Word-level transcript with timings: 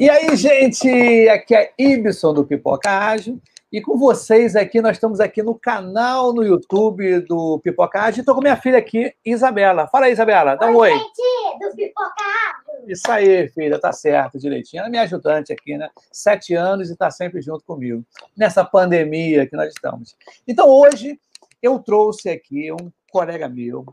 E 0.00 0.08
aí, 0.08 0.34
gente, 0.34 0.88
aqui 1.28 1.54
é 1.54 1.74
Ibson 1.78 2.32
do 2.32 2.42
Pipoca 2.42 2.88
Ágil. 2.88 3.38
E 3.70 3.82
com 3.82 3.98
vocês 3.98 4.56
aqui, 4.56 4.80
nós 4.80 4.96
estamos 4.96 5.20
aqui 5.20 5.42
no 5.42 5.54
canal 5.54 6.32
no 6.32 6.42
YouTube 6.42 7.20
do 7.20 7.58
Pipoca 7.58 8.00
Ágil. 8.00 8.20
Estou 8.22 8.34
com 8.34 8.40
minha 8.40 8.56
filha 8.56 8.78
aqui, 8.78 9.14
Isabela. 9.22 9.86
Fala 9.88 10.06
aí, 10.06 10.12
Isabela, 10.12 10.56
dá 10.56 10.68
um 10.68 10.76
oi. 10.76 10.90
oi. 10.90 10.98
Gente, 10.98 11.68
do 11.68 11.76
Pipoca 11.76 12.14
Ágil. 12.18 12.88
Isso 12.88 13.12
aí, 13.12 13.46
filha, 13.50 13.78
tá 13.78 13.92
certo, 13.92 14.38
direitinho. 14.38 14.80
Ela 14.80 14.88
é 14.88 14.90
minha 14.90 15.02
ajudante 15.02 15.52
aqui, 15.52 15.76
né? 15.76 15.90
Sete 16.10 16.54
anos 16.54 16.88
e 16.88 16.94
está 16.94 17.10
sempre 17.10 17.42
junto 17.42 17.62
comigo, 17.62 18.02
nessa 18.34 18.64
pandemia 18.64 19.46
que 19.46 19.54
nós 19.54 19.68
estamos. 19.68 20.16
Então, 20.48 20.66
hoje, 20.66 21.20
eu 21.62 21.78
trouxe 21.78 22.30
aqui 22.30 22.72
um 22.72 22.90
colega 23.12 23.50
meu, 23.50 23.84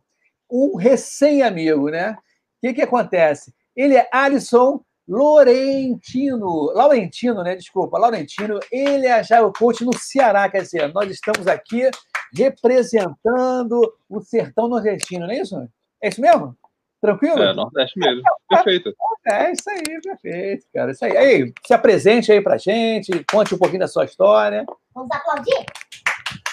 um 0.50 0.78
recém-amigo, 0.78 1.90
né? 1.90 2.14
O 2.14 2.18
que, 2.62 2.76
que 2.76 2.82
acontece? 2.82 3.54
Ele 3.76 3.98
é 3.98 4.08
Alisson 4.10 4.82
Laurentino, 5.08 6.72
Laurentino, 6.74 7.44
né? 7.44 7.56
Desculpa, 7.56 7.98
Laurentino, 7.98 8.60
ele 8.72 9.06
é 9.06 9.14
Agile 9.14 9.52
Coach 9.58 9.86
no 9.86 9.98
Ceará, 9.98 10.50
quer 10.50 10.64
dizer, 10.64 10.94
nós 10.94 11.10
estamos 11.10 11.48
aqui 11.48 11.90
representando 12.36 13.94
o 14.10 14.20
sertão 14.20 14.68
nordestino, 14.68 15.26
não 15.26 15.34
é 15.34 15.42
isso? 15.42 15.56
É 16.04 16.10
isso 16.10 16.20
mesmo? 16.20 16.58
Tranquilo? 17.02 17.42
É, 17.42 17.54
Nordeste 17.54 18.00
mesmo. 18.00 18.22
Perfeito. 18.50 18.92
É, 19.28 19.52
isso 19.52 19.70
aí, 19.70 20.02
perfeito, 20.02 20.66
cara. 20.74 20.92
Isso 20.92 21.06
aí. 21.06 21.18
Aí, 21.18 21.54
se 21.66 21.74
apresente 21.74 22.32
aí 22.32 22.42
pra 22.42 22.58
gente, 22.58 23.24
conte 23.32 23.54
um 23.54 23.58
pouquinho 23.58 23.82
da 23.82 23.88
sua 23.88 24.06
história. 24.06 24.66
Vamos 24.96 25.10
aplaudir? 25.12 25.66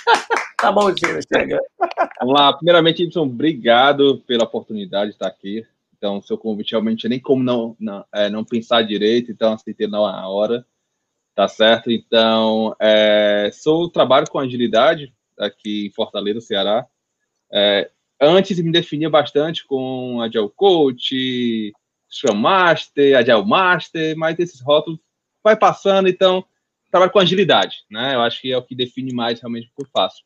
tá 0.59 0.71
bom, 0.71 0.93
Tio, 0.95 1.19
chega. 1.33 1.59
Vamos 2.21 2.39
lá. 2.39 2.53
Primeiramente, 2.53 3.03
Ibson, 3.03 3.23
obrigado 3.23 4.23
pela 4.27 4.45
oportunidade 4.45 5.11
de 5.11 5.17
estar 5.17 5.29
aqui. 5.29 5.67
Então, 6.05 6.21
seu 6.21 6.37
convite 6.37 6.73
realmente 6.73 7.09
nem 7.09 7.19
como 7.19 7.43
não, 7.43 7.75
não, 7.81 8.05
é, 8.15 8.29
não 8.29 8.45
pensar 8.45 8.83
direito, 8.83 9.33
então 9.33 9.55
aceitei 9.55 9.87
na 9.87 10.29
hora, 10.29 10.67
tá 11.35 11.49
certo? 11.49 11.91
Então, 11.91 12.77
é, 12.79 13.49
sou 13.55 13.89
trabalho 13.89 14.29
com 14.29 14.39
agilidade 14.39 15.15
aqui 15.39 15.87
em 15.87 15.91
Fortaleza, 15.91 16.43
Ceará. 16.43 16.87
É, 17.51 17.91
antes 18.21 18.59
me 18.59 18.71
definia 18.71 19.09
bastante 19.09 19.67
com 19.67 20.21
Agile 20.21 20.51
Coach, 20.55 21.73
Scrum 22.07 22.35
Master, 22.35 23.17
Agile 23.17 23.47
Master, 23.47 24.15
mas 24.15 24.39
esses 24.39 24.61
rótulos 24.61 25.01
vai 25.43 25.57
passando, 25.57 26.07
então 26.07 26.45
trabalho 26.91 27.13
com 27.13 27.19
agilidade, 27.19 27.79
né? 27.91 28.15
Eu 28.15 28.21
acho 28.21 28.43
que 28.43 28.53
é 28.53 28.59
o 28.59 28.63
que 28.63 28.75
define 28.75 29.15
mais 29.15 29.41
realmente 29.41 29.69
o 29.69 29.75
que 29.75 29.87
eu 29.87 29.91
faço. 29.91 30.23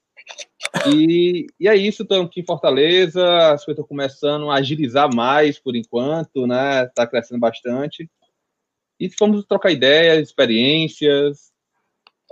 E, 0.87 1.47
e 1.59 1.69
é 1.69 1.77
isso, 1.77 2.03
estamos 2.03 2.27
aqui 2.27 2.41
em 2.41 2.47
Fortaleza, 2.47 3.25
as 3.53 3.65
coisas 3.65 3.81
estão 3.81 3.85
começando 3.85 4.51
a 4.51 4.57
agilizar 4.57 5.13
mais 5.15 5.59
por 5.59 5.75
enquanto, 5.77 6.47
né? 6.47 6.85
Está 6.85 7.07
crescendo 7.07 7.41
bastante. 7.41 8.09
E 8.99 9.09
fomos 9.11 9.45
trocar 9.45 9.71
ideias, 9.71 10.29
experiências, 10.29 11.53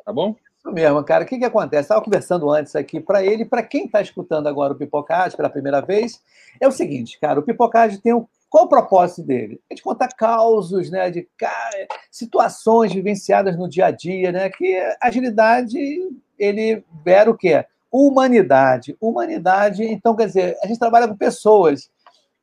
tá 0.05 0.13
bom? 0.13 0.37
Isso 0.59 0.73
mesmo, 0.73 1.03
cara. 1.05 1.25
O 1.25 1.27
que, 1.27 1.39
que 1.39 1.45
acontece? 1.45 1.83
Estava 1.83 2.03
conversando 2.03 2.51
antes 2.51 2.75
aqui 2.75 3.01
para 3.01 3.25
ele, 3.25 3.45
para 3.45 3.63
quem 3.63 3.87
está 3.87 4.01
escutando 4.01 4.49
agora 4.49 4.73
o 4.73 4.77
Pipocade 4.77 5.37
pela 5.37 5.51
primeira 5.51 5.81
vez, 5.81 6.21
é 6.61 6.67
o 6.67 6.73
seguinte, 6.73 7.19
cara, 7.21 7.39
o 7.39 7.43
Pipocade 7.43 7.99
tem 7.99 8.15
um 8.15 8.27
qual 8.49 8.65
o 8.65 8.69
propósito 8.69 9.23
dele? 9.23 9.61
É 9.69 9.75
de 9.75 9.83
contar 9.83 10.09
causos, 10.09 10.91
né, 10.91 11.11
de 11.11 11.29
situações 12.11 12.93
vivenciadas 12.93 13.57
no 13.57 13.69
dia 13.69 13.87
a 13.87 13.91
dia, 13.91 14.31
né, 14.33 14.49
que 14.49 14.77
agilidade, 15.01 15.79
ele 16.39 16.85
vera 17.05 17.31
o 17.31 17.37
quê? 17.37 17.65
Humanidade. 17.97 18.95
Humanidade, 19.01 19.83
então, 19.83 20.15
quer 20.15 20.27
dizer, 20.27 20.59
a 20.63 20.67
gente 20.67 20.79
trabalha 20.79 21.09
com 21.09 21.17
pessoas. 21.17 21.89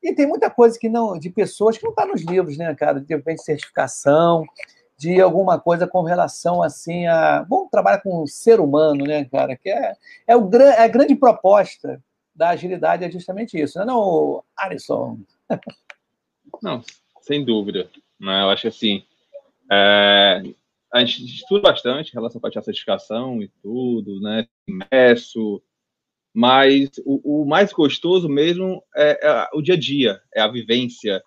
E 0.02 0.14
tem 0.16 0.26
muita 0.26 0.50
coisa 0.50 0.80
que 0.80 0.90
não, 0.90 1.18
de 1.18 1.30
pessoas 1.30 1.78
que 1.78 1.84
não 1.84 1.92
está 1.92 2.08
nos 2.08 2.24
livros, 2.24 2.58
né, 2.58 2.74
cara? 2.74 3.00
De 3.00 3.14
repente, 3.14 3.44
certificação, 3.44 4.44
de 4.98 5.22
alguma 5.22 5.60
coisa 5.60 5.86
com 5.86 6.02
relação, 6.02 6.64
assim, 6.64 7.06
a... 7.06 7.46
Bom, 7.48 7.68
trabalha 7.70 8.02
com 8.02 8.24
o 8.24 8.28
ser 8.28 8.60
humano, 8.60 9.06
né, 9.06 9.26
cara? 9.26 9.56
Que 9.56 9.70
é, 9.70 9.94
é, 10.28 10.36
o, 10.36 10.50
é 10.56 10.84
a 10.84 10.88
grande 10.88 11.16
proposta 11.16 12.02
da 12.36 12.50
agilidade, 12.50 13.06
é 13.06 13.12
justamente 13.12 13.62
isso, 13.62 13.78
não 13.78 13.84
é 13.84 13.88
não, 13.88 14.44
Alisson? 14.58 15.20
Não, 16.64 16.82
sem 17.22 17.46
dúvida. 17.46 17.90
Né? 18.20 18.42
Eu 18.42 18.50
acho 18.50 18.68
assim, 18.68 19.04
é, 19.72 20.42
a 20.94 21.00
gente 21.00 21.26
estuda 21.26 21.62
bastante 21.62 22.12
em 22.12 22.14
relação 22.14 22.40
a 22.44 22.62
certificação 22.62 23.42
e 23.42 23.48
tudo, 23.64 24.22
né? 24.22 24.48
Imerso, 24.68 25.60
mas 26.32 26.92
o, 27.04 27.42
o, 27.42 27.46
mais 27.46 27.74
gostoso 27.74 28.30
mesmo 28.30 28.84
é, 28.96 29.28
é, 29.28 29.50
o 29.54 29.62
dia 29.62 29.74
a 29.74 29.80
dia, 29.80 30.22
é 30.34 30.40
a 30.40 30.48
vivência, 30.48 31.22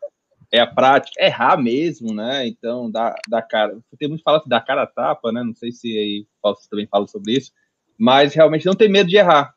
é 0.53 0.61
a 0.61 0.67
prática, 0.69 1.21
é 1.21 1.27
errar 1.27 1.57
mesmo, 1.57 2.15
né? 2.15 2.47
Então, 2.47 2.89
da, 2.89 3.17
da 3.29 3.43
cara. 3.43 3.77
Tem 3.99 4.09
muito 4.09 4.23
fala 4.23 4.41
da 4.47 4.61
cara 4.61 4.85
a 4.85 4.87
tapa, 4.87 5.33
né? 5.33 5.43
Não 5.43 5.55
sei 5.55 5.73
se 5.73 5.89
aí 5.99 6.27
você 6.41 6.69
também 6.71 6.87
fala 6.87 7.09
sobre 7.09 7.33
isso, 7.33 7.51
mas 7.99 8.35
realmente 8.35 8.67
não 8.67 8.75
tem 8.75 8.89
medo 8.89 9.11
de 9.11 9.17
errar, 9.17 9.53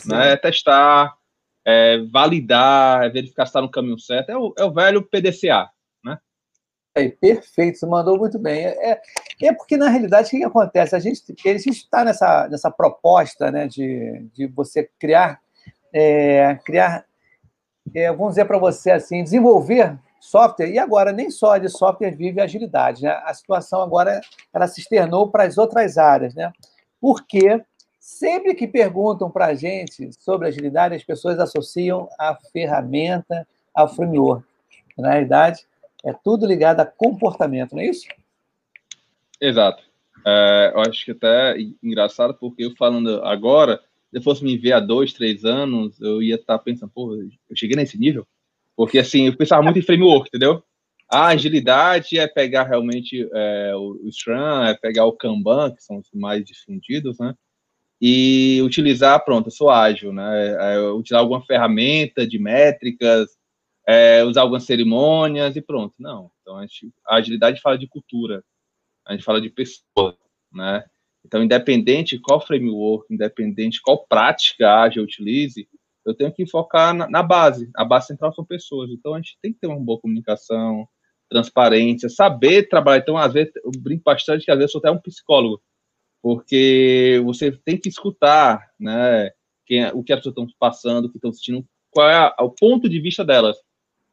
Sim. 0.00 0.08
né? 0.10 0.32
É 0.32 0.36
testar, 0.36 1.16
é 1.64 1.98
validar, 2.10 3.04
é 3.04 3.08
verificar 3.08 3.46
se 3.46 3.50
está 3.50 3.62
no 3.62 3.70
caminho 3.70 4.00
certo. 4.00 4.30
É 4.30 4.36
o, 4.36 4.52
é 4.58 4.64
o 4.64 4.72
velho 4.72 5.00
PDCA, 5.00 5.70
é, 6.98 7.08
perfeito, 7.10 7.78
você 7.78 7.86
mandou 7.86 8.18
muito 8.18 8.38
bem. 8.40 8.66
É, 8.66 9.00
é 9.46 9.52
porque, 9.52 9.76
na 9.76 9.88
realidade, 9.88 10.28
o 10.28 10.30
que, 10.30 10.38
que 10.38 10.44
acontece? 10.44 10.96
A 10.96 10.98
gente 10.98 11.22
está 11.44 12.04
nessa, 12.04 12.48
nessa 12.48 12.70
proposta 12.70 13.50
né, 13.50 13.68
de, 13.68 14.26
de 14.34 14.46
você 14.46 14.88
criar, 14.98 15.40
é, 15.92 16.58
criar 16.64 17.04
é, 17.94 18.10
vamos 18.12 18.30
dizer 18.30 18.44
para 18.44 18.58
você 18.58 18.90
assim, 18.90 19.22
desenvolver 19.22 19.98
software, 20.20 20.70
e 20.70 20.78
agora 20.78 21.12
nem 21.12 21.30
só 21.30 21.56
de 21.58 21.68
software 21.68 22.10
vive 22.10 22.40
agilidade. 22.40 23.02
Né? 23.02 23.10
A 23.24 23.32
situação 23.32 23.80
agora 23.80 24.20
ela 24.52 24.66
se 24.66 24.80
externou 24.80 25.30
para 25.30 25.44
as 25.44 25.56
outras 25.56 25.96
áreas. 25.96 26.34
Né? 26.34 26.52
Porque 27.00 27.62
sempre 27.98 28.54
que 28.54 28.66
perguntam 28.66 29.30
para 29.30 29.46
a 29.46 29.54
gente 29.54 30.10
sobre 30.12 30.48
agilidade, 30.48 30.94
as 30.94 31.04
pessoas 31.04 31.38
associam 31.38 32.08
a 32.18 32.36
ferramenta 32.52 33.46
ao 33.74 33.88
framework. 33.88 34.44
Na 34.96 35.12
realidade, 35.12 35.64
é 36.04 36.12
tudo 36.12 36.46
ligado 36.46 36.80
a 36.80 36.86
comportamento, 36.86 37.74
não 37.74 37.82
é 37.82 37.86
isso? 37.86 38.08
Exato. 39.40 39.82
É, 40.26 40.72
eu 40.74 40.80
acho 40.80 41.04
que 41.04 41.12
até 41.12 41.56
engraçado, 41.82 42.34
porque 42.34 42.64
eu 42.64 42.74
falando 42.76 43.22
agora, 43.24 43.80
se 44.12 44.22
fosse 44.22 44.44
me 44.44 44.56
ver 44.56 44.72
há 44.72 44.80
dois, 44.80 45.12
três 45.12 45.44
anos, 45.44 46.00
eu 46.00 46.22
ia 46.22 46.34
estar 46.36 46.58
tá 46.58 46.64
pensando, 46.64 46.90
pô, 46.94 47.14
eu 47.14 47.56
cheguei 47.56 47.76
nesse 47.76 47.98
nível? 47.98 48.26
Porque, 48.76 48.98
assim, 48.98 49.26
eu 49.26 49.36
pensava 49.36 49.62
muito 49.62 49.78
em 49.78 49.82
framework, 49.82 50.28
entendeu? 50.28 50.62
A 51.10 51.28
agilidade 51.28 52.18
é 52.18 52.26
pegar 52.26 52.64
realmente 52.64 53.28
é, 53.32 53.72
o, 53.74 53.98
o 54.04 54.12
Scrum, 54.12 54.62
é 54.64 54.74
pegar 54.74 55.06
o 55.06 55.12
Kanban, 55.12 55.74
que 55.74 55.82
são 55.82 55.98
os 55.98 56.08
mais 56.12 56.44
difundidos, 56.44 57.18
né? 57.18 57.34
E 58.00 58.60
utilizar, 58.62 59.24
pronto, 59.24 59.48
eu 59.48 59.50
sou 59.50 59.70
ágil, 59.70 60.12
né? 60.12 60.74
É, 60.76 60.80
utilizar 60.90 61.20
alguma 61.20 61.44
ferramenta 61.44 62.26
de 62.26 62.38
métricas, 62.38 63.30
é, 63.86 64.22
usar 64.22 64.42
algumas 64.42 64.64
cerimônias 64.64 65.56
e 65.56 65.62
pronto. 65.62 65.94
Não. 65.98 66.30
Então, 66.42 66.56
a, 66.58 66.62
gente, 66.62 66.92
a 67.06 67.16
agilidade 67.16 67.60
fala 67.60 67.78
de 67.78 67.88
cultura, 67.88 68.44
a 69.08 69.12
gente 69.12 69.24
fala 69.24 69.40
de 69.40 69.48
pessoas, 69.48 70.14
né? 70.52 70.84
Então, 71.24 71.42
independente 71.42 72.18
qual 72.18 72.40
framework, 72.40 73.12
independente 73.12 73.80
qual 73.82 74.06
prática 74.06 74.82
ágil 74.82 75.02
eu 75.02 75.04
utilize, 75.04 75.68
eu 76.04 76.14
tenho 76.14 76.32
que 76.32 76.46
focar 76.46 76.94
na, 76.94 77.08
na, 77.08 77.22
base. 77.22 77.70
A 77.74 77.84
base 77.84 78.06
central 78.06 78.32
são 78.32 78.44
pessoas. 78.44 78.90
Então, 78.90 79.14
a 79.14 79.18
gente 79.18 79.38
tem 79.42 79.52
que 79.52 79.58
ter 79.58 79.66
uma 79.66 79.80
boa 79.80 80.00
comunicação, 80.00 80.88
transparência, 81.28 82.08
saber 82.08 82.68
trabalhar. 82.68 83.02
Então, 83.02 83.16
às 83.16 83.32
vezes, 83.32 83.52
eu 83.56 83.70
brinco 83.78 84.04
bastante 84.04 84.44
que 84.44 84.50
às 84.50 84.56
vezes 84.56 84.74
eu 84.74 84.80
sou 84.80 84.88
até 84.88 84.90
um 84.90 85.00
psicólogo, 85.00 85.60
porque 86.22 87.20
você 87.24 87.52
tem 87.52 87.76
que 87.78 87.88
escutar, 87.88 88.70
né? 88.78 89.30
Quem, 89.66 89.84
é, 89.84 89.92
o 89.92 90.02
que 90.02 90.12
as 90.12 90.20
pessoas 90.20 90.32
estão 90.32 90.46
passando, 90.58 91.06
o 91.06 91.10
que 91.10 91.18
estão 91.18 91.32
sentindo, 91.32 91.66
qual 91.90 92.08
é 92.08 92.16
a, 92.16 92.34
o 92.42 92.50
ponto 92.50 92.88
de 92.88 93.00
vista 93.00 93.24
delas. 93.24 93.56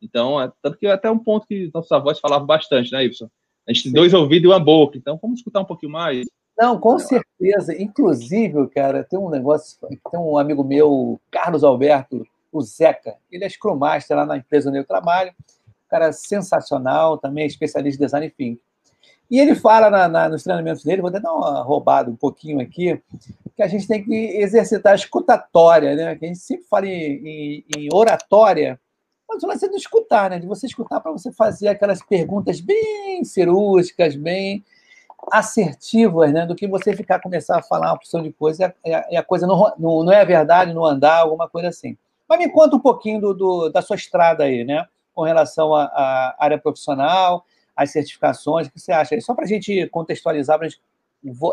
Então, 0.01 0.41
é, 0.41 0.51
tanto 0.61 0.77
que 0.77 0.87
até 0.87 1.09
um 1.09 1.19
ponto 1.19 1.47
que 1.47 1.69
nossos 1.73 1.91
avós 1.91 2.19
falavam 2.19 2.45
bastante, 2.45 2.91
né, 2.91 3.05
Ibson? 3.05 3.29
A 3.67 3.73
gente 3.73 3.83
tem 3.83 3.93
dois 3.93 4.13
ouvidos 4.13 4.49
e 4.49 4.53
uma 4.53 4.59
boca, 4.59 4.97
então 4.97 5.19
vamos 5.21 5.39
escutar 5.39 5.61
um 5.61 5.65
pouquinho 5.65 5.91
mais. 5.91 6.25
Não, 6.57 6.79
com 6.79 6.97
certeza. 6.97 7.79
Inclusive, 7.81 8.67
cara, 8.69 9.03
tem 9.03 9.19
um 9.19 9.29
negócio, 9.29 9.77
tem 9.89 10.19
um 10.19 10.37
amigo 10.37 10.63
meu, 10.63 11.19
Carlos 11.29 11.63
Alberto, 11.63 12.25
o 12.51 12.61
Zeca, 12.61 13.15
ele 13.29 13.43
é 13.43 13.49
Scrum 13.49 13.75
Master 13.75 14.15
lá 14.15 14.25
na 14.25 14.37
empresa 14.37 14.69
onde 14.69 14.79
eu 14.79 14.85
trabalho, 14.85 15.31
um 15.31 15.89
cara 15.89 16.13
sensacional, 16.13 17.17
também 17.17 17.43
é 17.43 17.47
especialista 17.47 18.01
em 18.01 18.05
design 18.05 18.29
thinking. 18.29 18.59
E 19.29 19.39
ele 19.39 19.55
fala 19.55 19.89
na, 19.89 20.07
na, 20.07 20.29
nos 20.29 20.43
treinamentos 20.43 20.83
dele, 20.83 21.01
vou 21.01 21.09
até 21.09 21.19
dar 21.19 21.33
uma 21.33 21.61
roubada 21.63 22.09
um 22.09 22.15
pouquinho 22.15 22.61
aqui, 22.61 23.01
que 23.55 23.63
a 23.63 23.67
gente 23.67 23.87
tem 23.87 24.03
que 24.03 24.13
exercitar 24.13 24.93
a 24.93 24.95
escutatória, 24.95 25.95
né? 25.95 26.15
Que 26.15 26.25
a 26.25 26.27
gente 26.27 26.39
sempre 26.39 26.65
fala 26.69 26.87
em, 26.87 27.27
em, 27.27 27.65
em 27.75 27.89
oratória, 27.91 28.79
mas 29.27 29.43
o 29.43 29.47
lance 29.47 29.65
é 29.65 29.69
de 29.69 29.75
escutar, 29.75 30.29
né? 30.29 30.39
De 30.39 30.47
você 30.47 30.65
escutar 30.65 30.99
para 30.99 31.11
você 31.11 31.31
fazer 31.31 31.67
aquelas 31.67 32.01
perguntas 32.01 32.59
bem 32.61 33.23
cirúrgicas, 33.23 34.15
bem 34.15 34.63
assertivas, 35.31 36.31
né? 36.31 36.45
Do 36.45 36.55
que 36.55 36.67
você 36.67 36.95
ficar 36.95 37.19
começar 37.19 37.57
a 37.57 37.63
falar 37.63 37.87
uma 37.87 37.95
opção 37.95 38.21
de 38.21 38.31
coisa 38.31 38.73
e 38.85 38.93
a, 38.93 39.07
e 39.11 39.17
a 39.17 39.23
coisa 39.23 39.47
não, 39.47 39.73
não, 39.77 40.03
não, 40.03 40.13
é 40.13 40.23
verdade, 40.23 40.73
não 40.73 40.85
andar, 40.85 41.19
alguma 41.19 41.49
coisa 41.49 41.69
assim. 41.69 41.97
Mas 42.27 42.39
me 42.39 42.49
conta 42.49 42.75
um 42.75 42.79
pouquinho 42.79 43.19
do, 43.19 43.33
do 43.33 43.69
da 43.69 43.81
sua 43.81 43.95
estrada 43.95 44.43
aí, 44.43 44.63
né? 44.63 44.85
Com 45.13 45.23
relação 45.23 45.75
à 45.75 46.35
área 46.37 46.57
profissional, 46.57 47.45
as 47.75 47.91
certificações? 47.91 48.67
O 48.67 48.71
que 48.71 48.79
você 48.79 48.91
acha? 48.91 49.19
Só 49.21 49.33
para 49.33 49.45
a 49.45 49.47
gente 49.47 49.87
contextualizar, 49.87 50.57
para 50.57 50.67
a 50.67 50.69
gente 50.69 50.81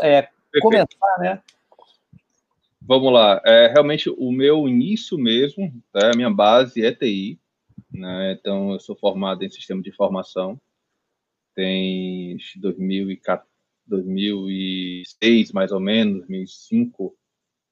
é, 0.02 0.28
começar, 0.60 1.18
né? 1.18 1.40
Vamos 2.80 3.12
lá. 3.12 3.40
É, 3.46 3.68
realmente, 3.68 4.10
o 4.10 4.32
meu 4.32 4.68
início 4.68 5.16
mesmo, 5.16 5.72
né, 5.94 6.10
a 6.12 6.16
minha 6.16 6.30
base 6.30 6.84
é 6.84 6.92
TI. 6.92 7.38
Né? 7.92 8.32
Então, 8.32 8.72
eu 8.72 8.80
sou 8.80 8.96
formado 8.96 9.44
em 9.44 9.50
sistema 9.50 9.82
de 9.82 9.90
informação. 9.90 10.58
Tem 11.54 12.36
2006, 13.86 15.52
mais 15.52 15.72
ou 15.72 15.80
menos, 15.80 16.26
2005. 16.26 17.14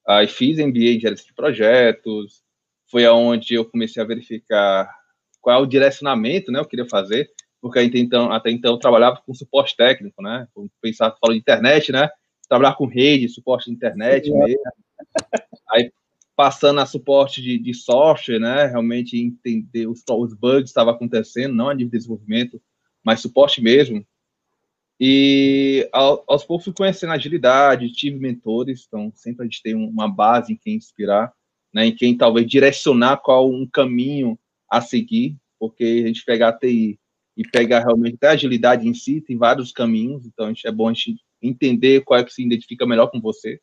Aí 0.06 0.26
fiz 0.26 0.58
MBA 0.58 0.94
em 0.96 1.00
gerência 1.00 1.26
de 1.26 1.34
projetos. 1.34 2.42
Foi 2.90 3.04
aonde 3.06 3.54
eu 3.54 3.64
comecei 3.64 4.02
a 4.02 4.06
verificar 4.06 4.92
qual 5.40 5.58
é 5.58 5.62
o 5.62 5.66
direcionamento, 5.66 6.52
né? 6.52 6.58
Eu 6.58 6.66
queria 6.66 6.86
fazer, 6.86 7.30
porque 7.60 7.78
até 7.78 7.98
então, 7.98 8.32
até 8.32 8.50
então 8.50 8.72
eu 8.72 8.78
trabalhava 8.78 9.22
com 9.24 9.32
suporte 9.32 9.76
técnico, 9.76 10.22
né? 10.22 10.46
Pensar, 10.82 11.16
falou 11.20 11.34
de 11.34 11.40
internet, 11.40 11.92
né? 11.92 12.10
Trabalhar 12.48 12.74
com 12.74 12.86
rede, 12.86 13.28
suporte 13.28 13.70
de 13.70 13.76
internet 13.76 14.26
Sim, 14.26 14.38
mesmo. 14.38 14.60
Aí 15.70 15.90
passando 16.40 16.80
a 16.80 16.86
suporte 16.86 17.42
de, 17.42 17.58
de 17.58 17.74
software, 17.74 18.38
né? 18.38 18.64
Realmente 18.64 19.14
entender 19.18 19.86
os, 19.86 20.02
os 20.08 20.32
bugs 20.32 20.62
que 20.62 20.68
estavam 20.68 20.94
acontecendo, 20.94 21.54
não 21.54 21.68
a 21.68 21.74
nível 21.74 21.90
de 21.90 21.98
desenvolvimento, 21.98 22.58
mas 23.04 23.20
suporte 23.20 23.60
mesmo. 23.60 24.02
E 24.98 25.86
ao, 25.92 26.24
aos 26.26 26.42
poucos 26.42 26.64
fui 26.64 26.72
conhecendo 26.72 27.12
agilidade, 27.12 27.92
tive 27.92 28.18
mentores, 28.18 28.86
então 28.86 29.12
sempre 29.14 29.42
a 29.42 29.44
gente 29.44 29.62
tem 29.62 29.74
uma 29.74 30.08
base 30.08 30.54
em 30.54 30.56
quem 30.56 30.76
inspirar, 30.76 31.30
né? 31.74 31.84
Em 31.84 31.94
quem 31.94 32.16
talvez 32.16 32.46
direcionar 32.46 33.18
qual 33.18 33.50
um 33.50 33.66
caminho 33.66 34.38
a 34.66 34.80
seguir, 34.80 35.36
porque 35.58 36.00
a 36.04 36.06
gente 36.06 36.24
pegar 36.24 36.48
a 36.48 36.58
TI 36.58 36.98
e 37.36 37.46
pegar 37.46 37.80
realmente 37.80 38.16
a 38.24 38.30
agilidade 38.30 38.88
em 38.88 38.94
si, 38.94 39.20
tem 39.20 39.36
vários 39.36 39.72
caminhos, 39.72 40.24
então 40.24 40.50
é 40.64 40.72
bom 40.72 40.88
a 40.88 40.94
gente 40.94 41.16
entender 41.42 42.00
qual 42.00 42.18
é 42.18 42.24
que 42.24 42.32
se 42.32 42.42
identifica 42.42 42.86
melhor 42.86 43.10
com 43.10 43.20
você. 43.20 43.60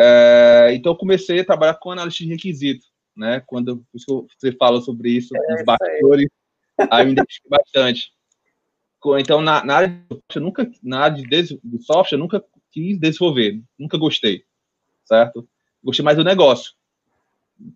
É, 0.00 0.70
então, 0.74 0.94
comecei 0.94 1.40
a 1.40 1.44
trabalhar 1.44 1.74
com 1.74 1.90
análise 1.90 2.18
de 2.18 2.26
requisito, 2.26 2.86
né? 3.16 3.42
Quando 3.46 3.84
você 3.92 4.52
fala 4.52 4.80
sobre 4.80 5.10
isso, 5.10 5.36
é, 5.36 5.54
os 5.56 5.64
bastidores, 5.64 6.28
aí. 6.78 6.88
aí 6.90 7.06
me 7.06 7.12
identifiquei 7.12 7.50
bastante. 7.50 8.12
Então, 9.20 9.40
na, 9.40 9.64
na, 9.64 9.76
área 9.76 9.88
de 9.88 10.04
software, 10.10 10.42
nunca, 10.42 10.70
na 10.82 11.00
área 11.00 11.22
de, 11.22 11.60
de 11.62 11.82
software, 11.82 12.16
eu 12.16 12.20
nunca 12.20 12.44
quis 12.70 12.98
desenvolver, 12.98 13.62
nunca 13.78 13.96
gostei, 13.96 14.44
certo? 15.04 15.48
Gostei 15.82 16.04
mais 16.04 16.16
do 16.16 16.24
negócio. 16.24 16.72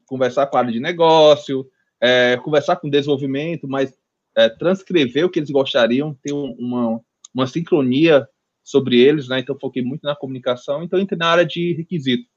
Conversar 0.06 0.46
com 0.46 0.56
a 0.56 0.60
área 0.60 0.72
de 0.72 0.80
negócio, 0.80 1.68
é, 2.00 2.36
conversar 2.38 2.76
com 2.76 2.90
desenvolvimento, 2.90 3.68
mas 3.68 3.96
é, 4.36 4.48
transcrever 4.48 5.24
o 5.24 5.30
que 5.30 5.38
eles 5.38 5.50
gostariam, 5.50 6.14
ter 6.22 6.32
uma, 6.32 7.00
uma 7.32 7.46
sincronia 7.46 8.28
sobre 8.62 9.00
eles, 9.00 9.28
né? 9.28 9.40
Então 9.40 9.58
foquei 9.58 9.82
muito 9.82 10.02
na 10.02 10.14
comunicação. 10.14 10.82
Então 10.82 10.98
entrei 10.98 11.18
na 11.18 11.28
área 11.28 11.44
de 11.44 11.72
requisito. 11.72 12.28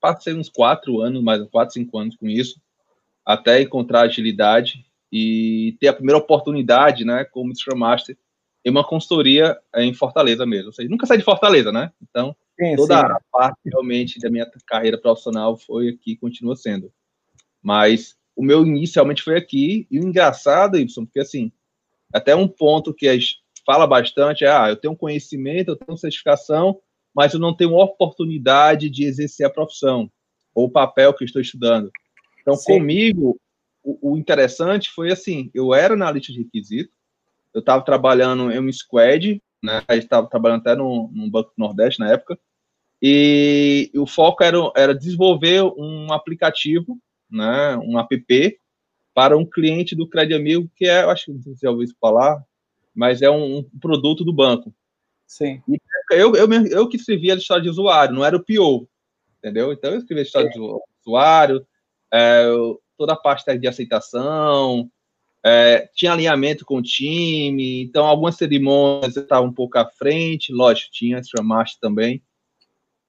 Passei 0.00 0.34
uns 0.34 0.48
quatro 0.48 1.00
anos, 1.00 1.22
mais 1.22 1.42
quatro, 1.48 1.74
cinco 1.74 1.98
anos 1.98 2.16
com 2.16 2.28
isso, 2.28 2.60
até 3.24 3.62
encontrar 3.62 4.02
agilidade 4.02 4.84
e 5.10 5.76
ter 5.80 5.88
a 5.88 5.94
primeira 5.94 6.18
oportunidade, 6.18 7.04
né, 7.04 7.24
como 7.24 7.54
Scrum 7.54 7.78
Master, 7.78 8.16
em 8.64 8.70
uma 8.70 8.84
consultoria 8.84 9.56
em 9.76 9.94
Fortaleza 9.94 10.44
mesmo. 10.44 10.66
Ou 10.66 10.72
seja, 10.72 10.88
nunca 10.88 11.06
saí 11.06 11.18
de 11.18 11.24
Fortaleza, 11.24 11.70
né? 11.70 11.92
Então 12.02 12.34
sim, 12.58 12.74
toda 12.76 12.98
sim. 12.98 13.06
a 13.12 13.20
parte 13.30 13.60
realmente 13.66 14.18
da 14.18 14.30
minha 14.30 14.50
carreira 14.66 14.98
profissional 14.98 15.56
foi 15.56 15.90
aqui, 15.90 16.12
e 16.12 16.16
continua 16.16 16.56
sendo. 16.56 16.92
Mas 17.62 18.16
o 18.34 18.42
meu 18.42 18.66
início 18.66 18.96
realmente 18.96 19.22
foi 19.22 19.36
aqui 19.36 19.86
e 19.90 20.00
o 20.00 20.04
engraçado, 20.04 20.76
Y, 20.78 21.04
porque 21.04 21.20
assim, 21.20 21.52
até 22.12 22.34
um 22.34 22.48
ponto 22.48 22.92
que 22.92 23.08
as 23.08 23.36
fala 23.64 23.86
bastante 23.86 24.44
é, 24.44 24.50
ah, 24.50 24.68
eu 24.68 24.76
tenho 24.76 24.96
conhecimento, 24.96 25.70
eu 25.70 25.76
tenho 25.76 25.96
certificação, 25.96 26.80
mas 27.14 27.32
eu 27.32 27.40
não 27.40 27.54
tenho 27.54 27.74
oportunidade 27.74 28.90
de 28.90 29.04
exercer 29.04 29.46
a 29.46 29.50
profissão 29.50 30.10
ou 30.54 30.66
o 30.66 30.70
papel 30.70 31.12
que 31.14 31.24
estou 31.24 31.40
estudando. 31.40 31.90
Então, 32.40 32.54
Sim. 32.54 32.78
comigo, 32.78 33.40
o, 33.82 34.12
o, 34.12 34.18
interessante 34.18 34.90
foi 34.90 35.10
assim, 35.10 35.50
eu 35.54 35.74
era 35.74 35.94
analista 35.94 36.32
de 36.32 36.40
requisito, 36.40 36.92
eu 37.52 37.60
estava 37.60 37.84
trabalhando 37.84 38.50
em 38.50 38.58
um 38.58 38.72
squad, 38.72 39.40
né, 39.62 39.82
estava 39.90 40.28
trabalhando 40.28 40.60
até 40.60 40.74
no, 40.74 41.08
Banco 41.30 41.50
do 41.56 41.64
Nordeste 41.64 42.00
na 42.00 42.10
época, 42.10 42.38
e 43.00 43.90
o 43.94 44.06
foco 44.06 44.42
era, 44.42 44.56
era 44.76 44.94
desenvolver 44.94 45.62
um 45.62 46.12
aplicativo, 46.12 46.98
né, 47.30 47.76
um 47.78 47.98
app, 47.98 48.58
para 49.14 49.36
um 49.36 49.46
cliente 49.46 49.94
do 49.94 50.08
Crédito 50.08 50.36
Amigo, 50.36 50.70
que 50.74 50.86
é, 50.86 51.04
eu 51.04 51.10
acho 51.10 51.26
que 51.26 51.32
você 51.32 51.54
já 51.62 51.70
ouviu 51.70 51.88
falar, 52.00 52.44
mas 52.94 53.22
é 53.22 53.30
um, 53.30 53.58
um 53.58 53.78
produto 53.80 54.24
do 54.24 54.32
banco. 54.32 54.72
Sim. 55.26 55.62
E 55.68 55.78
eu, 56.12 56.34
eu, 56.36 56.48
eu 56.66 56.88
que 56.88 56.96
escrevia 56.96 57.34
a 57.34 57.36
história 57.36 57.62
de 57.62 57.68
usuário, 57.68 58.14
não 58.14 58.24
era 58.24 58.36
o 58.36 58.44
PO, 58.44 58.88
entendeu? 59.38 59.72
Então 59.72 59.90
eu 59.90 59.98
escrevia 59.98 60.22
a 60.22 60.26
história 60.26 60.50
de 60.50 60.60
usuário, 61.04 61.66
é, 62.12 62.44
toda 62.96 63.14
a 63.14 63.16
parte 63.16 63.44
de 63.58 63.66
aceitação, 63.66 64.90
é, 65.44 65.90
tinha 65.94 66.12
alinhamento 66.12 66.64
com 66.64 66.76
o 66.76 66.82
time, 66.82 67.82
então 67.82 68.06
algumas 68.06 68.36
cerimônias 68.36 69.16
eu 69.16 69.24
estava 69.24 69.44
um 69.44 69.52
pouco 69.52 69.78
à 69.78 69.86
frente, 69.86 70.52
lógico, 70.52 70.92
tinha 70.92 71.22
Scrum 71.22 71.44
Master 71.44 71.80
também. 71.80 72.22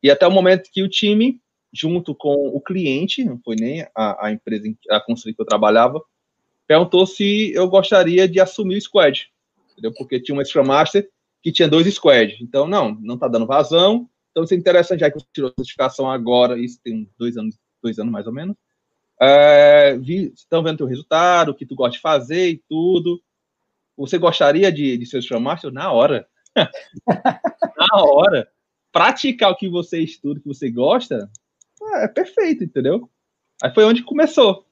E 0.01 0.11
até 0.11 0.27
o 0.27 0.31
momento 0.31 0.69
que 0.71 0.83
o 0.83 0.89
time, 0.89 1.39
junto 1.71 2.13
com 2.13 2.47
o 2.47 2.59
cliente, 2.59 3.23
não 3.23 3.39
foi 3.39 3.55
nem 3.55 3.87
a, 3.95 4.27
a 4.27 4.31
empresa, 4.31 4.67
a 4.89 4.99
consultoria 4.99 5.35
que 5.35 5.41
eu 5.41 5.45
trabalhava, 5.45 6.01
perguntou 6.67 7.05
se 7.05 7.53
eu 7.53 7.69
gostaria 7.69 8.27
de 8.27 8.39
assumir 8.39 8.77
o 8.77 8.81
squad 8.81 9.29
entendeu? 9.75 9.93
Porque 9.97 10.19
tinha 10.19 10.35
uma 10.35 10.43
Scrum 10.43 10.65
Master 10.65 11.07
que 11.43 11.51
tinha 11.51 11.67
dois 11.67 11.85
squads. 11.93 12.37
Então, 12.41 12.65
não, 12.67 12.95
não 12.95 13.15
está 13.15 13.27
dando 13.27 13.45
vazão. 13.45 14.09
Então, 14.31 14.43
isso 14.43 14.53
é 14.53 14.57
interessante, 14.57 15.01
já 15.01 15.11
que 15.11 15.19
tirou 15.33 15.49
a 15.49 15.53
certificação 15.57 16.09
agora, 16.09 16.57
isso 16.57 16.79
tem 16.83 17.09
dois 17.17 17.37
anos, 17.37 17.57
dois 17.81 17.99
anos 17.99 18.11
mais 18.11 18.25
ou 18.25 18.33
menos. 18.33 18.55
É, 19.21 19.97
vi, 19.97 20.33
estão 20.33 20.63
vendo 20.63 20.83
o 20.83 20.87
resultado, 20.87 21.49
o 21.49 21.55
que 21.55 21.65
tu 21.65 21.75
gosta 21.75 21.93
de 21.93 22.01
fazer 22.01 22.49
e 22.49 22.63
tudo. 22.67 23.21
Você 23.97 24.17
gostaria 24.17 24.71
de, 24.71 24.97
de 24.97 25.05
ser 25.05 25.21
Scrum 25.21 25.39
Master? 25.39 25.71
Na 25.71 25.91
hora. 25.91 26.27
Na 27.77 28.03
hora. 28.03 28.49
Praticar 28.91 29.51
o 29.51 29.55
que 29.55 29.69
você 29.69 29.99
estuda, 29.99 30.39
o 30.39 30.41
que 30.41 30.47
você 30.47 30.69
gosta, 30.69 31.29
é 31.95 32.07
perfeito, 32.07 32.63
entendeu? 32.63 33.09
Aí 33.61 33.73
foi 33.73 33.83
onde 33.83 34.03
começou. 34.03 34.65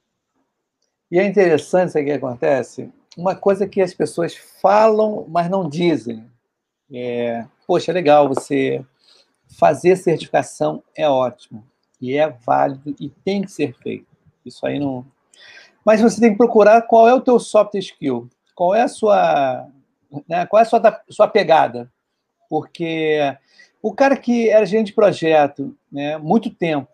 E 1.10 1.18
é 1.18 1.26
interessante 1.26 1.88
isso 1.88 2.04
que 2.04 2.10
acontece, 2.10 2.90
uma 3.16 3.34
coisa 3.34 3.66
que 3.66 3.80
as 3.80 3.94
pessoas 3.94 4.34
falam, 4.34 5.26
mas 5.28 5.48
não 5.48 5.68
dizem. 5.68 6.28
É, 6.92 7.44
Poxa, 7.66 7.92
legal 7.92 8.28
você 8.28 8.84
fazer 9.58 9.96
certificação 9.96 10.82
é 10.94 11.08
ótimo 11.08 11.64
e 12.00 12.16
é 12.16 12.28
válido 12.28 12.94
e 13.00 13.08
tem 13.08 13.42
que 13.42 13.50
ser 13.50 13.74
feito. 13.74 14.06
Isso 14.44 14.66
aí 14.66 14.78
não. 14.78 15.06
Mas 15.84 16.00
você 16.00 16.20
tem 16.20 16.32
que 16.32 16.36
procurar 16.36 16.82
qual 16.82 17.08
é 17.08 17.14
o 17.14 17.20
teu 17.20 17.38
soft 17.38 17.74
skill, 17.74 18.28
qual 18.54 18.74
é 18.74 18.82
a 18.82 18.88
sua, 18.88 19.66
né, 20.28 20.44
qual 20.46 20.60
é 20.60 20.62
a 20.62 20.66
sua, 20.66 21.02
sua 21.08 21.28
pegada, 21.28 21.90
porque 22.48 23.18
o 23.82 23.92
cara 23.92 24.16
que 24.16 24.48
era 24.48 24.66
gerente 24.66 24.88
de 24.88 24.94
projeto, 24.94 25.76
né, 25.90 26.18
muito 26.18 26.50
tempo, 26.50 26.92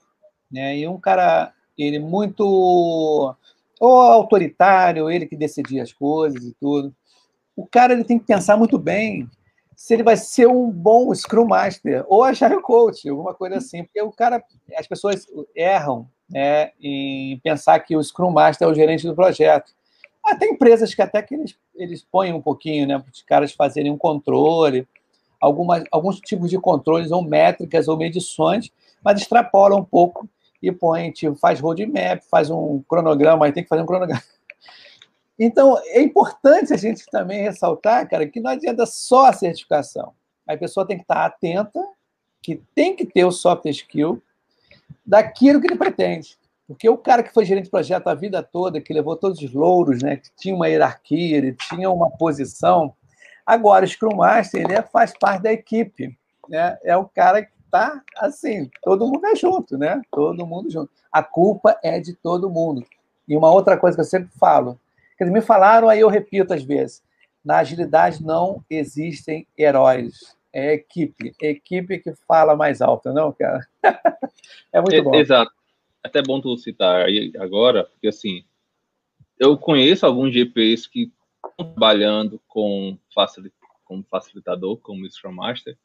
né, 0.50 0.76
e 0.76 0.86
um 0.86 0.98
cara 0.98 1.52
ele 1.76 1.98
muito 1.98 3.34
ou 3.80 4.02
autoritário, 4.02 5.10
ele 5.10 5.24
que 5.24 5.34
decidia 5.34 5.82
as 5.82 5.92
coisas 5.92 6.44
e 6.44 6.54
tudo. 6.60 6.94
O 7.56 7.66
cara 7.66 7.94
ele 7.94 8.04
tem 8.04 8.18
que 8.18 8.26
pensar 8.26 8.58
muito 8.58 8.78
bem 8.78 9.28
se 9.74 9.94
ele 9.94 10.02
vai 10.02 10.16
ser 10.18 10.46
um 10.46 10.70
bom 10.70 11.12
Scrum 11.14 11.46
Master 11.46 12.04
ou 12.06 12.22
Agile 12.22 12.60
Coach, 12.60 13.08
alguma 13.08 13.32
coisa 13.32 13.56
assim, 13.56 13.82
porque 13.82 14.02
o 14.02 14.12
cara, 14.12 14.44
as 14.76 14.86
pessoas 14.86 15.26
erram 15.56 16.06
né, 16.28 16.72
em 16.78 17.38
pensar 17.38 17.80
que 17.80 17.96
o 17.96 18.04
Scrum 18.04 18.30
Master 18.30 18.68
é 18.68 18.70
o 18.70 18.74
gerente 18.74 19.06
do 19.06 19.14
projeto. 19.14 19.72
Tem 20.38 20.52
empresas 20.52 20.94
que 20.94 21.00
até 21.00 21.22
que 21.22 21.34
eles, 21.34 21.56
eles 21.74 22.02
põem 22.02 22.34
um 22.34 22.42
pouquinho, 22.42 22.86
né, 22.86 22.98
para 22.98 23.10
os 23.10 23.22
caras 23.22 23.52
fazerem 23.52 23.90
um 23.90 23.96
controle, 23.96 24.86
algumas, 25.40 25.82
alguns 25.90 26.20
tipos 26.20 26.50
de 26.50 26.58
controles 26.58 27.10
ou 27.10 27.22
métricas 27.22 27.88
ou 27.88 27.96
medições, 27.96 28.70
mas 29.02 29.22
extrapolam 29.22 29.78
um 29.78 29.84
pouco 29.84 30.28
e 30.62 30.70
põe, 30.70 31.10
tipo, 31.10 31.36
faz 31.36 31.60
roadmap, 31.60 32.22
faz 32.30 32.50
um 32.50 32.82
cronograma, 32.88 33.46
aí 33.46 33.52
tem 33.52 33.62
que 33.62 33.68
fazer 33.68 33.82
um 33.82 33.86
cronograma. 33.86 34.22
Então, 35.42 35.80
é 35.86 36.02
importante 36.02 36.74
a 36.74 36.76
gente 36.76 37.06
também 37.06 37.42
ressaltar, 37.42 38.06
cara, 38.06 38.26
que 38.26 38.40
não 38.40 38.50
adianta 38.50 38.84
só 38.84 39.24
a 39.24 39.32
certificação. 39.32 40.12
A 40.46 40.54
pessoa 40.54 40.86
tem 40.86 40.98
que 40.98 41.02
estar 41.02 41.24
atenta, 41.24 41.82
que 42.42 42.62
tem 42.74 42.94
que 42.94 43.06
ter 43.06 43.24
o 43.24 43.32
soft 43.32 43.64
skill 43.64 44.22
daquilo 45.06 45.58
que 45.58 45.66
ele 45.66 45.78
pretende. 45.78 46.36
Porque 46.66 46.88
o 46.90 46.98
cara 46.98 47.22
que 47.22 47.32
foi 47.32 47.46
gerente 47.46 47.64
de 47.64 47.70
projeto 47.70 48.08
a 48.08 48.14
vida 48.14 48.42
toda, 48.42 48.82
que 48.82 48.92
levou 48.92 49.16
todos 49.16 49.40
os 49.40 49.52
louros, 49.54 50.02
né, 50.02 50.18
que 50.18 50.28
tinha 50.36 50.54
uma 50.54 50.68
hierarquia, 50.68 51.38
ele 51.38 51.56
tinha 51.68 51.90
uma 51.90 52.10
posição, 52.10 52.94
agora 53.46 53.86
o 53.86 53.88
Scrum 53.88 54.16
Master, 54.16 54.62
ele 54.62 54.74
é, 54.74 54.82
faz 54.82 55.12
parte 55.18 55.42
da 55.42 55.52
equipe. 55.52 56.16
Né? 56.48 56.78
É 56.84 56.96
o 56.96 57.06
cara 57.06 57.48
tá 57.70 58.02
assim, 58.16 58.70
todo 58.82 59.06
mundo 59.06 59.26
é 59.26 59.36
junto, 59.36 59.78
né? 59.78 60.00
Todo 60.10 60.46
mundo 60.46 60.70
junto. 60.70 60.90
A 61.12 61.22
culpa 61.22 61.78
é 61.82 62.00
de 62.00 62.14
todo 62.14 62.50
mundo. 62.50 62.84
E 63.28 63.36
uma 63.36 63.52
outra 63.52 63.76
coisa 63.76 63.96
que 63.96 64.00
eu 64.00 64.06
sempre 64.06 64.30
falo, 64.38 64.78
que 65.16 65.24
eles 65.24 65.32
me 65.32 65.40
falaram, 65.40 65.88
aí 65.88 66.00
eu 66.00 66.08
repito 66.08 66.52
às 66.52 66.62
vezes. 66.62 67.02
Na 67.44 67.58
agilidade 67.58 68.22
não 68.22 68.64
existem 68.68 69.46
heróis. 69.56 70.36
É 70.52 70.74
equipe. 70.74 71.32
Equipe 71.40 71.98
que 71.98 72.12
fala 72.26 72.56
mais 72.56 72.82
alto, 72.82 73.12
não, 73.12 73.32
cara? 73.32 73.66
é 74.72 74.80
muito 74.80 75.02
bom. 75.02 75.14
Exato. 75.14 75.52
É 76.04 76.08
até 76.08 76.22
bom 76.22 76.40
tu 76.40 76.56
citar 76.56 77.06
aí 77.06 77.32
agora, 77.38 77.84
porque 77.84 78.08
assim, 78.08 78.42
eu 79.38 79.56
conheço 79.56 80.04
alguns 80.04 80.32
GPs 80.32 80.86
que 80.86 81.12
estão 81.36 81.66
trabalhando 81.72 82.40
com 82.48 82.98
como 83.84 84.04
facilitador, 84.08 84.76
como 84.78 85.08
Scrum 85.10 85.32
Master. 85.32 85.76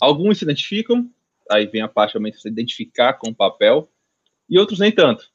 Alguns 0.00 0.38
se 0.38 0.44
identificam, 0.44 1.10
aí 1.50 1.66
vem 1.66 1.82
a 1.82 1.88
parte 1.88 2.12
também 2.12 2.32
de 2.32 2.40
se 2.40 2.48
identificar 2.48 3.14
com 3.14 3.30
o 3.30 3.34
papel, 3.34 3.90
e 4.48 4.58
outros 4.58 4.78
nem 4.78 4.92
tanto. 4.92 5.30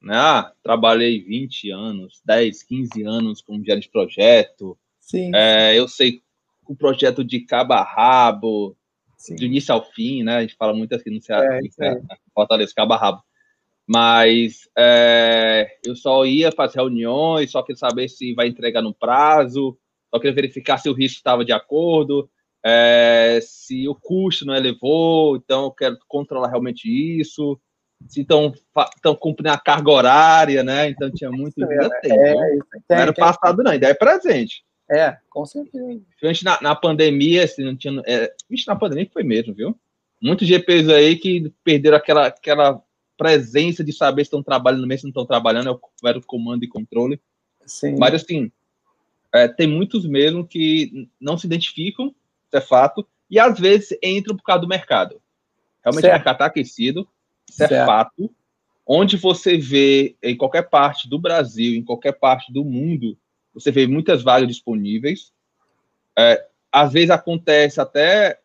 Né? 0.00 0.16
Ah, 0.16 0.52
trabalhei 0.62 1.22
20 1.22 1.70
anos, 1.70 2.20
10, 2.24 2.62
15 2.62 3.02
anos 3.04 3.40
como 3.40 3.64
gerente 3.64 3.84
de 3.84 3.90
projeto. 3.90 4.76
Sim. 5.00 5.30
É, 5.34 5.78
eu 5.78 5.86
sei 5.86 6.22
o 6.66 6.74
projeto 6.74 7.24
de 7.24 7.40
cabo 7.40 7.74
a 7.74 7.82
rabo, 7.82 8.76
Sim. 9.16 9.36
do 9.36 9.44
início 9.44 9.72
ao 9.72 9.84
fim, 9.92 10.22
né? 10.22 10.36
A 10.36 10.40
gente 10.40 10.56
fala 10.56 10.74
muito 10.74 10.94
assim 10.94 11.10
no 11.10 11.22
Ceará, 11.22 11.58
é, 11.58 12.00
Fortaleza, 12.34 12.72
cabo 12.74 12.94
a 12.94 12.96
rabo. 12.96 13.22
Mas 13.86 14.68
é, 14.76 15.78
eu 15.84 15.94
só 15.94 16.24
ia 16.24 16.50
fazer 16.50 16.78
reuniões, 16.78 17.50
só 17.50 17.62
queria 17.62 17.78
saber 17.78 18.08
se 18.08 18.34
vai 18.34 18.48
entregar 18.48 18.80
no 18.82 18.94
prazo, 18.94 19.78
só 20.10 20.18
queria 20.18 20.34
verificar 20.34 20.78
se 20.78 20.88
o 20.88 20.92
risco 20.92 21.18
estava 21.18 21.44
de 21.44 21.52
acordo, 21.52 22.28
é, 22.64 23.40
se 23.42 23.88
o 23.88 23.94
custo 23.94 24.44
não 24.44 24.54
elevou, 24.54 25.36
então 25.36 25.64
eu 25.64 25.70
quero 25.70 25.98
controlar 26.08 26.48
realmente 26.48 26.88
isso 26.88 27.60
se 28.08 28.20
estão 28.20 28.52
cumprindo 29.18 29.50
a 29.50 29.58
carga 29.58 29.90
horária, 29.90 30.62
né? 30.62 30.88
Então 30.88 31.10
tinha 31.10 31.30
muito. 31.30 31.60
Isso 31.60 31.70
ainda 31.70 32.00
tem, 32.00 32.12
é, 32.12 32.34
né? 32.34 32.58
não 32.90 32.96
era 32.96 33.12
passado, 33.12 33.62
não, 33.62 33.70
ainda 33.70 33.88
é 33.88 33.94
presente. 33.94 34.64
É, 34.90 35.16
com 35.30 35.44
certeza. 35.46 36.00
Principalmente 36.20 36.44
na, 36.44 36.60
na 36.60 36.74
pandemia, 36.74 37.44
assim, 37.44 37.64
não 37.64 37.76
tinha. 37.76 38.02
É, 38.06 38.32
na 38.66 38.76
pandemia 38.76 39.08
foi 39.12 39.22
mesmo, 39.22 39.54
viu? 39.54 39.78
Muitos 40.20 40.46
GPs 40.46 40.88
aí 40.88 41.16
que 41.16 41.52
perderam 41.64 41.96
aquela, 41.96 42.26
aquela 42.26 42.82
presença 43.16 43.82
de 43.82 43.92
saber 43.92 44.22
se 44.22 44.28
estão 44.28 44.42
trabalhando 44.42 44.86
mesmo, 44.86 45.00
se 45.00 45.04
não 45.06 45.10
estão 45.10 45.26
trabalhando, 45.26 45.68
é 45.68 45.70
o 45.72 46.22
comando 46.22 46.64
e 46.64 46.68
controle. 46.68 47.20
Sim. 47.66 47.96
Mas 47.98 48.14
assim, 48.14 48.50
é, 49.32 49.48
tem 49.48 49.66
muitos 49.66 50.06
mesmo 50.06 50.46
que 50.46 51.08
não 51.20 51.36
se 51.36 51.46
identificam, 51.46 52.06
isso 52.06 52.14
é 52.56 52.60
fato, 52.60 53.06
e 53.30 53.38
às 53.38 53.58
vezes 53.58 53.96
entram 54.02 54.36
por 54.36 54.44
causa 54.44 54.60
do 54.60 54.68
mercado. 54.68 55.20
Realmente 55.82 56.02
certo. 56.02 56.14
o 56.14 56.16
mercado 56.16 56.34
está 56.34 56.46
aquecido, 56.46 57.08
isso 57.48 57.64
é 57.64 57.86
fato. 57.86 58.30
Onde 58.86 59.16
você 59.16 59.56
vê, 59.56 60.16
em 60.22 60.36
qualquer 60.36 60.68
parte 60.68 61.08
do 61.08 61.18
Brasil, 61.18 61.74
em 61.74 61.84
qualquer 61.84 62.12
parte 62.12 62.52
do 62.52 62.64
mundo, 62.64 63.16
você 63.54 63.70
vê 63.70 63.86
muitas 63.86 64.22
vagas 64.22 64.48
disponíveis. 64.48 65.32
É, 66.18 66.44
às 66.70 66.92
vezes 66.92 67.10
acontece 67.10 67.80
até, 67.80 68.38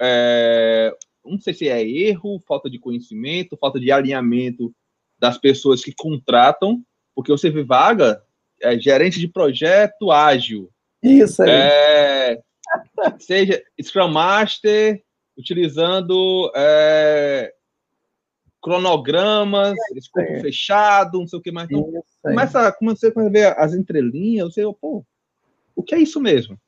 é, 0.00 0.94
não 1.24 1.38
sei 1.38 1.52
se 1.52 1.68
é 1.68 1.82
erro, 1.82 2.40
falta 2.46 2.70
de 2.70 2.78
conhecimento, 2.78 3.56
falta 3.56 3.78
de 3.78 3.90
alinhamento 3.90 4.74
das 5.18 5.38
pessoas 5.38 5.82
que 5.84 5.94
contratam, 5.94 6.82
porque 7.14 7.30
você 7.30 7.50
vê 7.50 7.62
vaga, 7.62 8.22
é, 8.60 8.78
gerente 8.78 9.20
de 9.20 9.28
projeto 9.28 10.10
ágil. 10.10 10.70
Isso 11.02 11.42
aí. 11.42 11.50
É, 11.50 12.40
seja 13.18 13.62
Scrum 13.80 14.08
Master, 14.08 15.02
utilizando 15.36 16.52
é, 16.54 17.52
cronogramas, 18.62 19.76
escopo 19.96 20.40
fechado, 20.40 21.18
não 21.18 21.26
sei 21.26 21.38
o 21.38 21.42
que 21.42 21.50
mais. 21.50 21.68
Então, 21.70 22.04
começa, 22.22 22.72
começa 22.72 23.08
a 23.08 23.28
ver 23.28 23.58
as 23.58 23.74
entrelinhas, 23.74 24.54
você, 24.54 24.62
pô, 24.80 25.04
o 25.74 25.82
que 25.82 25.94
é 25.94 25.98
isso 25.98 26.20
mesmo? 26.20 26.58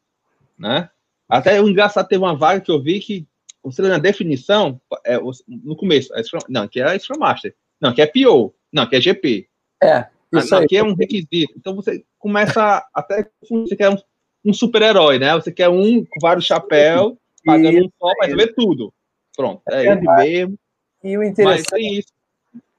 Né? 0.58 0.88
Até 1.28 1.60
o 1.60 1.68
engraçado 1.68 2.08
teve 2.08 2.22
uma 2.22 2.36
vaga 2.36 2.60
que 2.60 2.70
eu 2.70 2.82
vi 2.82 3.00
que 3.00 3.26
você 3.62 3.80
na 3.82 3.98
definição, 3.98 4.78
é, 5.06 5.18
no 5.48 5.74
começo, 5.74 6.14
é 6.14 6.22
Scrum, 6.22 6.40
não, 6.48 6.68
que 6.68 6.80
é 6.80 6.98
Scrum 6.98 7.18
Master, 7.18 7.54
não, 7.80 7.94
que 7.94 8.02
é 8.02 8.06
PO, 8.06 8.54
não, 8.72 8.86
que 8.86 8.96
é 8.96 9.00
GP. 9.00 9.48
É, 9.82 9.92
ah, 9.92 10.10
isso 10.34 10.50
não, 10.50 10.58
aí. 10.58 10.66
que 10.66 10.76
é 10.76 10.82
um 10.82 10.94
requisito. 10.94 11.54
Então 11.56 11.74
você 11.74 12.04
começa 12.18 12.86
até 12.92 13.30
você 13.48 13.74
quer 13.74 13.88
um, 13.88 13.96
um 14.44 14.52
super-herói, 14.52 15.18
né? 15.18 15.34
Você 15.34 15.50
quer 15.50 15.68
um 15.68 16.04
com 16.04 16.20
vários 16.20 16.44
chapéus, 16.44 17.14
pagando 17.44 17.86
um 17.86 17.90
só 17.98 18.14
para 18.16 18.26
resolver 18.26 18.54
tudo. 18.54 18.92
Pronto, 19.36 19.62
é, 19.70 19.86
é 19.86 19.92
ele 19.92 20.00
mesmo. 20.00 20.58
E 21.02 21.18
o 21.18 21.22
interessante, 21.22 22.06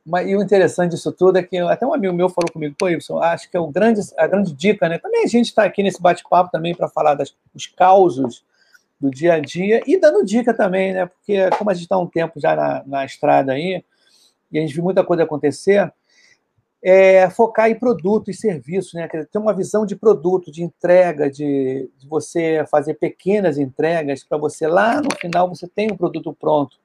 mas, 0.05 0.29
e 0.29 0.35
o 0.35 0.41
interessante 0.41 0.91
disso 0.91 1.11
tudo 1.11 1.37
é 1.37 1.43
que 1.43 1.57
até 1.57 1.85
um 1.85 1.93
amigo 1.93 2.13
meu 2.13 2.29
falou 2.29 2.51
comigo, 2.51 2.75
pô, 2.77 2.85
Wilson, 2.85 3.17
acho 3.19 3.49
que 3.49 3.57
é 3.57 3.59
o 3.59 3.67
grande, 3.67 4.01
a 4.17 4.27
grande 4.27 4.53
dica, 4.53 4.87
né? 4.87 4.99
Também 4.99 5.23
a 5.23 5.27
gente 5.27 5.47
está 5.47 5.63
aqui 5.63 5.81
nesse 5.81 5.99
bate-papo 5.99 6.51
também 6.51 6.75
para 6.75 6.87
falar 6.87 7.15
das, 7.15 7.35
dos 7.53 7.65
causos 7.65 8.43
do 8.99 9.09
dia 9.09 9.33
a 9.33 9.39
dia 9.39 9.81
e 9.87 9.99
dando 9.99 10.23
dica 10.23 10.53
também, 10.53 10.93
né? 10.93 11.07
Porque 11.07 11.49
como 11.57 11.71
a 11.71 11.73
gente 11.73 11.83
está 11.83 11.97
um 11.97 12.05
tempo 12.05 12.39
já 12.39 12.55
na, 12.55 12.83
na 12.85 13.05
estrada 13.05 13.53
aí, 13.53 13.83
e 14.51 14.59
a 14.59 14.61
gente 14.61 14.75
viu 14.75 14.83
muita 14.83 15.03
coisa 15.03 15.23
acontecer, 15.23 15.91
é 16.87 17.27
focar 17.31 17.69
em 17.69 17.79
produto 17.79 18.29
e 18.29 18.33
serviço, 18.33 18.95
né? 18.95 19.07
Ter 19.07 19.39
uma 19.39 19.53
visão 19.53 19.85
de 19.85 19.95
produto, 19.95 20.51
de 20.51 20.63
entrega, 20.63 21.29
de, 21.29 21.89
de 21.97 22.07
você 22.07 22.63
fazer 22.69 22.93
pequenas 22.93 23.57
entregas 23.57 24.23
para 24.23 24.37
você 24.37 24.67
lá 24.67 25.01
no 25.01 25.09
final 25.19 25.49
você 25.49 25.67
tem 25.67 25.91
um 25.91 25.97
produto 25.97 26.35
pronto 26.39 26.77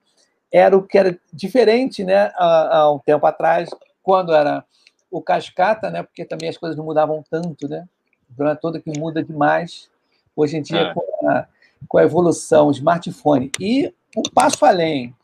era 0.50 0.76
o 0.76 0.82
que 0.82 0.98
era 0.98 1.18
diferente 1.32 2.02
né, 2.02 2.32
há, 2.34 2.78
há 2.78 2.92
um 2.92 2.98
tempo 2.98 3.24
atrás, 3.24 3.70
quando 4.02 4.34
era 4.34 4.64
o 5.10 5.22
cascata, 5.22 5.90
né, 5.90 6.02
porque 6.02 6.24
também 6.24 6.48
as 6.48 6.56
coisas 6.56 6.76
não 6.76 6.84
mudavam 6.84 7.22
tanto, 7.30 7.68
né? 7.68 7.88
Durante 8.28 8.60
toda 8.60 8.80
que 8.80 8.96
muda 8.98 9.22
demais. 9.22 9.90
Hoje 10.36 10.56
em 10.56 10.62
dia, 10.62 10.80
é. 10.80 10.94
com, 10.94 11.28
a, 11.28 11.46
com, 11.88 11.98
a, 11.98 12.02
evolução, 12.02 12.68
o 12.68 12.70
smartphone 12.70 13.50
e 13.60 13.92
um 14.16 14.22
passo 14.22 14.64
além, 14.64 15.14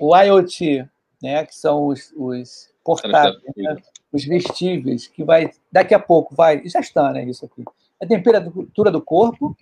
o 0.00 0.16
IoT, 0.16 0.88
né, 1.20 1.44
que 1.44 1.54
são 1.54 1.86
os, 1.86 2.12
os 2.16 2.70
portáteis, 2.84 3.42
né, 3.56 3.76
os 4.12 4.24
vestíveis, 4.24 5.08
que 5.08 5.24
vai, 5.24 5.50
daqui 5.70 5.94
a 5.94 5.98
pouco 5.98 6.34
vai, 6.34 6.62
já 6.66 6.80
está, 6.80 7.12
né, 7.12 7.24
isso 7.24 7.44
aqui. 7.44 7.64
A 8.00 8.06
temperatura 8.06 8.90
do 8.90 9.00
corpo, 9.00 9.56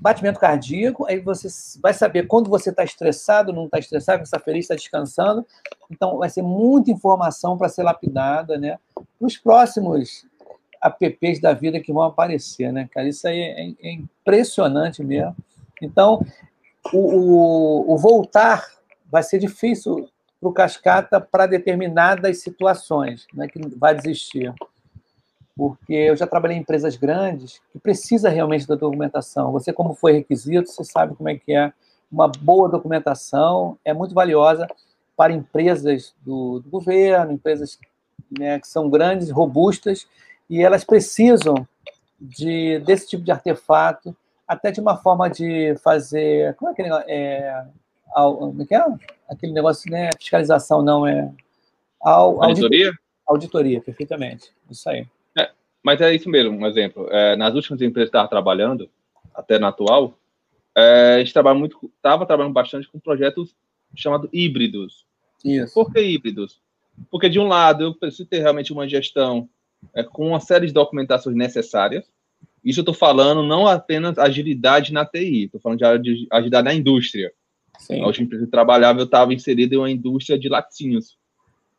batimento 0.00 0.40
cardíaco, 0.40 1.06
aí 1.06 1.20
você 1.20 1.48
vai 1.80 1.92
saber 1.92 2.26
quando 2.26 2.48
você 2.48 2.70
está 2.70 2.84
estressado, 2.84 3.52
não 3.52 3.66
está 3.66 3.78
estressado, 3.78 4.22
está 4.22 4.38
feliz, 4.38 4.64
está 4.64 4.74
descansando. 4.74 5.46
Então, 5.90 6.18
vai 6.18 6.28
ser 6.30 6.42
muita 6.42 6.90
informação 6.90 7.56
para 7.56 7.68
ser 7.68 7.82
lapidada, 7.82 8.56
né? 8.58 8.78
Os 9.20 9.36
próximos 9.36 10.26
apps 10.82 11.40
da 11.40 11.52
vida 11.52 11.80
que 11.80 11.92
vão 11.92 12.02
aparecer, 12.02 12.72
né, 12.72 12.88
cara? 12.92 13.08
Isso 13.08 13.26
aí 13.26 13.38
é, 13.38 13.88
é 13.88 13.92
impressionante 13.92 15.02
mesmo. 15.02 15.36
Então, 15.80 16.24
o, 16.92 16.98
o, 16.98 17.94
o 17.94 17.98
voltar 17.98 18.66
vai 19.10 19.22
ser 19.22 19.38
difícil 19.38 20.08
para 20.44 20.50
o 20.50 20.52
Cascata 20.52 21.20
para 21.20 21.46
determinadas 21.46 22.42
situações, 22.42 23.26
né, 23.32 23.48
que 23.48 23.60
vai 23.76 23.94
desistir 23.94 24.52
porque 25.56 25.94
eu 25.94 26.16
já 26.16 26.26
trabalhei 26.26 26.56
em 26.56 26.60
empresas 26.60 26.96
grandes 26.96 27.60
que 27.72 27.78
precisa 27.78 28.28
realmente 28.28 28.66
da 28.66 28.74
documentação. 28.74 29.52
Você, 29.52 29.72
como 29.72 29.94
foi 29.94 30.12
requisito, 30.12 30.68
você 30.68 30.84
sabe 30.84 31.14
como 31.14 31.28
é 31.28 31.36
que 31.36 31.54
é. 31.54 31.72
Uma 32.10 32.28
boa 32.28 32.68
documentação 32.68 33.78
é 33.84 33.92
muito 33.92 34.14
valiosa 34.14 34.66
para 35.16 35.32
empresas 35.32 36.14
do, 36.24 36.60
do 36.60 36.68
governo, 36.68 37.32
empresas 37.32 37.78
né, 38.36 38.58
que 38.58 38.66
são 38.66 38.90
grandes, 38.90 39.30
robustas, 39.30 40.06
e 40.50 40.60
elas 40.60 40.84
precisam 40.84 41.66
de, 42.20 42.80
desse 42.80 43.08
tipo 43.08 43.22
de 43.22 43.30
artefato, 43.30 44.14
até 44.46 44.70
de 44.70 44.80
uma 44.80 44.96
forma 44.96 45.30
de 45.30 45.76
fazer. 45.82 46.54
Como 46.56 46.68
é 46.68 46.72
aquele 46.72 46.88
negócio? 46.88 47.10
É, 47.10 47.64
como 48.12 48.62
é 48.62 48.66
que 48.66 48.74
é? 48.74 48.84
Aquele 49.28 49.52
negócio, 49.52 49.90
né? 49.90 50.10
Fiscalização, 50.18 50.82
não 50.82 51.06
é. 51.06 51.32
Auditoria? 52.00 52.46
Auditoria, 52.46 52.92
auditoria 53.26 53.80
perfeitamente. 53.80 54.50
Isso 54.70 54.88
aí. 54.88 55.06
Mas 55.84 56.00
é 56.00 56.14
isso 56.14 56.30
mesmo, 56.30 56.56
um 56.56 56.66
exemplo. 56.66 57.06
É, 57.10 57.36
nas 57.36 57.54
últimas 57.54 57.82
empresas 57.82 58.10
que 58.10 58.16
eu 58.16 58.20
estava 58.20 58.28
trabalhando, 58.28 58.88
até 59.34 59.58
na 59.58 59.68
atual, 59.68 60.18
é, 60.74 61.16
a 61.16 61.18
gente 61.18 61.34
trabalha 61.34 61.58
muito, 61.58 61.78
estava 61.94 62.24
trabalhando 62.24 62.54
bastante 62.54 62.88
com 62.88 62.98
projetos 62.98 63.54
chamados 63.94 64.30
híbridos. 64.32 65.04
Isso. 65.44 65.74
Por 65.74 65.92
que 65.92 66.00
híbridos? 66.00 66.58
Porque, 67.10 67.28
de 67.28 67.38
um 67.38 67.46
lado, 67.46 67.84
eu 67.84 67.94
preciso 67.94 68.26
ter 68.26 68.38
realmente 68.38 68.72
uma 68.72 68.88
gestão 68.88 69.46
é, 69.94 70.02
com 70.02 70.28
uma 70.28 70.40
série 70.40 70.66
de 70.66 70.72
documentações 70.72 71.36
necessárias. 71.36 72.10
Isso 72.64 72.80
eu 72.80 72.82
estou 72.82 72.94
falando 72.94 73.42
não 73.42 73.66
apenas 73.66 74.18
agilidade 74.18 74.90
na 74.90 75.04
TI, 75.04 75.44
estou 75.44 75.60
falando 75.60 75.80
de 76.02 76.26
agilidade 76.30 76.64
na 76.64 76.72
indústria. 76.72 77.30
Sim. 77.78 78.02
A 78.02 78.06
última 78.06 78.26
empresa 78.26 78.44
que 78.44 78.48
eu 78.48 78.52
trabalhava, 78.52 79.00
eu 79.00 79.04
estava 79.04 79.34
inserido 79.34 79.74
em 79.74 79.78
uma 79.78 79.90
indústria 79.90 80.38
de 80.38 80.48
laticínios, 80.48 81.18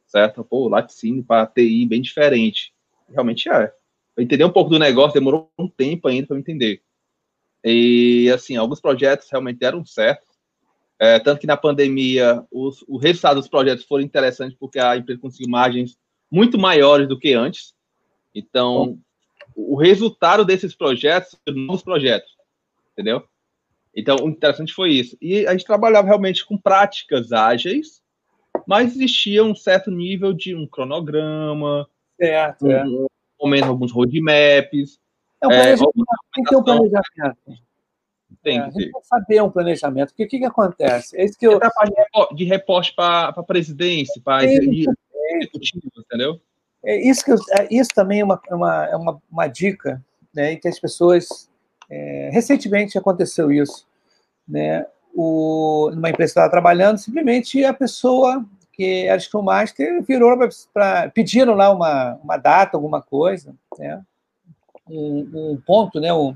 certo? 0.06 0.44
Pô, 0.44 0.68
laticínio 0.68 1.24
para 1.24 1.48
TI 1.48 1.86
bem 1.86 2.02
diferente. 2.02 2.74
Realmente 3.10 3.50
é 3.50 3.72
entender 4.18 4.46
um 4.46 4.52
pouco 4.52 4.70
do 4.70 4.80
negócio 4.80 5.14
demorou 5.14 5.52
um 5.58 5.68
tempo 5.68 6.08
ainda 6.08 6.28
para 6.28 6.40
entender. 6.40 6.82
E, 7.64 8.30
assim, 8.34 8.56
alguns 8.56 8.80
projetos 8.80 9.28
realmente 9.30 9.60
deram 9.60 9.86
certo. 9.86 10.26
É, 10.98 11.20
tanto 11.20 11.42
que 11.42 11.48
na 11.48 11.58
pandemia, 11.58 12.46
os, 12.50 12.84
o 12.88 12.98
resultado 12.98 13.40
dos 13.40 13.50
projetos 13.50 13.84
foram 13.86 14.04
interessantes 14.04 14.58
porque 14.58 14.80
a 14.80 14.96
empresa 14.96 15.20
conseguiu 15.20 15.50
margens 15.50 15.98
muito 16.32 16.58
maiores 16.58 17.08
do 17.08 17.20
que 17.20 17.34
antes. 17.34 17.74
Então, 18.34 18.98
o 19.56 19.76
resultado 19.76 20.46
desses 20.46 20.76
projetos, 20.76 21.38
novos 21.48 21.84
projetos, 21.84 22.32
entendeu? 22.94 23.24
Então, 23.96 24.18
o 24.18 24.30
interessante 24.30 24.74
foi 24.74 24.92
isso. 24.92 25.18
E 25.22 25.48
a 25.48 25.52
gente 25.52 25.66
trabalhava 25.66 26.08
realmente 26.08 26.46
com 26.46 26.58
práticas 26.58 27.32
ágeis, 27.32 28.02
mas 28.68 28.96
existia 28.96 29.44
um 29.44 29.56
certo 29.56 29.90
nível 29.90 30.34
de 30.34 30.54
um 30.54 30.68
cronograma, 30.68 31.88
certo, 32.20 32.66
um, 32.66 32.72
é. 32.72 33.50
menos 33.50 33.70
alguns 33.70 33.92
roadmaps. 33.92 35.00
É 35.42 35.48
um 35.48 35.50
planejamento, 35.50 35.94
tem 36.34 36.44
que 36.44 36.50
ter 36.50 36.58
um 36.58 36.64
planejamento. 36.64 37.38
Tem 38.44 38.60
é, 38.60 38.62
que 38.62 38.66
gente 38.66 38.86
ter. 38.86 38.92
tem 38.92 39.02
que 39.02 39.08
saber 39.08 39.44
um 39.44 39.50
planejamento. 39.50 40.10
Porque 40.10 40.26
o 40.26 40.28
que, 40.28 40.40
que 40.40 40.46
acontece? 40.46 41.18
É 41.18 41.26
isso 41.26 41.38
que 41.38 41.48
eu. 41.48 41.60
De 41.60 41.66
repor- 41.96 42.36
de 42.36 42.44
reporte 42.44 42.94
para 42.94 43.30
a 43.30 43.44
presidência, 43.44 44.22
para 44.24 44.46
executivo, 44.46 44.94
entendeu? 45.98 46.40
É 46.84 46.98
isso, 46.98 47.26
que 47.26 47.32
eu- 47.32 47.38
é, 47.58 47.68
isso 47.72 47.90
também 47.96 48.20
é 48.20 48.24
uma, 48.24 48.42
é 48.48 48.56
uma, 48.56 48.86
é 48.86 48.96
uma, 48.96 49.22
uma 49.32 49.48
dica, 49.48 50.04
né, 50.34 50.56
que 50.56 50.68
as 50.68 50.80
pessoas. 50.80 51.50
É, 51.90 52.30
recentemente 52.32 52.98
aconteceu 52.98 53.52
isso, 53.52 53.88
né? 54.48 54.86
O, 55.14 55.92
numa 55.94 56.10
empresa 56.10 56.34
que 56.34 56.40
estava 56.40 56.52
trabalhando, 56.52 56.98
simplesmente 56.98 57.64
a 57.64 57.74
pessoa 57.74 58.46
que 58.74 59.06
era 59.06 59.20
Scrum 59.20 59.42
Master 59.42 60.04
virou 60.04 60.38
para. 60.74 61.10
pediram 61.10 61.54
lá 61.56 61.72
uma, 61.72 62.20
uma 62.22 62.38
data, 62.38 62.76
alguma 62.76 63.02
coisa, 63.02 63.56
né? 63.80 64.04
Um, 64.90 65.54
um 65.54 65.62
ponto, 65.66 66.00
né? 66.00 66.14
Um, 66.14 66.36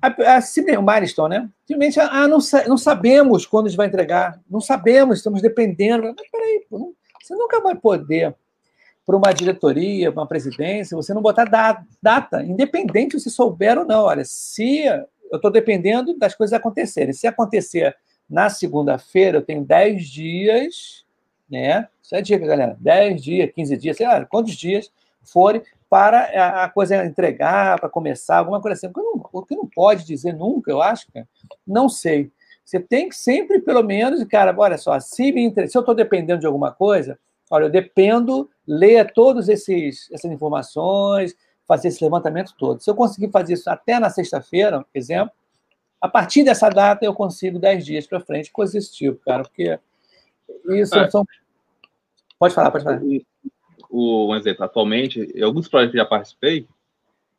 a, 0.00 0.08
a, 0.08 0.78
o 0.78 0.82
milestone, 0.82 1.38
né? 1.38 1.48
Simplesmente, 1.64 2.00
ah, 2.00 2.26
não, 2.26 2.38
não 2.66 2.76
sabemos 2.76 3.46
quando 3.46 3.66
a 3.66 3.68
gente 3.68 3.76
vai 3.76 3.86
entregar, 3.86 4.40
não 4.50 4.60
sabemos, 4.60 5.18
estamos 5.18 5.40
dependendo. 5.40 6.12
Mas 6.18 6.28
peraí, 6.30 6.66
pô, 6.68 6.78
não- 6.78 6.92
você 7.22 7.36
nunca 7.36 7.60
vai 7.60 7.76
poder 7.76 8.34
para 9.04 9.16
uma 9.16 9.32
diretoria, 9.32 10.12
para 10.12 10.20
uma 10.20 10.28
presidência, 10.28 10.96
você 10.96 11.12
não 11.12 11.22
botar 11.22 11.44
da- 11.44 11.82
data, 12.02 12.42
independente 12.42 13.18
se 13.18 13.30
souber 13.30 13.78
ou 13.78 13.84
não. 13.84 14.04
Olha, 14.04 14.24
se 14.24 14.84
eu 14.84 15.36
estou 15.36 15.50
dependendo 15.50 16.16
das 16.18 16.34
coisas 16.34 16.52
acontecerem. 16.52 17.12
Se 17.12 17.26
acontecer 17.26 17.96
na 18.28 18.48
segunda-feira, 18.48 19.38
eu 19.38 19.42
tenho 19.42 19.64
10 19.64 20.06
dias, 20.08 21.04
né? 21.50 21.88
Isso 22.02 22.14
é 22.14 22.22
dica, 22.22 22.46
galera. 22.46 22.76
10 22.80 23.22
dias, 23.22 23.50
15 23.52 23.76
dias, 23.76 23.96
sei 23.96 24.06
lá, 24.06 24.24
quantos 24.24 24.54
dias 24.54 24.90
forem 25.24 25.62
para 25.90 26.64
a- 26.64 26.68
coisa 26.70 27.04
entregar, 27.04 27.78
para 27.78 27.88
começar, 27.88 28.38
alguma 28.38 28.60
coisa 28.60 28.74
assim. 28.76 28.86
O 28.86 28.92
que 28.92 29.00
não, 29.02 29.28
o 29.32 29.42
que 29.42 29.54
não 29.56 29.66
pode 29.66 30.06
dizer 30.06 30.32
nunca, 30.32 30.70
eu 30.70 30.80
acho, 30.80 31.06
cara, 31.12 31.28
não 31.66 31.88
sei. 31.88 32.30
Você 32.64 32.78
tem 32.80 33.08
que 33.08 33.16
sempre, 33.16 33.60
pelo 33.60 33.82
menos, 33.82 34.22
cara, 34.24 34.54
olha 34.56 34.78
só, 34.78 34.98
se, 35.00 35.32
me 35.32 35.50
se 35.68 35.76
eu 35.76 35.80
estou 35.80 35.94
dependendo 35.94 36.40
de 36.40 36.46
alguma 36.46 36.72
coisa, 36.72 37.18
olha, 37.50 37.64
eu 37.64 37.70
dependo, 37.70 38.48
ler 38.66 39.12
todas 39.12 39.48
essas 39.48 40.24
informações, 40.24 41.34
fazer 41.66 41.88
esse 41.88 42.02
levantamento 42.02 42.54
todo. 42.58 42.80
Se 42.80 42.90
eu 42.90 42.94
conseguir 42.94 43.30
fazer 43.30 43.54
isso 43.54 43.68
até 43.70 43.98
na 43.98 44.10
sexta-feira, 44.10 44.80
por 44.80 44.98
exemplo, 44.98 45.32
a 46.00 46.08
partir 46.08 46.44
dessa 46.44 46.68
data 46.68 47.04
eu 47.04 47.14
consigo 47.14 47.58
10 47.58 47.84
dias 47.84 48.06
para 48.06 48.20
frente, 48.20 48.50
coisa 48.50 48.72
desse 48.72 48.92
tipo, 48.92 49.20
cara, 49.24 49.42
porque 49.44 49.78
isso 50.68 50.96
É. 50.96 51.10
são. 51.10 51.24
Pode 52.38 52.54
falar, 52.54 52.70
pode 52.70 52.84
falar. 52.84 53.00
O, 53.88 54.28
um 54.32 54.34
exemplo, 54.34 54.64
atualmente, 54.64 55.20
em 55.34 55.42
alguns 55.42 55.68
projetos 55.68 55.92
que 55.92 55.98
já 55.98 56.04
participei, 56.04 56.66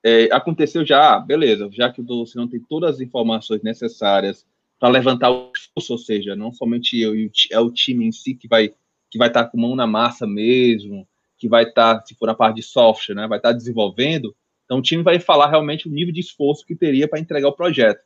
é, 0.03 0.25
aconteceu 0.31 0.85
já, 0.85 1.19
beleza, 1.19 1.69
já 1.71 1.91
que 1.91 2.01
você 2.01 2.37
não 2.37 2.47
tem 2.47 2.59
todas 2.59 2.95
as 2.95 3.01
informações 3.01 3.61
necessárias 3.63 4.45
para 4.79 4.89
levantar 4.89 5.31
o 5.31 5.51
esforço, 5.55 5.93
ou 5.93 5.97
seja, 5.97 6.35
não 6.35 6.51
somente 6.51 6.99
eu, 6.99 7.15
e 7.15 7.27
o 7.27 7.31
é 7.51 7.59
o 7.59 7.71
time 7.71 8.05
em 8.05 8.11
si 8.11 8.33
que 8.35 8.47
vai 8.47 8.73
que 9.09 9.17
vai 9.19 9.27
estar 9.27 9.45
com 9.45 9.59
mão 9.59 9.75
na 9.75 9.85
massa 9.85 10.25
mesmo, 10.25 11.07
que 11.43 11.49
vai 11.49 11.65
estar, 11.65 12.01
se 12.05 12.15
for 12.15 12.25
na 12.25 12.33
parte 12.33 12.55
de 12.55 12.63
software, 12.63 13.15
né, 13.15 13.27
vai 13.27 13.37
estar 13.37 13.51
desenvolvendo, 13.51 14.33
então 14.63 14.77
o 14.77 14.81
time 14.81 15.03
vai 15.03 15.19
falar 15.19 15.49
realmente 15.49 15.89
o 15.89 15.91
nível 15.91 16.13
de 16.13 16.21
esforço 16.21 16.65
que 16.65 16.73
teria 16.73 17.05
para 17.05 17.19
entregar 17.19 17.49
o 17.49 17.53
projeto, 17.53 17.99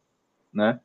né? 0.52 0.80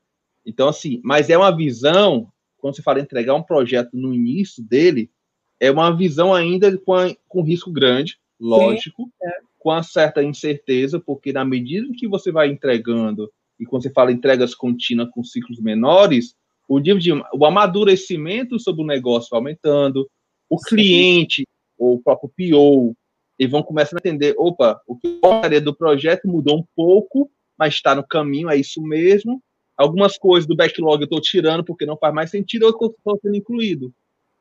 Então, 0.44 0.68
assim, 0.68 1.00
mas 1.02 1.30
é 1.30 1.38
uma 1.38 1.50
visão, 1.56 2.30
quando 2.58 2.76
você 2.76 2.82
fala 2.82 3.00
entregar 3.00 3.34
um 3.34 3.42
projeto 3.42 3.88
no 3.94 4.12
início 4.12 4.62
dele, 4.62 5.10
é 5.58 5.70
uma 5.70 5.96
visão 5.96 6.34
ainda 6.34 6.76
com, 6.76 6.92
a- 6.92 7.16
com 7.26 7.42
risco 7.42 7.70
grande, 7.72 8.18
lógico, 8.38 9.10
com 9.58 9.70
uma 9.70 9.82
certa 9.82 10.22
incerteza, 10.22 11.00
porque 11.00 11.32
na 11.32 11.46
medida 11.46 11.88
que 11.96 12.06
você 12.06 12.30
vai 12.30 12.48
entregando, 12.50 13.32
e 13.58 13.64
quando 13.64 13.84
você 13.84 13.90
fala 13.90 14.12
entregas 14.12 14.54
contínuas 14.54 15.08
com 15.10 15.24
ciclos 15.24 15.58
menores, 15.58 16.34
o 16.68 16.78
de 16.78 17.12
o 17.32 17.46
amadurecimento 17.46 18.60
sobre 18.60 18.82
o 18.82 18.86
negócio 18.86 19.30
vai 19.30 19.38
aumentando, 19.38 20.06
o 20.50 20.58
Sim. 20.58 20.66
cliente, 20.66 21.44
ou 21.82 21.94
o 21.94 22.02
próprio 22.02 22.30
PO, 22.30 22.96
eles 23.38 23.50
vão 23.50 23.62
começando 23.62 23.96
a 23.96 24.00
entender, 24.00 24.34
opa, 24.38 24.80
o 24.86 24.96
que 24.96 25.08
eu 25.08 25.18
gostaria 25.20 25.60
do 25.60 25.74
projeto 25.74 26.28
mudou 26.28 26.58
um 26.58 26.64
pouco, 26.76 27.28
mas 27.58 27.74
está 27.74 27.94
no 27.94 28.06
caminho, 28.06 28.48
é 28.48 28.56
isso 28.56 28.80
mesmo. 28.80 29.42
Algumas 29.76 30.16
coisas 30.16 30.46
do 30.46 30.54
backlog 30.54 31.00
eu 31.02 31.06
estou 31.06 31.20
tirando 31.20 31.64
porque 31.64 31.84
não 31.84 31.96
faz 31.96 32.14
mais 32.14 32.30
sentido, 32.30 32.66
outras 32.66 32.92
estão 32.92 33.18
sendo 33.20 33.36
incluído. 33.36 33.92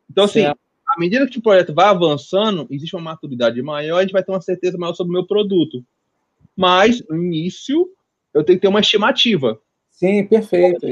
Então, 0.10 0.26
assim, 0.26 0.42
Certo. 0.42 0.60
à 0.88 1.00
medida 1.00 1.28
que 1.28 1.40
o 1.40 1.42
projeto 1.42 1.74
vai 1.74 1.86
avançando, 1.86 2.68
existe 2.70 2.96
uma 2.96 3.02
maturidade 3.02 3.60
maior, 3.62 3.98
a 3.98 4.02
gente 4.02 4.12
vai 4.12 4.24
ter 4.24 4.32
uma 4.32 4.42
certeza 4.42 4.78
maior 4.78 4.94
sobre 4.94 5.10
o 5.10 5.14
meu 5.14 5.26
produto. 5.26 5.84
Mas, 6.56 7.04
no 7.10 7.18
início, 7.18 7.90
eu 8.34 8.44
tenho 8.44 8.60
que 8.60 8.62
ter 8.62 8.68
uma 8.68 8.82
estimativa. 8.82 9.60
Sim, 9.90 10.26
perfeito. 10.28 10.86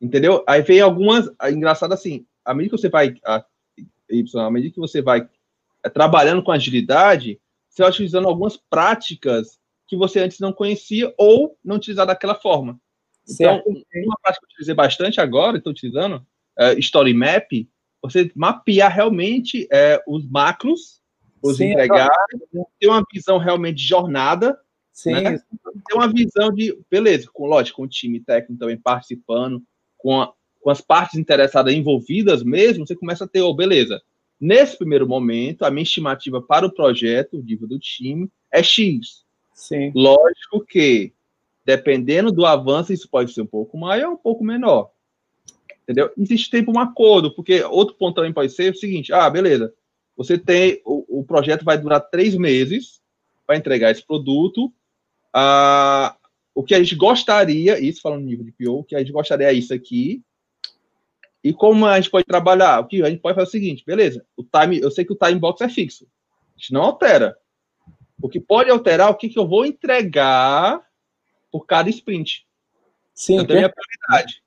Entendeu? 0.00 0.44
Aí 0.46 0.60
vem 0.60 0.80
algumas. 0.80 1.30
Engraçado 1.50 1.94
assim, 1.94 2.26
à 2.44 2.52
medida 2.52 2.76
que 2.76 2.82
você 2.82 2.88
vai. 2.88 3.14
A, 4.14 4.40
y, 4.40 4.46
à 4.46 4.50
medida 4.50 4.74
que 4.74 4.80
você 4.80 5.02
vai 5.02 5.28
eh, 5.84 5.88
trabalhando 5.90 6.42
com 6.42 6.52
agilidade, 6.52 7.40
você 7.68 7.82
vai 7.82 7.90
utilizando 7.90 8.28
algumas 8.28 8.56
práticas 8.56 9.58
que 9.86 9.96
você 9.96 10.20
antes 10.20 10.38
não 10.38 10.52
conhecia 10.52 11.12
ou 11.18 11.58
não 11.64 11.76
utilizar 11.76 12.06
daquela 12.06 12.34
forma. 12.34 12.80
Então, 13.28 13.62
Certo. 13.62 13.68
uma 14.06 14.16
prática 14.22 14.46
que 14.46 14.52
eu 14.52 14.54
utilizei 14.54 14.74
bastante 14.74 15.20
agora, 15.20 15.56
estou 15.58 15.72
utilizando, 15.72 16.24
é, 16.58 16.74
Story 16.78 17.14
Map, 17.14 17.50
você 18.02 18.30
mapear 18.34 18.92
realmente 18.92 19.66
é, 19.72 20.02
os 20.06 20.28
macros, 20.28 21.00
os 21.42 21.56
Sim, 21.56 21.72
entregar, 21.72 22.10
ter 22.78 22.86
uma 22.86 23.04
visão 23.12 23.38
realmente 23.38 23.76
de 23.76 23.84
jornada, 23.84 24.58
Sim, 24.92 25.12
né? 25.12 25.38
ter 25.86 25.94
uma 25.94 26.08
visão 26.12 26.52
de, 26.52 26.78
beleza, 26.90 27.28
com 27.32 27.46
lógico, 27.46 27.78
com 27.78 27.82
o 27.84 27.88
time 27.88 28.20
técnico 28.20 28.58
também 28.60 28.76
participando, 28.76 29.62
com, 29.96 30.20
a- 30.20 30.32
com 30.64 30.70
as 30.70 30.80
partes 30.80 31.18
interessadas 31.18 31.74
envolvidas 31.74 32.42
mesmo, 32.42 32.86
você 32.86 32.96
começa 32.96 33.24
a 33.24 33.28
ter, 33.28 33.42
oh, 33.42 33.52
beleza, 33.52 34.00
nesse 34.40 34.78
primeiro 34.78 35.06
momento, 35.06 35.62
a 35.62 35.70
minha 35.70 35.82
estimativa 35.82 36.40
para 36.40 36.64
o 36.64 36.72
projeto, 36.72 37.36
o 37.36 37.42
nível 37.42 37.68
do 37.68 37.78
time, 37.78 38.30
é 38.50 38.62
X. 38.62 39.26
sim. 39.52 39.92
Lógico 39.94 40.64
que, 40.66 41.12
dependendo 41.66 42.32
do 42.32 42.46
avanço, 42.46 42.94
isso 42.94 43.06
pode 43.10 43.34
ser 43.34 43.42
um 43.42 43.46
pouco 43.46 43.76
maior 43.76 44.08
ou 44.08 44.14
um 44.14 44.16
pouco 44.16 44.42
menor. 44.42 44.90
Entendeu? 45.82 46.10
Existe 46.16 46.48
tempo 46.48 46.72
um 46.72 46.80
acordo, 46.80 47.34
porque 47.34 47.62
outro 47.64 47.94
ponto 47.96 48.14
também 48.14 48.32
pode 48.32 48.50
ser 48.50 48.72
o 48.72 48.76
seguinte: 48.76 49.12
ah, 49.12 49.28
beleza, 49.28 49.70
você 50.16 50.38
tem. 50.38 50.80
O, 50.82 51.20
o 51.20 51.24
projeto 51.24 51.62
vai 51.62 51.76
durar 51.76 52.00
três 52.00 52.34
meses 52.34 53.02
para 53.46 53.58
entregar 53.58 53.90
esse 53.90 54.02
produto. 54.02 54.72
Ah, 55.30 56.16
o 56.54 56.64
que 56.64 56.74
a 56.74 56.78
gente 56.78 56.94
gostaria, 56.96 57.78
isso 57.78 58.00
falando 58.00 58.22
no 58.22 58.28
nível 58.28 58.46
de 58.46 58.52
PO, 58.52 58.78
o 58.78 58.84
que 58.84 58.96
a 58.96 59.00
gente 59.00 59.12
gostaria 59.12 59.48
é 59.48 59.52
isso 59.52 59.74
aqui. 59.74 60.22
E 61.44 61.52
como 61.52 61.84
a 61.84 62.00
gente 62.00 62.10
pode 62.10 62.24
trabalhar? 62.24 62.80
O 62.80 62.86
que 62.86 63.02
a 63.02 63.10
gente 63.10 63.20
pode 63.20 63.34
fazer 63.34 63.46
é 63.46 63.48
o 63.48 63.50
seguinte, 63.50 63.84
beleza, 63.86 64.24
o 64.34 64.42
time, 64.42 64.80
eu 64.80 64.90
sei 64.90 65.04
que 65.04 65.12
o 65.12 65.16
time 65.16 65.38
box 65.38 65.60
é 65.60 65.68
fixo. 65.68 66.06
A 66.56 66.58
gente 66.58 66.72
não 66.72 66.80
altera. 66.80 67.36
O 68.20 68.30
que 68.30 68.40
pode 68.40 68.70
alterar 68.70 69.08
é 69.08 69.10
o 69.10 69.14
que, 69.14 69.28
que 69.28 69.38
eu 69.38 69.46
vou 69.46 69.66
entregar 69.66 70.80
por 71.52 71.66
cada 71.66 71.90
sprint. 71.90 72.46
Sim, 73.14 73.36
Eu 73.36 73.46
tenho 73.46 73.58
minha 73.58 73.70
prioridade. 73.72 74.42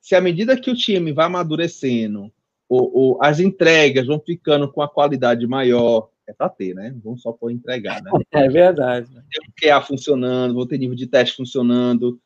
Se 0.00 0.14
à 0.14 0.20
medida 0.22 0.58
que 0.58 0.70
o 0.70 0.74
time 0.74 1.12
vai 1.12 1.26
amadurecendo, 1.26 2.32
o, 2.66 3.16
o, 3.16 3.18
as 3.22 3.38
entregas 3.38 4.06
vão 4.06 4.18
ficando 4.18 4.72
com 4.72 4.80
a 4.80 4.88
qualidade 4.88 5.46
maior, 5.46 6.08
é 6.26 6.32
para 6.32 6.48
ter, 6.48 6.74
né? 6.74 6.94
Vamos 7.04 7.20
só 7.20 7.30
por 7.30 7.50
entregar, 7.50 8.02
né? 8.02 8.10
é 8.32 8.48
verdade. 8.48 9.06
Ter 9.30 9.40
um 9.42 9.52
QA 9.60 9.82
funcionando, 9.82 10.54
vou 10.54 10.66
ter 10.66 10.78
nível 10.78 10.96
de 10.96 11.06
teste 11.06 11.36
funcionando, 11.36 12.18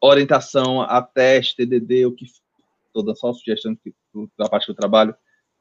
orientação 0.00 0.82
a 0.82 1.00
teste, 1.00 1.56
TDD, 1.56 2.06
o 2.06 2.12
que 2.12 2.26
toda 2.92 3.14
só 3.14 3.32
sugestão 3.32 3.74
que, 3.76 3.92
da 4.38 4.48
parte 4.48 4.66
do 4.66 4.74
trabalho. 4.74 5.14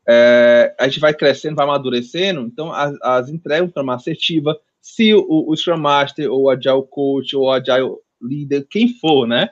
É, 0.08 0.76
a 0.80 0.88
gente 0.88 1.00
vai 1.00 1.14
crescendo, 1.14 1.56
vai 1.56 1.66
amadurecendo, 1.66 2.42
então 2.42 2.72
as, 2.72 2.96
as 3.02 3.30
entregas 3.30 3.70
ficam 3.70 3.84
mais 3.84 4.02
assertivas. 4.02 4.56
Se 4.82 5.14
o, 5.14 5.26
o 5.48 5.56
Scrum 5.56 5.78
Master, 5.78 6.32
ou 6.32 6.44
o 6.44 6.50
Agile 6.50 6.84
Coach, 6.90 7.36
ou 7.36 7.46
o 7.46 7.52
Agile 7.52 7.96
Leader, 8.22 8.66
quem 8.68 8.90
for, 8.96 9.28
né? 9.28 9.50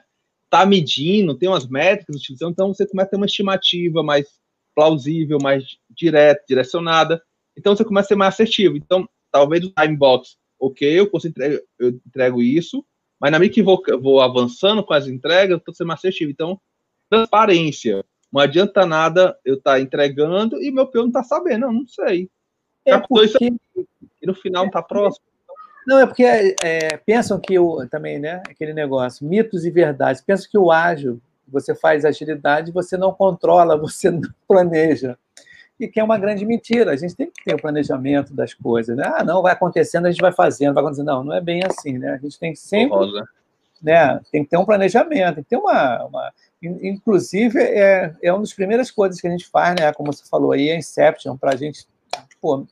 Tá 0.48 0.66
medindo, 0.66 1.36
tem 1.36 1.48
umas 1.48 1.68
métricas 1.68 2.16
utilizando, 2.16 2.52
então 2.52 2.74
você 2.74 2.86
começa 2.86 3.08
a 3.08 3.10
ter 3.10 3.16
uma 3.16 3.26
estimativa 3.26 4.02
mais 4.02 4.40
plausível, 4.74 5.38
mais 5.40 5.64
direta, 5.88 6.42
direcionada. 6.48 7.22
Então 7.56 7.76
você 7.76 7.84
começa 7.84 8.06
a 8.06 8.08
ser 8.08 8.16
mais 8.16 8.34
assertivo. 8.34 8.76
Então, 8.76 9.08
talvez 9.30 9.64
o 9.64 9.70
time 9.70 9.96
box, 9.96 10.36
ok, 10.58 10.98
eu, 10.98 11.08
consigo 11.08 11.32
entregar, 11.32 11.60
eu 11.78 11.88
entrego 11.90 12.42
isso, 12.42 12.84
mas 13.20 13.30
na 13.30 13.38
medida 13.38 13.54
que 13.54 13.62
vou, 13.62 13.82
vou 14.00 14.20
avançando 14.20 14.82
com 14.82 14.94
as 14.94 15.06
entregas, 15.06 15.50
eu 15.50 15.58
estou 15.58 15.74
sendo 15.74 15.88
mais 15.88 16.00
assertivo. 16.00 16.30
Então, 16.30 16.60
transparência. 17.10 18.04
Não 18.32 18.40
adianta 18.40 18.86
nada 18.86 19.36
eu 19.44 19.56
estar 19.56 19.72
tá 19.72 19.80
entregando 19.80 20.62
e 20.62 20.70
meu 20.70 20.86
PO 20.86 21.00
não 21.00 21.06
está 21.08 21.24
sabendo. 21.24 21.66
Não, 21.66 21.72
não 21.72 21.86
sei. 21.86 22.30
É 22.86 22.96
porque, 22.98 23.52
E 24.22 24.26
no 24.26 24.34
final 24.34 24.62
não 24.62 24.68
está 24.68 24.82
próximo. 24.82 25.24
Não, 25.86 25.98
é 25.98 26.06
porque 26.06 26.22
é, 26.22 26.96
pensam 26.98 27.40
que 27.40 27.58
o 27.58 27.86
também, 27.88 28.18
né? 28.18 28.42
Aquele 28.48 28.72
negócio, 28.72 29.26
mitos 29.26 29.64
e 29.64 29.70
verdades. 29.70 30.22
Pensam 30.22 30.48
que 30.50 30.58
o 30.58 30.70
ágil, 30.70 31.20
você 31.48 31.74
faz 31.74 32.04
agilidade, 32.04 32.70
você 32.70 32.96
não 32.96 33.12
controla, 33.12 33.76
você 33.78 34.10
não 34.10 34.22
planeja. 34.46 35.18
E 35.78 35.88
que 35.88 35.98
é 35.98 36.04
uma 36.04 36.18
grande 36.18 36.44
mentira. 36.44 36.92
A 36.92 36.96
gente 36.96 37.16
tem 37.16 37.30
que 37.30 37.42
ter 37.42 37.54
o 37.54 37.60
planejamento 37.60 38.34
das 38.34 38.52
coisas, 38.54 38.96
né? 38.96 39.02
Ah, 39.16 39.24
não, 39.24 39.42
vai 39.42 39.52
acontecendo, 39.52 40.06
a 40.06 40.10
gente 40.10 40.20
vai 40.20 40.32
fazendo, 40.32 40.74
vai 40.74 40.82
acontecendo. 40.82 41.06
Não, 41.06 41.24
não 41.24 41.34
é 41.34 41.40
bem 41.40 41.62
assim, 41.64 41.98
né? 41.98 42.12
A 42.12 42.18
gente 42.18 42.38
tem 42.38 42.54
sempre. 42.54 42.96
Rosa. 42.96 43.26
Né, 43.82 44.20
tem 44.30 44.44
que 44.44 44.50
ter 44.50 44.58
um 44.58 44.64
planejamento, 44.64 45.36
tem 45.36 45.44
que 45.44 45.50
ter 45.50 45.56
uma. 45.56 46.04
uma 46.04 46.32
inclusive, 46.62 47.58
é, 47.58 48.14
é 48.22 48.30
uma 48.30 48.42
das 48.42 48.52
primeiras 48.52 48.90
coisas 48.90 49.18
que 49.18 49.26
a 49.26 49.30
gente 49.30 49.46
faz, 49.46 49.74
né? 49.80 49.90
Como 49.94 50.12
você 50.12 50.22
falou 50.28 50.52
aí, 50.52 50.70
a 50.70 50.76
Inception, 50.76 51.36
para 51.38 51.52
a 51.52 51.56
gente 51.56 51.86
pô, 52.40 52.66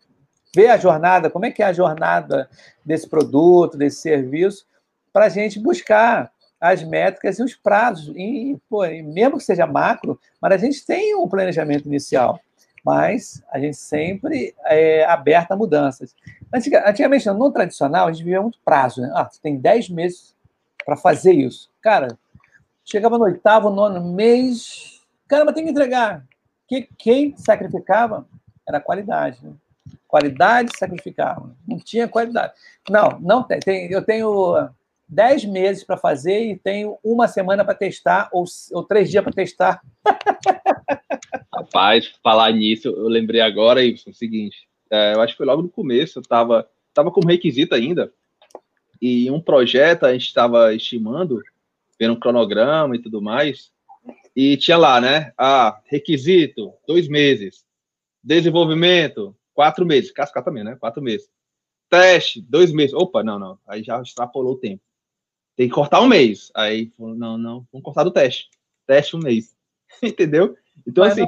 ver 0.55 0.68
a 0.68 0.77
jornada, 0.77 1.31
como 1.31 1.47
é 1.47 1.51
que 1.51 1.62
é 1.62 1.66
a 1.66 1.73
jornada 1.73 2.49
desse 2.85 3.09
produto, 3.09 3.79
desse 3.79 4.01
serviço, 4.01 4.66
para 5.12 5.27
a 5.27 5.29
gente 5.29 5.59
buscar 5.59 6.31
as 6.61 6.83
métricas 6.83 7.38
e 7.38 7.42
os 7.42 7.55
prazos. 7.55 8.14
E, 8.16 8.59
pô, 8.68 8.83
mesmo 8.87 9.38
que 9.38 9.44
seja 9.44 9.66
macro, 9.66 10.18
mas 10.40 10.53
a 10.53 10.57
gente 10.57 10.85
tem 10.85 11.14
um 11.14 11.29
planejamento 11.29 11.87
inicial, 11.87 12.40
mas 12.85 13.42
a 13.53 13.59
gente 13.59 13.77
sempre 13.77 14.55
é 14.64 15.05
aberto 15.05 15.53
a 15.53 15.57
mudanças. 15.57 16.14
Antigamente, 16.53 17.29
no 17.29 17.53
tradicional, 17.53 18.09
a 18.09 18.12
gente 18.12 18.25
vivia 18.25 18.42
muito 18.42 18.59
prazo. 18.64 19.03
Né? 19.03 19.11
Ah, 19.14 19.29
tem 19.42 19.59
10 19.59 19.90
meses 19.90 20.35
para 20.88 20.96
fazer 20.96 21.35
isso. 21.35 21.68
Cara, 21.83 22.18
chegava 22.83 23.18
no 23.18 23.24
oitavo, 23.24 23.68
nono 23.68 24.11
mês, 24.11 25.03
caramba, 25.29 25.53
tem 25.53 25.62
que 25.62 25.70
entregar. 25.70 26.24
Que, 26.66 26.88
quem 26.96 27.37
sacrificava 27.37 28.27
era 28.66 28.79
a 28.79 28.81
qualidade. 28.81 29.38
Né? 29.42 29.53
Qualidade 30.07 30.70
sacrificava. 30.79 31.55
Não 31.66 31.79
tinha 31.79 32.09
qualidade. 32.09 32.55
Não, 32.88 33.20
não 33.20 33.42
tem. 33.42 33.61
tem 33.61 33.92
eu 33.92 34.03
tenho 34.03 34.70
dez 35.07 35.44
meses 35.44 35.85
para 35.85 35.98
fazer 35.98 36.53
e 36.53 36.57
tenho 36.57 36.96
uma 37.05 37.29
semana 37.29 37.66
para 37.66 37.74
testar, 37.74 38.31
ou, 38.33 38.46
ou 38.72 38.83
três 38.83 39.11
dias 39.11 39.22
para 39.22 39.33
testar. 39.35 39.83
Rapaz, 41.55 42.14
falar 42.22 42.51
nisso, 42.53 42.88
eu 42.88 43.09
lembrei 43.09 43.42
agora, 43.42 43.85
Ibson, 43.85 44.09
o 44.09 44.14
seguinte. 44.14 44.66
É, 44.90 45.12
eu 45.12 45.20
acho 45.20 45.35
que 45.35 45.38
foi 45.38 45.46
logo 45.46 45.61
no 45.61 45.68
começo, 45.68 46.18
eu 46.18 46.22
estava 46.22 46.66
tava 46.94 47.11
como 47.11 47.29
requisito 47.29 47.74
ainda, 47.74 48.11
e 49.00 49.30
um 49.30 49.40
projeto 49.40 50.04
a 50.04 50.12
gente 50.12 50.26
estava 50.26 50.74
estimando, 50.74 51.42
vendo 51.98 52.14
um 52.14 52.20
cronograma 52.20 52.96
e 52.96 52.98
tudo 52.98 53.20
mais, 53.22 53.72
e 54.34 54.56
tinha 54.56 54.76
lá, 54.76 55.00
né? 55.00 55.32
Ah, 55.37 55.80
requisito, 55.87 56.72
dois 56.87 57.08
meses. 57.08 57.64
Desenvolvimento, 58.22 59.37
quatro 59.52 59.84
meses. 59.84 60.12
Cascar 60.12 60.44
também, 60.44 60.62
né? 60.62 60.76
Quatro 60.76 61.02
meses. 61.02 61.28
Teste, 61.90 62.40
dois 62.40 62.72
meses. 62.72 62.94
Opa, 62.94 63.22
não, 63.22 63.38
não. 63.38 63.58
Aí 63.66 63.82
já 63.82 64.00
extrapolou 64.00 64.52
o 64.52 64.58
tempo. 64.58 64.82
Tem 65.56 65.68
que 65.68 65.74
cortar 65.74 66.00
um 66.00 66.06
mês. 66.06 66.52
Aí, 66.54 66.92
não, 66.98 67.37
não, 67.37 67.66
vamos 67.72 67.84
cortar 67.84 68.04
do 68.04 68.12
teste. 68.12 68.48
Teste 68.87 69.16
um 69.16 69.20
mês. 69.20 69.56
Entendeu? 70.02 70.56
Então, 70.87 71.04
Mas 71.04 71.18
assim, 71.18 71.26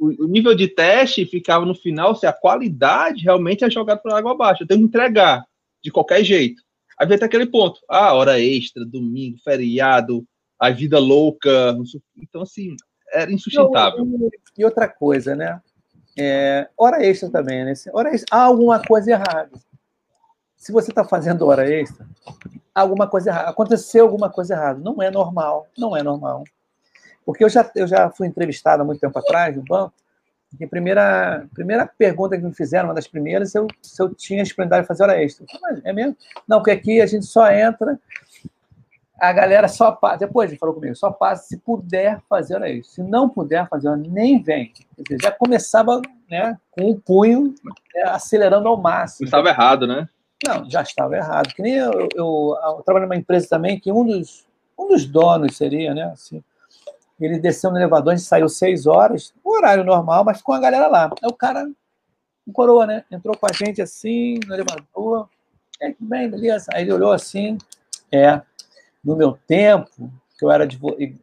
o, 0.00 0.24
o, 0.24 0.26
nível 0.26 0.54
de 0.54 0.68
teste 0.68 1.26
ficava 1.26 1.66
no 1.66 1.74
final 1.74 2.14
se 2.14 2.26
a 2.26 2.32
qualidade 2.32 3.22
realmente 3.22 3.64
é 3.64 3.70
jogada 3.70 4.00
para 4.00 4.16
água 4.16 4.32
abaixo. 4.32 4.62
Eu 4.62 4.66
tenho 4.66 4.80
que 4.80 4.86
entregar 4.86 5.44
de 5.82 5.90
qualquer 5.90 6.24
jeito. 6.24 6.62
Aí 7.02 7.08
vem 7.08 7.16
até 7.16 7.24
aquele 7.26 7.46
ponto. 7.46 7.80
Ah, 7.88 8.14
hora 8.14 8.38
extra, 8.38 8.84
domingo, 8.84 9.36
feriado, 9.42 10.24
a 10.56 10.70
vida 10.70 11.00
louca. 11.00 11.76
Então, 12.16 12.42
assim, 12.42 12.76
era 13.12 13.32
insustentável. 13.32 14.06
E 14.56 14.64
outra 14.64 14.86
coisa, 14.86 15.34
né? 15.34 15.60
É, 16.16 16.68
hora 16.78 17.04
extra 17.04 17.28
também, 17.28 17.64
né? 17.64 17.72
Hora 17.92 18.14
extra, 18.14 18.28
há 18.30 18.44
alguma 18.44 18.80
coisa 18.80 19.10
errada. 19.10 19.50
Se 20.56 20.70
você 20.70 20.92
está 20.92 21.04
fazendo 21.04 21.44
hora 21.48 21.68
extra, 21.68 22.06
alguma 22.72 23.08
coisa 23.08 23.30
errada. 23.30 23.50
Aconteceu 23.50 24.04
alguma 24.04 24.30
coisa 24.30 24.54
errada. 24.54 24.78
Não 24.78 25.02
é 25.02 25.10
normal. 25.10 25.66
Não 25.76 25.96
é 25.96 26.04
normal. 26.04 26.44
Porque 27.26 27.42
eu 27.42 27.48
já, 27.48 27.68
eu 27.74 27.88
já 27.88 28.10
fui 28.10 28.28
entrevistado 28.28 28.84
há 28.84 28.86
muito 28.86 29.00
tempo 29.00 29.18
atrás 29.18 29.56
no 29.56 29.64
banco, 29.64 29.92
e 30.60 30.64
a 30.64 30.68
primeira, 30.68 31.46
primeira 31.54 31.86
pergunta 31.86 32.36
que 32.36 32.44
me 32.44 32.54
fizeram, 32.54 32.88
uma 32.88 32.94
das 32.94 33.06
primeiras, 33.06 33.54
eu, 33.54 33.66
se 33.80 34.02
eu 34.02 34.14
tinha 34.14 34.42
disponibilidade 34.42 34.82
de 34.82 34.88
fazer 34.88 35.02
hora 35.04 35.22
extra. 35.22 35.46
É 35.84 35.92
mesmo? 35.92 36.16
Não, 36.46 36.58
porque 36.58 36.70
aqui 36.70 37.00
a 37.00 37.06
gente 37.06 37.26
só 37.26 37.50
entra 37.50 37.98
a 39.22 39.32
galera 39.32 39.68
só 39.68 39.92
passa, 39.92 40.18
depois 40.18 40.50
ele 40.50 40.58
falou 40.58 40.74
comigo, 40.74 40.96
só 40.96 41.08
passa 41.12 41.44
se 41.44 41.56
puder 41.56 42.20
fazer 42.28 42.56
hora 42.56 42.68
extra. 42.68 42.94
Se 42.94 43.02
não 43.08 43.28
puder 43.28 43.68
fazer, 43.68 43.96
nem 43.96 44.42
vem. 44.42 44.72
Quer 44.96 45.02
dizer, 45.02 45.22
já 45.22 45.30
começava 45.30 46.02
né, 46.28 46.58
com 46.72 46.90
o 46.90 47.00
punho 47.00 47.54
né, 47.94 48.02
acelerando 48.06 48.66
ao 48.66 48.76
máximo. 48.76 49.26
Estava 49.26 49.48
errado, 49.48 49.86
né? 49.86 50.08
Não, 50.44 50.68
já 50.68 50.82
estava 50.82 51.14
errado. 51.14 51.54
Que 51.54 51.62
nem 51.62 51.74
eu, 51.74 51.92
eu, 51.92 52.08
eu, 52.16 52.58
eu 52.78 52.82
trabalho 52.84 53.06
numa 53.06 53.14
empresa 53.14 53.48
também 53.48 53.78
que 53.78 53.92
um 53.92 54.04
dos, 54.04 54.44
um 54.76 54.88
dos 54.88 55.06
donos 55.06 55.56
seria, 55.56 55.94
né? 55.94 56.10
Assim, 56.12 56.42
ele 57.24 57.38
desceu 57.38 57.70
no 57.70 57.78
elevador, 57.78 58.12
a 58.12 58.16
gente 58.16 58.26
saiu 58.26 58.48
seis 58.48 58.86
horas, 58.86 59.34
horário 59.44 59.84
normal, 59.84 60.24
mas 60.24 60.42
com 60.42 60.52
a 60.52 60.60
galera 60.60 60.88
lá. 60.88 61.04
Aí 61.22 61.28
o 61.28 61.34
cara, 61.34 61.68
um 62.46 62.52
coroa, 62.52 62.86
né? 62.86 63.04
Entrou 63.10 63.36
com 63.36 63.46
a 63.46 63.52
gente 63.52 63.80
assim, 63.80 64.40
no 64.46 64.54
elevador. 64.54 65.28
É, 65.80 65.94
bem, 65.98 66.28
beleza. 66.28 66.70
Aí 66.72 66.82
ele 66.82 66.92
olhou 66.92 67.12
assim, 67.12 67.58
é, 68.10 68.40
no 69.04 69.16
meu 69.16 69.38
tempo, 69.46 70.10
que 70.38 70.44
eu 70.44 70.50
era 70.50 70.66
de 70.66 70.78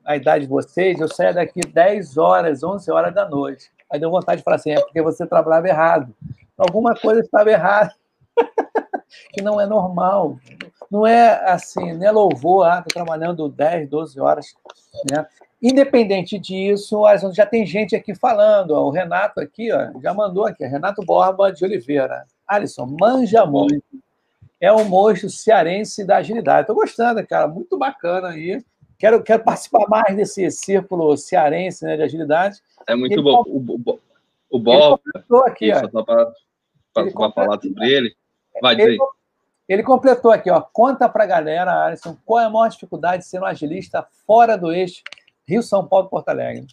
a 0.06 0.16
idade 0.16 0.46
de 0.46 0.50
vocês, 0.50 1.00
eu 1.00 1.08
saía 1.08 1.34
daqui 1.34 1.62
10 1.62 2.18
horas, 2.18 2.64
11 2.64 2.92
horas 2.92 3.14
da 3.14 3.28
noite. 3.28 3.72
Aí 3.92 4.00
deu 4.00 4.12
vontade 4.12 4.40
de 4.40 4.44
falar 4.44 4.58
assim, 4.58 4.72
é 4.72 4.80
porque 4.80 5.02
você 5.02 5.26
trabalhava 5.26 5.68
errado. 5.68 6.16
Alguma 6.58 6.96
coisa 6.96 7.22
estava 7.22 7.50
errada. 7.50 7.94
que 9.34 9.42
não 9.42 9.60
é 9.60 9.66
normal. 9.66 10.38
Não 10.90 11.06
é 11.06 11.32
assim, 11.50 11.94
não 11.94 12.06
é 12.06 12.12
louvor, 12.12 12.66
ah, 12.68 12.82
tô 12.82 12.94
trabalhando 12.94 13.48
10, 13.48 13.90
12 13.90 14.20
horas. 14.20 14.56
Né? 15.12 15.26
Independente 15.62 16.40
disso, 16.40 17.04
já 17.34 17.46
tem 17.46 17.66
gente 17.66 17.96
aqui 17.96 18.16
falando. 18.16 18.72
Ó, 18.72 18.86
o 18.86 18.92
Renato 18.92 19.40
aqui 19.40 19.72
ó, 19.72 20.00
já 20.02 20.14
mandou 20.14 20.46
aqui, 20.46 20.66
Renato 20.66 21.04
Borba 21.04 21.52
de 21.52 21.66
Oliveira. 21.66 22.26
Alisson, 22.48 22.86
manja 23.00 23.46
muito 23.46 23.84
é 24.60 24.72
um 24.74 24.84
monstro 24.84 25.30
cearense 25.30 26.04
da 26.04 26.18
agilidade. 26.18 26.62
Estou 26.62 26.76
gostando, 26.76 27.26
cara, 27.26 27.48
muito 27.48 27.78
bacana 27.78 28.30
aí. 28.30 28.64
Quero, 28.98 29.24
quero 29.24 29.44
participar 29.44 29.88
mais 29.88 30.16
desse 30.16 30.52
círculo 30.52 31.16
cearense 31.16 31.86
né, 31.86 31.96
de 31.96 32.04
agilidade. 32.04 32.60
É 32.86 32.96
muito 32.96 33.24
bom. 33.24 33.44
O, 33.48 34.00
o, 34.50 34.60
Bob, 34.60 35.00
aqui, 35.46 35.72
ó. 35.72 36.04
para 36.04 37.32
falar 37.32 37.62
sobre 37.62 37.90
ele. 37.90 38.14
Vai 38.62 38.76
dizer. 38.76 38.90
Ele, 38.90 39.00
ele 39.70 39.84
completou 39.84 40.32
aqui, 40.32 40.52
ó. 40.52 40.60
Conta 40.60 41.08
para 41.08 41.24
a 41.24 41.28
galera, 41.28 41.86
Alisson, 41.86 42.18
qual 42.26 42.42
é 42.42 42.46
a 42.46 42.50
maior 42.50 42.68
dificuldade 42.68 43.24
de 43.24 43.30
ser 43.30 43.40
um 43.40 43.46
agilista 43.46 44.06
fora 44.28 44.58
do 44.58 44.74
eixo 44.74 45.02
Rio, 45.50 45.64
São 45.64 45.88
Paulo, 45.88 46.10
Porto 46.10 46.30
Alegre? 46.30 46.68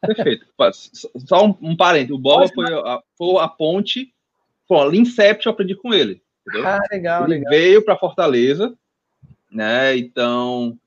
Perfeito. 0.00 0.46
Só 1.26 1.46
um, 1.46 1.56
um 1.60 1.76
parênteses. 1.76 2.14
O 2.14 2.18
Bob 2.18 2.48
foi 2.54 2.72
a, 2.72 3.02
foi 3.16 3.42
a 3.42 3.48
ponte 3.48 4.14
Pô, 4.68 4.92
Incept 4.92 5.46
eu 5.46 5.52
aprendi 5.52 5.74
com 5.74 5.94
ele. 5.94 6.22
Entendeu? 6.46 6.68
Ah, 6.68 6.80
legal, 6.92 7.24
ele 7.24 7.34
legal. 7.36 7.50
veio 7.50 7.82
para 7.82 7.96
Fortaleza, 7.96 8.76
né? 9.50 9.96
Então 9.96 10.78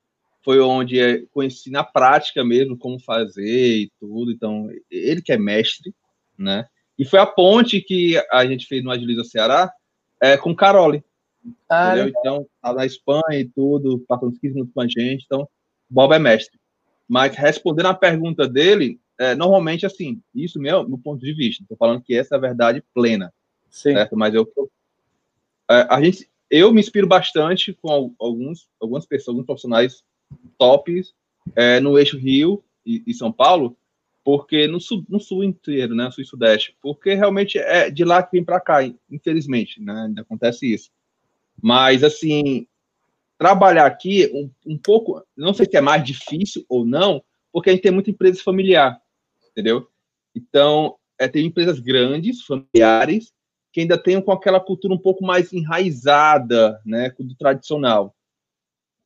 foi 0.44 0.60
onde 0.60 1.28
conheci 1.34 1.72
na 1.72 1.84
prática 1.84 2.44
mesmo 2.44 2.78
como 2.78 3.00
fazer 3.00 3.44
e 3.44 3.92
tudo. 4.00 4.32
Então 4.32 4.70
ele 4.90 5.22
que 5.22 5.32
é 5.32 5.38
mestre, 5.38 5.94
né? 6.38 6.68
E 6.98 7.04
foi 7.04 7.20
a 7.20 7.26
ponte 7.26 7.82
que 7.82 8.22
a 8.32 8.46
gente 8.46 8.68
fez 8.68 8.84
no 8.84 8.92
Agiliza 8.92 9.24
Ceará 9.24 9.72
é, 10.22 10.38
com 10.38 10.56
Carole. 10.56 11.04
Ah, 11.68 11.98
então, 11.98 12.46
tá 12.62 12.72
na 12.72 12.86
Espanha 12.86 13.40
e 13.40 13.46
tudo, 13.46 14.06
uns 14.22 14.38
15 14.38 14.54
minutos 14.54 14.74
com 14.74 14.82
a 14.82 14.88
gente. 14.88 15.24
Então, 15.26 15.50
Bob 15.92 16.14
é 16.14 16.20
mestre. 16.20 16.58
Mas 17.08 17.36
respondendo 17.36 17.88
a 17.88 17.94
pergunta 17.94 18.48
dele, 18.48 19.00
é, 19.20 19.36
normalmente, 19.36 19.86
assim, 19.86 20.22
isso 20.34 20.58
meu, 20.60 20.88
meu 20.88 20.98
ponto 20.98 21.24
de 21.24 21.34
vista. 21.34 21.62
Estou 21.62 21.78
falando 21.78 22.02
que 22.02 22.16
essa 22.16 22.36
é 22.36 22.38
a 22.38 22.42
verdade 22.42 22.84
plena. 22.94 23.34
Sim. 23.70 23.94
Certo? 23.94 24.16
Mas 24.18 24.34
eu, 24.34 24.50
é, 25.70 25.88
a 25.90 26.02
gente, 26.02 26.30
eu 26.50 26.74
me 26.74 26.80
inspiro 26.80 27.06
bastante 27.06 27.74
com 27.74 28.16
alguns, 28.18 28.70
algumas 28.80 29.06
pessoas, 29.06 29.36
alguns 29.36 29.46
profissionais 29.46 30.04
tops 30.58 31.14
é, 31.56 31.80
no 31.82 32.00
eixo 32.00 32.18
Rio 32.18 32.64
e, 32.86 33.04
e, 33.06 33.14
São 33.14 33.32
Paulo, 33.32 33.78
porque 34.24 34.68
no 34.68 34.80
sul, 34.80 35.04
no 35.10 35.20
sul 35.20 35.44
inteiro, 35.44 35.94
né, 35.94 36.10
sul 36.12 36.24
e 36.24 36.28
sudeste, 36.28 36.76
porque 36.82 37.14
realmente 37.14 37.58
é 37.58 37.90
de 37.90 38.06
lá 38.06 38.24
que 38.24 38.32
vem 38.32 38.46
para 38.46 38.62
cá, 38.62 38.80
infelizmente, 39.10 39.82
né, 39.82 40.06
ainda 40.08 40.22
acontece 40.22 40.72
isso. 40.72 40.90
Mas 41.62 42.04
assim, 42.04 42.66
trabalhar 43.42 43.88
aqui 43.88 44.30
um, 44.36 44.52
um 44.74 44.78
pouco, 44.78 45.26
não 45.36 45.52
sei 45.52 45.66
se 45.66 45.76
é 45.76 45.82
mais 45.82 46.04
difícil 46.04 46.64
ou 46.70 46.86
não, 46.86 47.24
porque 47.52 47.72
a 47.72 47.74
gente 47.74 47.82
tem 47.82 47.92
muita 47.92 48.12
empresa 48.12 48.40
familiar, 48.44 49.02
entendeu? 49.50 49.88
Então, 50.36 50.96
é, 51.20 51.28
tem 51.28 51.48
empresas 51.48 51.80
grandes, 51.80 52.44
familiares, 52.44 53.34
que 53.74 53.82
ainda 53.82 53.98
tenham 53.98 54.22
com 54.22 54.32
aquela 54.32 54.60
cultura 54.60 54.94
um 54.94 55.00
pouco 55.00 55.26
mais 55.26 55.52
enraizada, 55.52 56.80
né, 56.86 57.12
do 57.18 57.36
tradicional. 57.36 58.16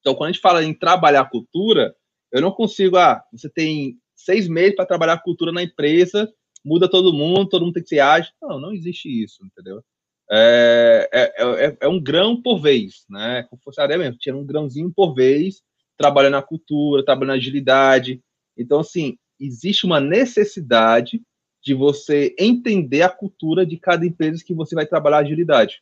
Então, 0.02 0.14
quando 0.14 0.32
a 0.32 0.34
gente 0.34 0.42
fala 0.42 0.62
em 0.66 0.74
trabalhar 0.74 1.30
cultura, 1.30 1.96
eu 2.30 2.42
não 2.42 2.52
consigo, 2.52 2.98
ah, 2.98 3.24
você 3.32 3.50
tem 3.50 3.98
seis 4.14 4.50
meses 4.50 4.76
para 4.76 4.86
trabalhar 4.86 5.24
cultura 5.24 5.54
na 5.54 5.64
empresa, 5.64 6.30
muda 6.62 6.90
todo 6.90 7.14
mundo, 7.14 7.48
todo 7.48 7.64
mundo 7.64 7.76
tem 7.76 7.84
que 7.84 7.90
ser 7.90 8.00
ágil. 8.00 8.34
Não, 8.42 8.60
não 8.60 8.74
existe 8.74 9.08
isso, 9.08 9.46
entendeu? 9.46 9.82
É, 10.32 11.10
é, 11.12 11.66
é, 11.66 11.78
é, 11.82 11.88
um 11.88 12.02
grão 12.02 12.42
por 12.42 12.60
vez, 12.60 13.06
né? 13.10 13.44
Como 13.50 13.62
fosse 13.62 13.86
mesmo, 13.88 14.18
tinha 14.18 14.36
um 14.36 14.46
grãozinho 14.46 14.92
por 14.94 15.14
vez, 15.14 15.62
trabalhando 15.98 16.34
na 16.34 16.42
cultura, 16.42 17.06
trabalhando 17.06 17.36
na 17.36 17.42
agilidade. 17.42 18.22
Então, 18.58 18.80
assim, 18.80 19.18
existe 19.40 19.86
uma 19.86 20.00
necessidade 20.00 21.22
de 21.64 21.74
você 21.74 22.36
entender 22.40 23.02
a 23.02 23.10
cultura 23.10 23.66
de 23.66 23.78
cada 23.78 24.06
empresa 24.06 24.44
que 24.44 24.54
você 24.54 24.76
vai 24.76 24.86
trabalhar 24.86 25.20
agilidade. 25.20 25.82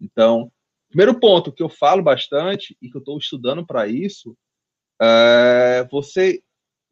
Então, 0.00 0.50
primeiro 0.88 1.18
ponto 1.18 1.52
que 1.52 1.62
eu 1.62 1.68
falo 1.68 2.02
bastante 2.02 2.76
e 2.80 2.88
que 2.88 2.96
eu 2.96 3.00
estou 3.00 3.18
estudando 3.18 3.66
para 3.66 3.88
isso, 3.88 4.36
é 5.00 5.86
você 5.90 6.42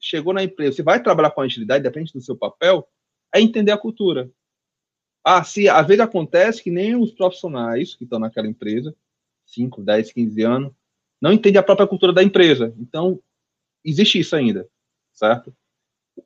chegou 0.01 0.33
na 0.33 0.43
empresa, 0.43 0.77
você 0.77 0.83
vai 0.83 1.03
trabalhar 1.03 1.31
com 1.31 1.41
agilidade, 1.41 1.83
depende 1.83 2.13
do 2.13 2.21
seu 2.21 2.37
papel, 2.37 2.87
é 3.35 3.41
entender 3.41 3.73
a 3.73 3.79
cultura. 3.79 4.31
Ah, 5.29 5.43
se 5.43 5.69
às 5.69 5.85
vezes 5.85 6.01
acontece 6.01 6.63
que 6.63 6.71
nem 6.71 6.95
os 6.95 7.11
profissionais 7.11 7.97
que 7.97 8.05
estão 8.05 8.21
naquela 8.21 8.47
empresa, 8.47 8.95
5, 9.45 9.83
10, 9.83 10.13
15 10.13 10.43
anos, 10.45 10.73
não 11.21 11.33
entendem 11.33 11.59
a 11.59 11.65
própria 11.65 11.89
cultura 11.89 12.13
da 12.13 12.23
empresa. 12.23 12.73
Então, 12.79 13.21
existe 13.85 14.21
isso 14.21 14.37
ainda, 14.37 14.69
certo? 15.13 15.53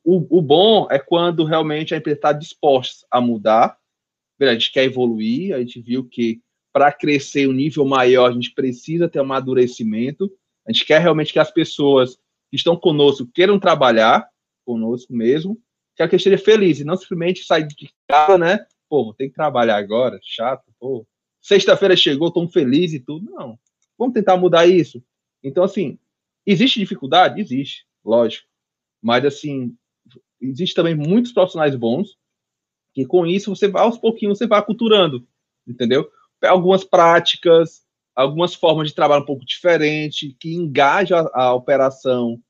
O, 0.05 0.39
o 0.39 0.43
bom 0.43 0.87
é 0.91 0.99
quando 0.99 1.45
realmente 1.45 1.95
a 1.95 1.97
empresa 1.97 2.19
está 2.19 2.33
disposta 2.35 3.07
a 3.11 3.23
mudar. 3.23 3.79
A 4.39 4.53
gente 4.53 4.71
quer 4.71 4.85
evoluir, 4.85 5.55
a 5.55 5.61
gente 5.61 5.81
viu 5.81 6.05
que 6.05 6.43
para 6.71 6.93
crescer 6.93 7.49
um 7.49 7.53
nível 7.53 7.87
maior, 7.87 8.29
a 8.29 8.33
gente 8.35 8.53
precisa 8.53 9.09
ter 9.09 9.19
um 9.21 9.23
amadurecimento. 9.23 10.31
A 10.69 10.73
gente 10.73 10.85
quer 10.85 11.01
realmente 11.01 11.33
que 11.33 11.39
as 11.39 11.51
pessoas 11.51 12.17
que 12.51 12.57
estão 12.57 12.77
conosco 12.77 13.27
queiram 13.33 13.59
trabalhar 13.59 14.29
conosco 14.63 15.11
mesmo, 15.11 15.59
quer 15.97 16.07
que 16.07 16.17
esteja 16.17 16.37
feliz 16.37 16.81
e 16.81 16.85
não 16.85 16.99
simplesmente 16.99 17.45
sair 17.45 17.67
de 17.67 17.91
casa, 18.07 18.37
né? 18.37 18.67
Pô, 18.91 19.15
tem 19.17 19.29
que 19.29 19.37
trabalhar 19.37 19.77
agora, 19.77 20.19
chato, 20.21 20.65
pô. 20.79 21.07
Sexta-feira 21.41 21.97
chegou, 21.97 22.31
tão 22.31 22.49
feliz 22.49 22.93
e 22.93 22.99
tudo. 22.99 23.31
Não. 23.31 23.59
Vamos 23.97 24.13
tentar 24.13 24.37
mudar 24.37 24.67
isso. 24.67 25.03
Então, 25.43 25.63
assim, 25.63 25.99
existe 26.45 26.81
dificuldade? 26.81 27.41
Existe, 27.41 27.87
lógico. 28.05 28.47
Mas, 29.01 29.25
assim, 29.25 29.75
existe 30.41 30.75
também 30.75 30.95
muitos 30.95 31.33
profissionais 31.33 31.75
bons 31.77 32.19
que 32.93 33.07
com 33.07 33.25
isso 33.25 33.55
você 33.55 33.69
vai 33.69 33.83
aos 33.83 33.97
pouquinhos, 33.97 34.37
você 34.37 34.49
vai 34.49 34.59
aculturando, 34.59 35.25
entendeu? 35.65 36.11
Algumas 36.43 36.83
práticas, 36.83 37.85
algumas 38.17 38.53
formas 38.53 38.89
de 38.89 38.95
trabalho 38.95 39.23
um 39.23 39.27
pouco 39.27 39.45
diferente, 39.45 40.37
que 40.41 40.53
engaja 40.53 41.21
a, 41.21 41.45
a 41.45 41.55
operação 41.55 42.43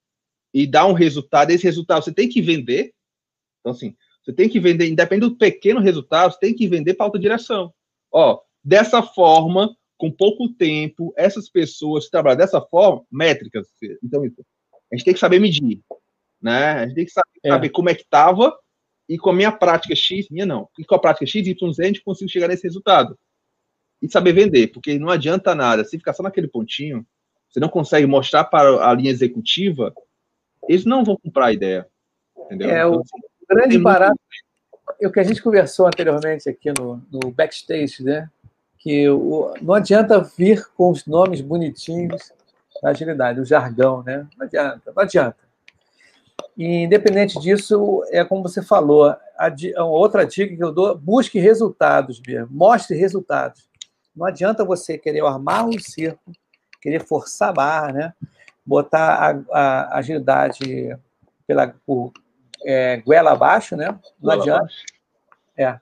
e 0.55 0.67
dá 0.67 0.87
um 0.87 0.95
resultado. 0.95 1.51
Esse 1.51 1.65
resultado 1.65 2.03
você 2.03 2.15
tem 2.15 2.29
que 2.29 2.41
vender. 2.41 2.95
Então, 3.61 3.73
assim, 3.73 3.95
você 4.31 4.33
tem 4.33 4.49
que 4.49 4.61
vender, 4.61 4.89
independente 4.89 5.31
do 5.31 5.37
pequeno 5.37 5.81
resultado, 5.81 6.33
você 6.33 6.39
tem 6.39 6.55
que 6.55 6.69
vender 6.69 6.95
para 6.95 7.07
alta 7.07 7.19
direção. 7.19 7.73
Ó, 8.13 8.41
dessa 8.63 9.03
forma, 9.03 9.77
com 9.99 10.11
pouco 10.11 10.49
tempo, 10.49 11.13
essas 11.17 11.49
pessoas 11.49 12.05
que 12.05 12.11
trabalham 12.11 12.39
dessa 12.39 12.61
forma, 12.61 13.05
métricas. 13.11 13.69
Então, 14.03 14.23
a 14.23 14.97
gente 14.97 15.05
tem 15.05 15.15
que 15.15 15.21
saber 15.21 15.41
medir, 15.41 15.81
né? 16.41 16.73
A 16.73 16.87
gente 16.87 16.95
tem 16.95 17.05
que 17.05 17.13
saber, 17.13 17.41
é. 17.45 17.49
saber 17.51 17.69
como 17.71 17.91
é 17.91 17.95
que 17.95 18.03
estava 18.03 18.57
e 19.09 19.19
com 19.19 19.31
a 19.31 19.35
minha 19.35 19.51
prática 19.51 19.95
X, 19.95 20.29
minha 20.31 20.47
não, 20.47 20.69
e 20.79 20.85
com 20.85 20.95
a 20.95 20.99
prática 20.99 21.27
X, 21.27 21.47
Y, 21.47 21.73
Z, 21.73 21.83
a 21.83 21.87
gente 21.87 22.03
consegue 22.03 22.31
chegar 22.31 22.49
nesse 22.49 22.63
resultado. 22.63 23.19
E 24.01 24.09
saber 24.09 24.33
vender, 24.33 24.69
porque 24.69 24.99
não 24.99 25.11
adianta 25.11 25.55
nada, 25.55 25.85
se 25.85 25.99
ficar 25.99 26.13
só 26.13 26.23
naquele 26.23 26.49
pontinho, 26.49 27.05
você 27.49 27.59
não 27.59 27.69
consegue 27.69 28.07
mostrar 28.07 28.45
para 28.45 28.89
a 28.89 28.95
linha 28.95 29.11
executiva, 29.11 29.93
eles 30.69 30.85
não 30.85 31.05
vão 31.05 31.17
comprar 31.17 31.47
a 31.47 31.53
ideia. 31.53 31.87
Entendeu? 32.47 32.71
É, 32.71 32.79
então, 32.81 33.01
assim, 33.01 33.30
grande 33.51 33.79
barato, 33.79 34.19
o 35.03 35.11
que 35.11 35.21
a 35.21 35.25
gente 35.25 35.43
conversou 35.43 35.87
anteriormente 35.87 36.49
aqui 36.49 36.73
no, 36.79 37.03
no 37.11 37.31
backstage, 37.31 38.03
né? 38.03 38.29
Que 38.79 39.09
o, 39.09 39.53
não 39.61 39.75
adianta 39.75 40.21
vir 40.21 40.67
com 40.77 40.91
os 40.91 41.07
nomes 41.07 41.41
bonitinhos 41.41 42.33
da 42.83 42.91
agilidade, 42.91 43.41
o 43.41 43.45
jargão, 43.45 44.03
né? 44.03 44.27
Não 44.37 44.47
adianta, 44.47 44.93
não 44.95 45.03
adianta. 45.03 45.51
E, 46.57 46.85
independente 46.85 47.39
disso, 47.41 48.03
é 48.09 48.25
como 48.25 48.43
você 48.43 48.63
falou, 48.63 49.05
a, 49.05 49.55
a 49.77 49.85
outra 49.85 50.27
dica 50.27 50.55
que 50.55 50.63
eu 50.63 50.73
dou, 50.73 50.97
busque 50.97 51.39
resultados, 51.39 52.21
Bia. 52.21 52.47
Mostre 52.51 52.97
resultados. 52.97 53.69
Não 54.15 54.27
adianta 54.27 54.65
você 54.65 54.99
querer 54.99 55.25
armar 55.25 55.67
um 55.67 55.79
circo, 55.79 56.33
querer 56.81 57.07
forçar 57.07 57.51
a 57.51 57.53
barra, 57.53 57.93
né? 57.93 58.13
Botar 58.65 59.45
a, 59.53 59.59
a 59.59 59.99
agilidade 59.99 60.97
pela, 61.47 61.75
por, 61.87 62.13
é, 62.65 62.99
goela 62.99 63.33
abaixo, 63.33 63.77
né? 63.77 63.99
Não 64.21 64.33
adianta. 64.33 64.69
É. 65.57 65.79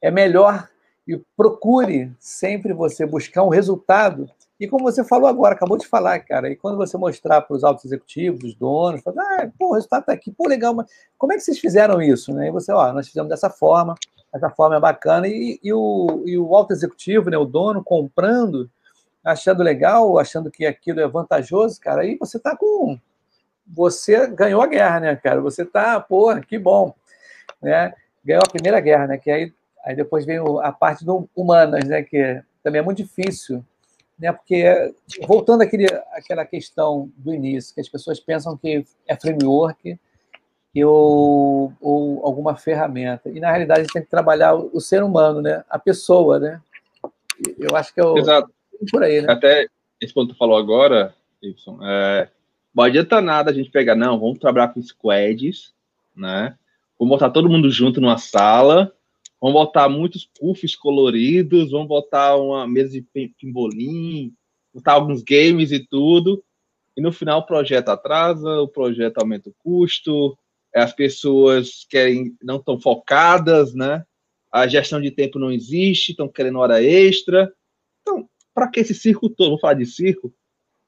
é 0.00 0.10
melhor 0.10 0.68
e 1.06 1.20
procure 1.36 2.12
sempre 2.18 2.72
você 2.72 3.06
buscar 3.06 3.42
um 3.42 3.48
resultado. 3.48 4.28
E 4.58 4.66
como 4.66 4.84
você 4.84 5.04
falou 5.04 5.28
agora, 5.28 5.54
acabou 5.54 5.76
de 5.76 5.86
falar, 5.86 6.18
cara, 6.20 6.50
e 6.50 6.56
quando 6.56 6.76
você 6.76 6.96
mostrar 6.96 7.42
para 7.42 7.54
os 7.54 7.62
altos 7.62 7.84
executivos, 7.84 8.42
os 8.42 8.54
donos, 8.54 9.02
fala, 9.02 9.22
ah, 9.22 9.50
pô, 9.58 9.68
o 9.68 9.74
resultado 9.74 10.00
está 10.00 10.12
aqui, 10.12 10.32
pô, 10.32 10.48
legal, 10.48 10.74
mas 10.74 10.86
como 11.18 11.32
é 11.32 11.36
que 11.36 11.42
vocês 11.42 11.58
fizeram 11.58 12.00
isso? 12.00 12.32
Né? 12.32 12.48
E 12.48 12.50
você, 12.50 12.72
ó, 12.72 12.92
nós 12.92 13.06
fizemos 13.06 13.28
dessa 13.28 13.50
forma, 13.50 13.94
essa 14.32 14.48
forma 14.50 14.76
é 14.76 14.80
bacana, 14.80 15.28
e, 15.28 15.60
e, 15.62 15.72
o, 15.72 16.22
e 16.24 16.38
o 16.38 16.54
alto 16.54 16.72
executivo, 16.72 17.28
né, 17.28 17.36
o 17.36 17.44
dono, 17.44 17.84
comprando, 17.84 18.70
achando 19.22 19.62
legal, 19.62 20.18
achando 20.18 20.50
que 20.50 20.64
aquilo 20.64 21.00
é 21.00 21.06
vantajoso, 21.06 21.78
cara, 21.78 22.02
aí 22.02 22.16
você 22.18 22.38
está 22.38 22.56
com 22.56 22.98
você 23.66 24.26
ganhou 24.28 24.62
a 24.62 24.66
guerra, 24.66 25.00
né, 25.00 25.16
cara? 25.16 25.40
Você 25.40 25.64
tá, 25.64 26.00
porra, 26.00 26.40
que 26.40 26.58
bom, 26.58 26.94
né? 27.60 27.92
Ganhou 28.24 28.42
a 28.46 28.50
primeira 28.50 28.80
guerra, 28.80 29.06
né? 29.06 29.18
Que 29.18 29.30
aí, 29.30 29.52
aí 29.84 29.96
depois 29.96 30.24
vem 30.24 30.38
a 30.62 30.72
parte 30.72 31.04
do 31.04 31.28
humanas, 31.34 31.84
né? 31.84 32.02
Que 32.02 32.42
também 32.62 32.80
é 32.80 32.84
muito 32.84 32.98
difícil, 32.98 33.64
né? 34.18 34.32
Porque 34.32 34.94
voltando 35.26 35.62
àquele, 35.62 35.86
àquela 36.12 36.44
questão 36.44 37.10
do 37.16 37.34
início, 37.34 37.74
que 37.74 37.80
as 37.80 37.88
pessoas 37.88 38.20
pensam 38.20 38.56
que 38.56 38.84
é 39.06 39.16
framework 39.16 39.98
ou, 40.84 41.72
ou 41.80 42.26
alguma 42.26 42.56
ferramenta. 42.56 43.30
E 43.30 43.40
na 43.40 43.48
realidade 43.48 43.80
a 43.80 43.82
gente 43.84 43.92
tem 43.92 44.02
que 44.02 44.10
trabalhar 44.10 44.54
o, 44.54 44.80
ser 44.80 45.02
humano, 45.02 45.40
né? 45.40 45.64
A 45.70 45.78
pessoa, 45.78 46.38
né? 46.38 46.60
Eu 47.58 47.74
acho 47.76 47.94
que 47.94 48.00
é 48.00 48.04
o, 48.04 48.18
Exato. 48.18 48.50
por 48.90 49.02
aí, 49.02 49.22
né? 49.22 49.32
Até 49.32 49.66
esse 50.00 50.12
ponto 50.12 50.28
que 50.28 50.34
tu 50.34 50.38
falou 50.38 50.56
agora, 50.56 51.14
Y, 51.42 51.78
é, 51.82 52.28
não 52.76 52.84
adianta 52.84 53.22
nada 53.22 53.50
a 53.50 53.54
gente 53.54 53.70
pegar, 53.70 53.96
não, 53.96 54.20
vamos 54.20 54.38
trabalhar 54.38 54.68
com 54.68 54.82
squads, 54.82 55.72
né? 56.14 56.58
Vamos 56.98 57.14
botar 57.14 57.30
todo 57.30 57.48
mundo 57.48 57.70
junto 57.70 58.02
numa 58.02 58.18
sala, 58.18 58.92
vamos 59.40 59.54
botar 59.54 59.88
muitos 59.88 60.28
puffs 60.38 60.76
coloridos, 60.76 61.70
vamos 61.70 61.88
botar 61.88 62.36
uma 62.36 62.68
mesa 62.68 62.92
de 62.92 63.02
pimbolim, 63.38 64.34
botar 64.74 64.92
alguns 64.92 65.22
games 65.22 65.72
e 65.72 65.80
tudo, 65.80 66.44
e 66.94 67.00
no 67.00 67.12
final 67.12 67.40
o 67.40 67.46
projeto 67.46 67.88
atrasa, 67.88 68.60
o 68.60 68.68
projeto 68.68 69.18
aumenta 69.18 69.48
o 69.48 69.54
custo, 69.58 70.38
as 70.74 70.92
pessoas 70.92 71.86
querem 71.88 72.36
não 72.42 72.56
estão 72.56 72.78
focadas, 72.78 73.74
né? 73.74 74.04
A 74.52 74.66
gestão 74.66 75.00
de 75.00 75.10
tempo 75.10 75.38
não 75.38 75.50
existe, 75.50 76.10
estão 76.10 76.28
querendo 76.28 76.58
hora 76.58 76.82
extra. 76.82 77.50
Então, 78.02 78.28
para 78.54 78.68
que 78.68 78.80
esse 78.80 78.94
circo 78.94 79.30
todo? 79.30 79.48
Vamos 79.48 79.60
falar 79.62 79.74
de 79.74 79.86
circo 79.86 80.32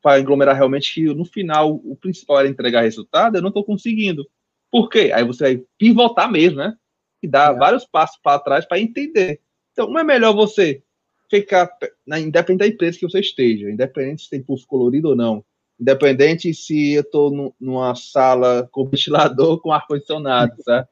para 0.03 0.17
aglomerar 0.17 0.57
realmente 0.57 0.95
que 0.95 1.03
no 1.15 1.25
final 1.25 1.75
o 1.75 1.97
principal 1.97 2.41
era 2.41 2.49
entregar 2.49 2.83
resultado, 2.83 3.37
eu 3.37 3.43
não 3.43 3.49
estou 3.49 3.65
conseguindo. 3.65 4.29
Por 4.71 4.89
quê? 4.89 5.11
Aí 5.15 5.25
você 5.25 5.45
vai 5.45 5.65
pivotar 5.77 6.31
mesmo, 6.31 6.59
né? 6.59 6.75
E 7.23 7.27
dar 7.27 7.55
é. 7.55 7.59
vários 7.59 7.85
passos 7.85 8.19
para 8.23 8.39
trás 8.39 8.65
para 8.65 8.79
entender. 8.79 9.41
Então, 9.73 9.91
não 9.91 9.99
é 9.99 10.05
melhor 10.05 10.35
você 10.35 10.83
ficar, 11.31 11.71
na, 12.07 12.19
independente 12.19 12.59
da 12.61 12.75
empresa 12.75 12.99
que 12.99 13.09
você 13.09 13.21
esteja, 13.21 13.71
independente 13.71 14.23
se 14.23 14.31
tem 14.31 14.43
pulso 14.43 14.67
colorido 14.67 15.11
ou 15.11 15.17
não, 15.17 15.45
independente 15.79 16.53
se 16.55 16.93
eu 16.93 17.03
estou 17.03 17.55
numa 17.61 17.95
sala 17.95 18.69
com 18.73 18.85
ventilador, 18.89 19.61
com 19.61 19.73
ar-condicionado, 19.73 20.63
certo? 20.63 20.89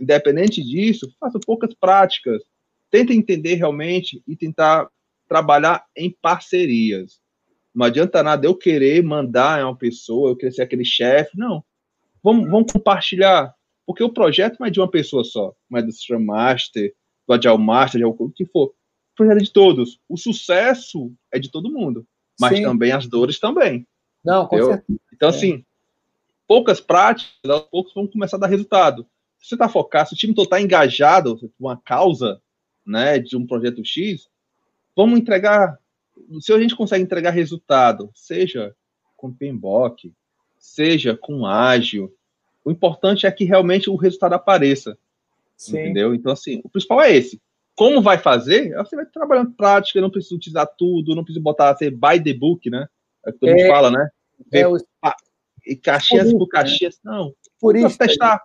Independente 0.00 0.62
disso, 0.62 1.12
faça 1.20 1.38
poucas 1.38 1.74
práticas. 1.74 2.42
Tente 2.90 3.12
entender 3.12 3.54
realmente 3.56 4.22
e 4.26 4.34
tentar 4.34 4.88
trabalhar 5.28 5.84
em 5.94 6.10
parcerias. 6.10 7.20
Não 7.74 7.86
adianta 7.86 8.22
nada 8.22 8.46
eu 8.46 8.54
querer 8.54 9.02
mandar 9.02 9.64
uma 9.64 9.76
pessoa, 9.76 10.30
eu 10.30 10.36
querer 10.36 10.52
ser 10.52 10.62
aquele 10.62 10.84
chefe. 10.84 11.38
Não. 11.38 11.64
Vamos, 12.22 12.48
vamos 12.50 12.72
compartilhar. 12.72 13.54
Porque 13.86 14.02
o 14.02 14.12
projeto 14.12 14.56
não 14.60 14.66
é 14.66 14.70
de 14.70 14.80
uma 14.80 14.90
pessoa 14.90 15.24
só. 15.24 15.54
Não 15.68 15.78
é 15.78 15.82
do 15.82 15.92
Scrum 15.92 16.24
Master, 16.24 16.94
do 17.26 17.34
Agile 17.34 17.58
Master, 17.58 18.06
o 18.06 18.30
que 18.30 18.44
for. 18.46 18.66
O 18.68 18.74
projeto 19.16 19.38
é 19.38 19.42
de 19.42 19.52
todos. 19.52 20.00
O 20.08 20.16
sucesso 20.16 21.12
é 21.32 21.38
de 21.38 21.50
todo 21.50 21.72
mundo. 21.72 22.06
Mas 22.38 22.56
Sim. 22.56 22.62
também 22.62 22.92
as 22.92 23.06
dores 23.06 23.38
também. 23.38 23.86
Não, 24.24 24.46
com 24.46 24.56
certeza. 24.56 25.00
Então, 25.12 25.28
é. 25.28 25.32
assim, 25.32 25.64
poucas 26.46 26.80
práticas, 26.80 27.50
aos 27.50 27.62
poucos 27.62 27.94
vão 27.94 28.06
começar 28.06 28.36
a 28.36 28.40
dar 28.40 28.46
resultado. 28.46 29.06
Se 29.38 29.48
você 29.48 29.54
está 29.54 29.68
focado, 29.68 30.10
se 30.10 30.14
o 30.14 30.18
time 30.18 30.34
todo 30.34 30.44
está 30.44 30.60
engajado 30.60 31.38
com 31.38 31.48
uma 31.58 31.76
causa, 31.76 32.40
né, 32.86 33.18
de 33.18 33.36
um 33.36 33.46
projeto 33.46 33.84
X, 33.84 34.28
vamos 34.94 35.18
entregar 35.18 35.79
se 36.40 36.52
a 36.52 36.60
gente 36.60 36.76
consegue 36.76 37.02
entregar 37.04 37.30
resultado, 37.30 38.10
seja 38.14 38.74
com 39.16 39.32
PMBOK, 39.32 40.12
seja 40.58 41.16
com 41.16 41.46
ágil, 41.46 42.14
o 42.64 42.70
importante 42.70 43.26
é 43.26 43.30
que 43.30 43.44
realmente 43.44 43.88
o 43.90 43.96
resultado 43.96 44.34
apareça. 44.34 44.96
Sim. 45.56 45.78
Entendeu? 45.78 46.14
Então, 46.14 46.32
assim, 46.32 46.60
o 46.64 46.68
principal 46.68 47.02
é 47.02 47.14
esse. 47.14 47.40
como 47.76 48.02
vai 48.02 48.18
fazer, 48.18 48.74
você 48.76 48.96
vai 48.96 49.06
trabalhando 49.06 49.52
prática, 49.52 50.00
não 50.00 50.10
precisa 50.10 50.34
utilizar 50.34 50.68
tudo, 50.78 51.14
não 51.14 51.24
precisa 51.24 51.42
botar 51.42 51.74
ser 51.76 51.90
by 51.90 52.22
the 52.22 52.34
book, 52.34 52.68
né? 52.68 52.86
É 53.24 53.30
o 53.30 53.32
que 53.32 53.38
todo 53.38 53.50
mundo 53.50 53.60
É, 53.60 53.68
fala, 53.68 53.90
né? 53.90 54.10
É, 54.52 54.66
o, 54.66 54.76
E 55.66 55.76
Caxias 55.76 56.32
por 56.32 56.48
Purista, 56.48 56.56
né? 56.56 56.62
Caxias, 56.62 57.00
não. 57.04 57.34
purista, 57.60 57.88
Precisa 57.88 58.06
testar. 58.06 58.42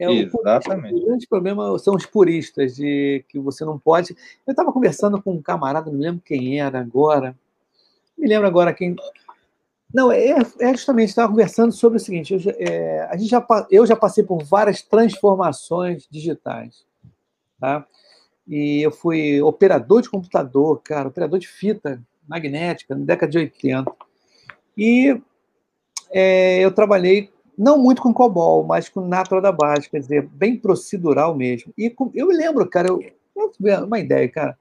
É 0.00 0.08
o, 0.08 0.12
Exatamente. 0.12 0.94
o 0.94 1.04
grande 1.04 1.26
problema 1.28 1.78
são 1.78 1.94
os 1.94 2.06
puristas, 2.06 2.76
de 2.76 3.22
que 3.28 3.38
você 3.38 3.66
não 3.66 3.78
pode. 3.78 4.16
Eu 4.46 4.52
estava 4.52 4.72
conversando 4.72 5.22
com 5.22 5.34
um 5.34 5.42
camarada, 5.42 5.90
não 5.90 5.98
me 5.98 6.04
lembro 6.04 6.22
quem 6.24 6.58
era 6.58 6.80
agora. 6.80 7.36
Me 8.16 8.26
lembro 8.26 8.46
agora 8.46 8.72
quem. 8.72 8.96
Não, 9.92 10.10
é, 10.10 10.36
é 10.60 10.72
justamente, 10.72 11.10
estava 11.10 11.28
conversando 11.28 11.70
sobre 11.72 11.98
o 11.98 12.00
seguinte: 12.00 12.32
eu 12.32 12.38
já, 12.38 12.50
é, 12.52 13.08
a 13.10 13.16
gente 13.18 13.28
já, 13.28 13.46
eu 13.70 13.86
já 13.86 13.94
passei 13.94 14.24
por 14.24 14.42
várias 14.42 14.80
transformações 14.80 16.08
digitais. 16.10 16.86
Tá? 17.60 17.86
E 18.48 18.80
eu 18.80 18.90
fui 18.90 19.42
operador 19.42 20.00
de 20.00 20.08
computador, 20.08 20.80
cara, 20.82 21.08
operador 21.08 21.38
de 21.38 21.46
fita 21.46 22.02
magnética, 22.26 22.94
na 22.94 23.04
década 23.04 23.30
de 23.30 23.36
80. 23.36 23.92
E 24.78 25.20
é, 26.10 26.58
eu 26.60 26.72
trabalhei 26.72 27.30
não 27.60 27.76
muito 27.76 28.00
com 28.00 28.14
COBOL, 28.14 28.64
mas 28.64 28.88
com 28.88 29.02
Natural 29.02 29.42
da 29.42 29.52
base, 29.52 29.90
quer 29.90 30.00
dizer, 30.00 30.26
bem 30.26 30.56
procedural 30.56 31.36
mesmo. 31.36 31.74
E 31.76 31.90
com- 31.90 32.10
eu 32.14 32.28
me 32.28 32.34
lembro, 32.34 32.66
cara, 32.66 32.88
eu, 32.88 33.02
uma 33.86 33.98
ideia, 33.98 34.26
cara. 34.30 34.58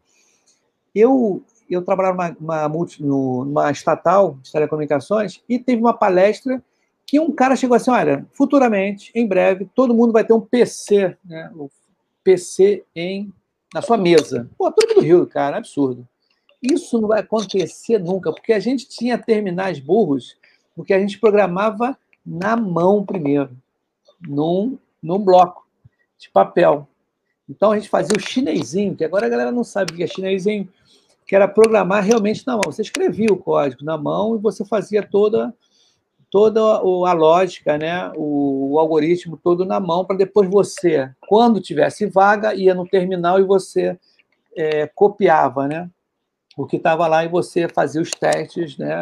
Eu, 0.93 1.41
eu 1.69 1.81
trabalhava 1.81 2.35
numa, 2.37 2.67
numa, 2.99 3.71
estatal 3.71 4.37
de 4.41 4.51
telecomunicações 4.51 5.41
e 5.47 5.57
teve 5.57 5.81
uma 5.81 5.93
palestra 5.93 6.61
que 7.07 7.21
um 7.21 7.31
cara 7.31 7.55
chegou 7.55 7.77
assim, 7.77 7.89
olha, 7.89 8.27
futuramente, 8.33 9.11
em 9.15 9.25
breve, 9.25 9.69
todo 9.73 9.95
mundo 9.95 10.11
vai 10.11 10.25
ter 10.25 10.33
um 10.33 10.41
PC, 10.41 11.15
né? 11.23 11.49
O 11.55 11.69
PC 12.21 12.83
em, 12.93 13.31
na 13.73 13.81
sua 13.81 13.97
mesa. 13.97 14.49
Pô, 14.57 14.69
todo 14.71 14.89
mundo 14.89 15.01
riu, 15.01 15.25
cara, 15.25 15.57
absurdo. 15.57 16.05
Isso 16.61 16.99
não 16.99 17.07
vai 17.07 17.21
acontecer 17.21 17.97
nunca, 17.97 18.29
porque 18.33 18.51
a 18.51 18.59
gente 18.59 18.89
tinha 18.89 19.17
terminais 19.17 19.79
burros, 19.79 20.35
porque 20.75 20.93
a 20.93 20.99
gente 20.99 21.17
programava 21.17 21.97
na 22.25 22.55
mão 22.55 23.05
primeiro, 23.05 23.49
num, 24.27 24.77
num 25.01 25.19
bloco 25.19 25.65
de 26.17 26.29
papel. 26.29 26.87
Então 27.47 27.71
a 27.71 27.79
gente 27.79 27.89
fazia 27.89 28.15
o 28.15 28.19
chinesinho, 28.19 28.95
que 28.95 29.03
agora 29.03 29.25
a 29.25 29.29
galera 29.29 29.51
não 29.51 29.63
sabe 29.63 29.93
o 29.93 29.95
que 29.95 30.03
é 30.03 30.07
chinesinho, 30.07 30.69
que 31.25 31.35
era 31.35 31.47
programar 31.47 32.03
realmente 32.03 32.45
na 32.45 32.53
mão. 32.53 32.63
Você 32.65 32.81
escrevia 32.81 33.31
o 33.31 33.37
código 33.37 33.83
na 33.83 33.97
mão 33.97 34.35
e 34.35 34.39
você 34.39 34.65
fazia 34.65 35.01
toda 35.01 35.53
toda 36.29 36.61
a 36.61 37.13
lógica, 37.13 37.77
né, 37.77 38.11
o, 38.15 38.73
o 38.73 38.79
algoritmo 38.79 39.35
todo 39.35 39.65
na 39.65 39.79
mão 39.79 40.05
para 40.05 40.15
depois 40.15 40.47
você, 40.47 41.09
quando 41.27 41.59
tivesse 41.59 42.05
vaga, 42.05 42.53
ia 42.53 42.75
no 42.75 42.87
terminal 42.87 43.39
e 43.39 43.43
você 43.43 43.97
é, 44.55 44.85
copiava, 44.87 45.67
né, 45.67 45.89
o 46.55 46.67
que 46.67 46.77
estava 46.77 47.07
lá 47.07 47.25
e 47.25 47.27
você 47.27 47.67
fazia 47.67 48.01
os 48.01 48.11
testes, 48.11 48.77
né, 48.77 49.01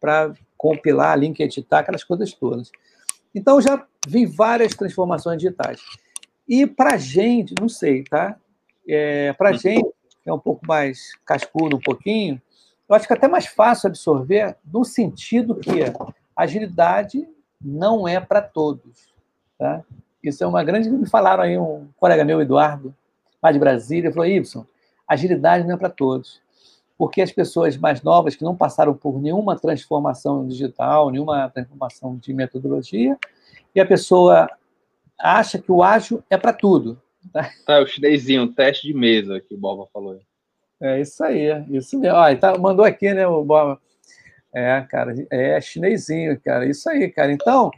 para 0.00 0.34
compilar, 0.64 1.18
link 1.18 1.40
editar, 1.40 1.80
aquelas 1.80 2.02
coisas 2.02 2.32
todas. 2.32 2.72
Então 3.34 3.60
já 3.60 3.86
vi 4.08 4.24
várias 4.24 4.74
transformações 4.74 5.36
digitais. 5.36 5.82
E 6.48 6.66
para 6.66 6.96
gente, 6.96 7.54
não 7.60 7.68
sei, 7.68 8.02
tá? 8.04 8.34
É, 8.88 9.34
para 9.34 9.52
gente 9.52 9.86
que 10.22 10.30
é 10.30 10.32
um 10.32 10.38
pouco 10.38 10.66
mais 10.66 11.14
cascudo, 11.26 11.76
um 11.76 11.80
pouquinho, 11.80 12.40
eu 12.88 12.96
acho 12.96 13.06
que 13.06 13.12
é 13.12 13.16
até 13.16 13.28
mais 13.28 13.44
fácil 13.44 13.88
absorver, 13.88 14.56
no 14.64 14.86
sentido 14.86 15.54
que 15.56 15.70
agilidade 16.34 17.28
não 17.60 18.08
é 18.08 18.18
para 18.18 18.40
todos. 18.40 19.12
Tá? 19.58 19.82
Isso 20.22 20.42
é 20.42 20.46
uma 20.46 20.64
grande. 20.64 20.88
Me 20.88 21.06
falaram 21.06 21.42
aí, 21.42 21.58
um 21.58 21.88
colega 21.98 22.24
meu, 22.24 22.40
Eduardo, 22.40 22.94
lá 23.42 23.52
de 23.52 23.58
Brasília, 23.58 24.10
falou: 24.10 24.26
Y, 24.26 24.66
agilidade 25.06 25.66
não 25.66 25.74
é 25.74 25.76
para 25.76 25.90
todos. 25.90 26.40
Porque 26.96 27.20
as 27.20 27.32
pessoas 27.32 27.76
mais 27.76 28.02
novas, 28.02 28.36
que 28.36 28.44
não 28.44 28.56
passaram 28.56 28.94
por 28.94 29.20
nenhuma 29.20 29.58
transformação 29.58 30.46
digital, 30.46 31.10
nenhuma 31.10 31.50
transformação 31.50 32.16
de 32.16 32.32
metodologia, 32.32 33.18
e 33.74 33.80
a 33.80 33.86
pessoa 33.86 34.48
acha 35.18 35.58
que 35.58 35.72
o 35.72 35.82
ágil 35.82 36.22
é 36.30 36.36
para 36.36 36.52
tudo. 36.52 37.00
Tá, 37.64 37.80
o 37.80 37.86
chinesinho, 37.86 38.52
teste 38.52 38.86
de 38.86 38.94
mesa 38.94 39.40
que 39.40 39.54
o 39.54 39.58
Boba 39.58 39.86
falou. 39.92 40.20
É 40.80 41.00
isso 41.00 41.24
aí, 41.24 41.48
isso 41.70 41.98
mesmo. 41.98 42.16
Ó, 42.16 42.34
tá, 42.36 42.58
mandou 42.58 42.84
aqui, 42.84 43.12
né, 43.12 43.26
o 43.26 43.44
Boba? 43.44 43.80
É, 44.54 44.80
cara, 44.82 45.14
é 45.30 45.60
chinesinho, 45.60 46.40
cara, 46.40 46.68
isso 46.68 46.88
aí, 46.88 47.10
cara. 47.10 47.32
Então, 47.32 47.72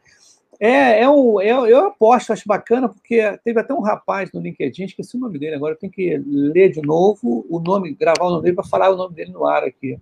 é, 0.61 1.03
é 1.03 1.11
um, 1.11 1.41
é, 1.41 1.51
eu 1.51 1.87
aposto, 1.87 2.33
acho 2.33 2.45
bacana, 2.47 2.89
porque 2.89 3.39
teve 3.45 3.61
até 3.61 3.75
um 3.75 3.81
rapaz 3.81 4.31
no 4.33 4.41
LinkedIn, 4.41 4.85
esqueci 4.85 5.17
o 5.17 5.21
nome 5.21 5.39
dele 5.39 5.57
agora, 5.57 5.75
eu 5.75 5.79
tenho 5.79 5.93
que 5.93 6.17
ler 6.17 6.71
de 6.71 6.81
novo 6.83 7.47
o 7.49 7.61
nome, 7.61 7.95
gravar 7.95 8.25
o 8.25 8.31
nome 8.31 8.43
dele 8.45 8.57
para 8.57 8.65
falar 8.65 8.91
o 8.91 8.97
nome 8.97 9.15
dele 9.15 9.33
no 9.33 9.47
ar 9.47 9.65
aqui. 9.65 9.99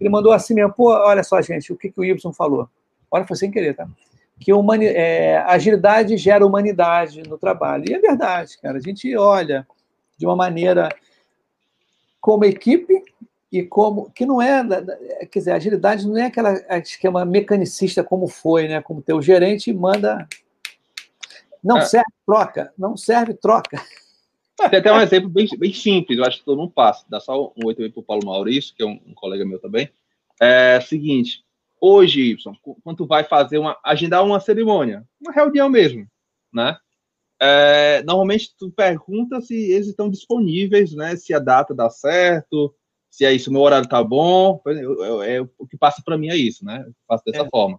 Ele 0.00 0.10
mandou 0.10 0.32
assim 0.32 0.54
mesmo, 0.54 0.72
pô, 0.72 0.90
olha 0.90 1.22
só, 1.22 1.40
gente, 1.40 1.72
o 1.72 1.76
que, 1.76 1.90
que 1.90 2.00
o 2.00 2.04
Y 2.04 2.32
falou. 2.32 2.68
Olha, 3.10 3.26
foi 3.26 3.36
sem 3.36 3.50
querer, 3.50 3.74
tá? 3.74 3.86
Que 4.40 4.52
humani 4.52 4.86
é, 4.86 5.38
agilidade 5.46 6.16
gera 6.16 6.44
humanidade 6.44 7.22
no 7.28 7.38
trabalho. 7.38 7.84
E 7.88 7.94
é 7.94 7.98
verdade, 8.00 8.58
cara. 8.60 8.78
A 8.78 8.80
gente 8.80 9.14
olha 9.16 9.66
de 10.18 10.26
uma 10.26 10.34
maneira 10.34 10.88
como 12.20 12.44
equipe 12.44 13.02
e 13.52 13.62
como 13.62 14.10
que 14.10 14.24
não 14.24 14.40
é, 14.40 14.66
quer 15.30 15.38
dizer, 15.38 15.50
a 15.52 15.56
agilidade 15.56 16.08
não 16.08 16.16
é 16.16 16.24
aquela 16.24 16.54
esquema 16.78 17.22
mecanicista 17.22 18.02
como 18.02 18.26
foi, 18.26 18.66
né? 18.66 18.80
Como 18.80 19.02
teu 19.02 19.20
gerente 19.20 19.70
manda 19.74 20.26
não 21.62 21.78
É. 21.78 21.84
serve, 21.84 22.10
troca, 22.26 22.72
não 22.78 22.96
serve, 22.96 23.34
troca. 23.34 23.80
Tem 24.70 24.78
até 24.78 24.92
um 24.92 25.00
exemplo 25.00 25.28
bem, 25.28 25.46
bem 25.58 25.72
simples, 25.72 26.18
eu 26.18 26.24
acho 26.24 26.38
que 26.38 26.44
todo 26.44 26.58
mundo 26.58 26.72
passa. 26.72 27.04
Dá 27.08 27.20
só 27.20 27.52
um 27.56 27.66
oito 27.66 27.82
aí 27.82 27.90
para 27.90 28.00
o 28.00 28.04
Paulo 28.04 28.24
Maurício, 28.24 28.74
que 28.74 28.82
é 28.82 28.86
um, 28.86 28.98
um 29.06 29.14
colega 29.14 29.44
meu 29.44 29.58
também. 29.58 29.90
É 30.40 30.78
o 30.78 30.86
seguinte, 30.86 31.44
hoje, 31.80 32.20
Y, 32.32 32.56
quando 32.82 32.96
tu 32.96 33.06
vai 33.06 33.24
fazer 33.24 33.58
uma, 33.58 33.76
agendar 33.84 34.24
uma 34.24 34.40
cerimônia, 34.40 35.04
uma 35.20 35.32
reunião 35.32 35.68
mesmo, 35.68 36.06
né? 36.52 36.76
É, 37.40 38.02
normalmente 38.04 38.54
tu 38.56 38.70
pergunta 38.70 39.40
se 39.40 39.54
eles 39.54 39.88
estão 39.88 40.08
disponíveis, 40.08 40.94
né? 40.94 41.16
Se 41.16 41.34
a 41.34 41.38
data 41.38 41.74
dá 41.74 41.90
certo, 41.90 42.74
se 43.12 43.26
é 43.26 43.32
isso, 43.32 43.52
meu 43.52 43.60
horário 43.60 43.86
tá 43.86 44.02
bom. 44.02 44.60
Eu- 44.64 45.04
eu- 45.04 45.22
é, 45.22 45.40
o 45.58 45.66
que 45.68 45.76
passa 45.76 46.02
para 46.02 46.16
mim 46.16 46.28
é 46.30 46.36
isso, 46.36 46.64
né? 46.64 46.82
Eu 46.86 46.92
faço 47.06 47.22
dessa 47.26 47.42
É. 47.44 47.48
forma. 47.50 47.78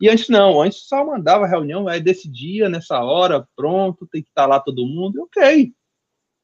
E 0.00 0.08
antes 0.08 0.28
não, 0.28 0.62
antes 0.62 0.86
só 0.86 1.04
mandava 1.04 1.46
reunião, 1.46 1.88
aí 1.88 2.00
decidia 2.00 2.68
nessa 2.68 3.02
hora, 3.02 3.46
pronto, 3.56 4.06
tem 4.06 4.22
que 4.22 4.28
estar 4.28 4.46
lá 4.46 4.60
todo 4.60 4.86
mundo, 4.86 5.24
ok. 5.24 5.72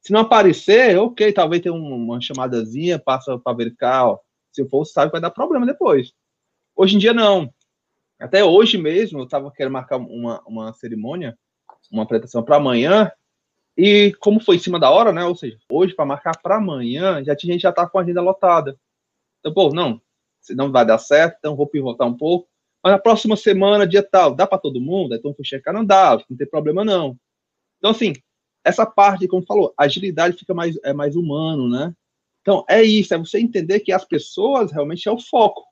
Se 0.03 0.12
não 0.12 0.21
aparecer, 0.21 0.99
ok, 0.99 1.33
talvez 1.33 1.62
tenha 1.62 1.75
um- 1.75 1.95
uma 1.95 2.21
chamadazinha, 2.21 2.99
passa 2.99 3.39
para 3.39 3.57
verificar, 3.57 4.09
ó, 4.09 4.19
se 4.53 4.69
for, 4.69 4.85
sabe 4.85 5.07
que 5.09 5.12
vai 5.12 5.21
dar 5.21 5.31
problema 5.31 5.65
depois. 5.65 6.12
Hoje 6.75 6.97
em 6.97 6.99
dia, 6.99 7.15
não. 7.15 7.49
Até 8.19 8.45
hoje 8.45 8.77
mesmo, 8.77 9.21
eu 9.21 9.25
estava 9.25 9.53
querendo 9.53 9.73
marcar 9.75 9.99
uma, 9.99 10.43
uma 10.47 10.73
cerimônia, 10.75 11.39
uma 11.93 12.03
apresentação 12.03 12.43
para 12.43 12.57
amanhã, 12.57 13.11
e 13.77 14.12
como 14.21 14.41
foi 14.41 14.57
em 14.57 14.61
cima 14.61 14.79
da 14.81 14.91
hora, 14.91 15.12
né? 15.12 15.25
Ou 15.25 15.37
seja, 15.37 15.59
hoje, 15.71 15.95
para 15.95 16.07
marcar 16.07 16.41
para 16.41 16.57
amanhã, 16.57 17.23
já 17.25 17.37
tinha 17.37 17.53
gente 17.53 17.62
já 17.62 17.73
tá 17.73 17.87
com 17.87 17.99
a 17.99 18.03
agenda 18.03 18.23
lotada. 18.23 18.79
Então, 19.41 19.53
pô, 19.53 19.71
não, 19.71 20.01
se 20.41 20.55
não 20.55 20.73
vai 20.73 20.87
dar 20.87 20.99
certo, 20.99 21.37
então 21.39 21.57
vou 21.57 21.67
pivotar 21.67 22.07
um 22.07 22.17
pouco. 22.17 22.49
Mas 22.83 22.93
na 22.93 22.99
próxima 22.99 23.37
semana, 23.37 23.87
dia 23.87 24.03
tal, 24.03 24.35
dá 24.35 24.47
para 24.47 24.59
todo 24.59 24.81
mundo? 24.81 25.15
Então 25.15 25.35
fui 25.35 25.45
checar, 25.45 25.75
não 25.75 25.85
dá, 25.85 26.19
não 26.31 26.37
tem 26.37 26.47
problema 26.47 26.85
não. 26.85 27.19
Então, 27.79 27.91
assim, 27.91 28.15
essa 28.65 28.87
parte, 28.87 29.29
como 29.29 29.45
falou, 29.45 29.75
agilidade 29.77 30.39
fica 30.39 30.55
mais, 30.55 30.79
é 30.83 30.93
mais 30.93 31.17
humano, 31.17 31.69
né? 31.69 31.93
Então, 32.43 32.65
é 32.69 32.83
isso, 32.83 33.12
é 33.12 33.19
você 33.19 33.41
entender 33.41 33.81
que 33.81 33.93
as 33.93 34.05
pessoas 34.05 34.73
realmente 34.73 35.09
é 35.09 35.12
o 35.12 35.19
foco. 35.19 35.65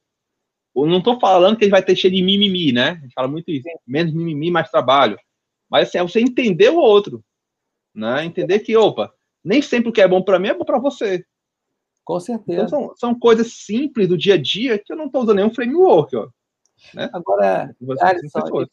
Eu 0.74 0.86
não 0.86 0.98
estou 0.98 1.20
falando 1.20 1.56
que 1.56 1.64
gente 1.64 1.70
vai 1.70 1.84
ter 1.84 1.94
cheio 1.94 2.12
de 2.12 2.22
mimimi, 2.22 2.72
né? 2.72 2.90
A 2.90 2.94
gente 2.96 3.12
fala 3.14 3.28
muito 3.28 3.48
isso. 3.50 3.68
Menos 3.86 4.12
mimimi, 4.12 4.50
mais 4.50 4.70
trabalho. 4.70 5.16
Mas 5.70 5.88
assim, 5.88 5.98
é 5.98 6.02
você 6.02 6.20
entender 6.20 6.70
o 6.70 6.78
outro. 6.78 7.24
Né? 7.94 8.24
Entender 8.24 8.58
que, 8.60 8.76
opa, 8.76 9.12
nem 9.42 9.62
sempre 9.62 9.88
o 9.90 9.92
que 9.92 10.00
é 10.00 10.08
bom 10.08 10.22
para 10.22 10.38
mim 10.38 10.48
é 10.48 10.54
bom 10.54 10.64
para 10.64 10.78
você. 10.78 11.24
Com 12.04 12.14
Então, 12.16 12.20
certeza. 12.20 12.68
são, 12.68 12.92
são 12.96 13.14
coisas 13.18 13.52
simples 13.52 14.08
do 14.08 14.16
dia 14.18 14.34
a 14.34 14.40
dia 14.40 14.78
que 14.78 14.92
eu 14.92 14.96
não 14.96 15.06
estou 15.06 15.22
usando 15.22 15.36
nenhum 15.36 15.54
framework. 15.54 16.14
Ó. 16.16 16.28
Agora, 17.12 17.74
Você- 17.80 18.04
assim, 18.04 18.16
Alisson, 18.18 18.66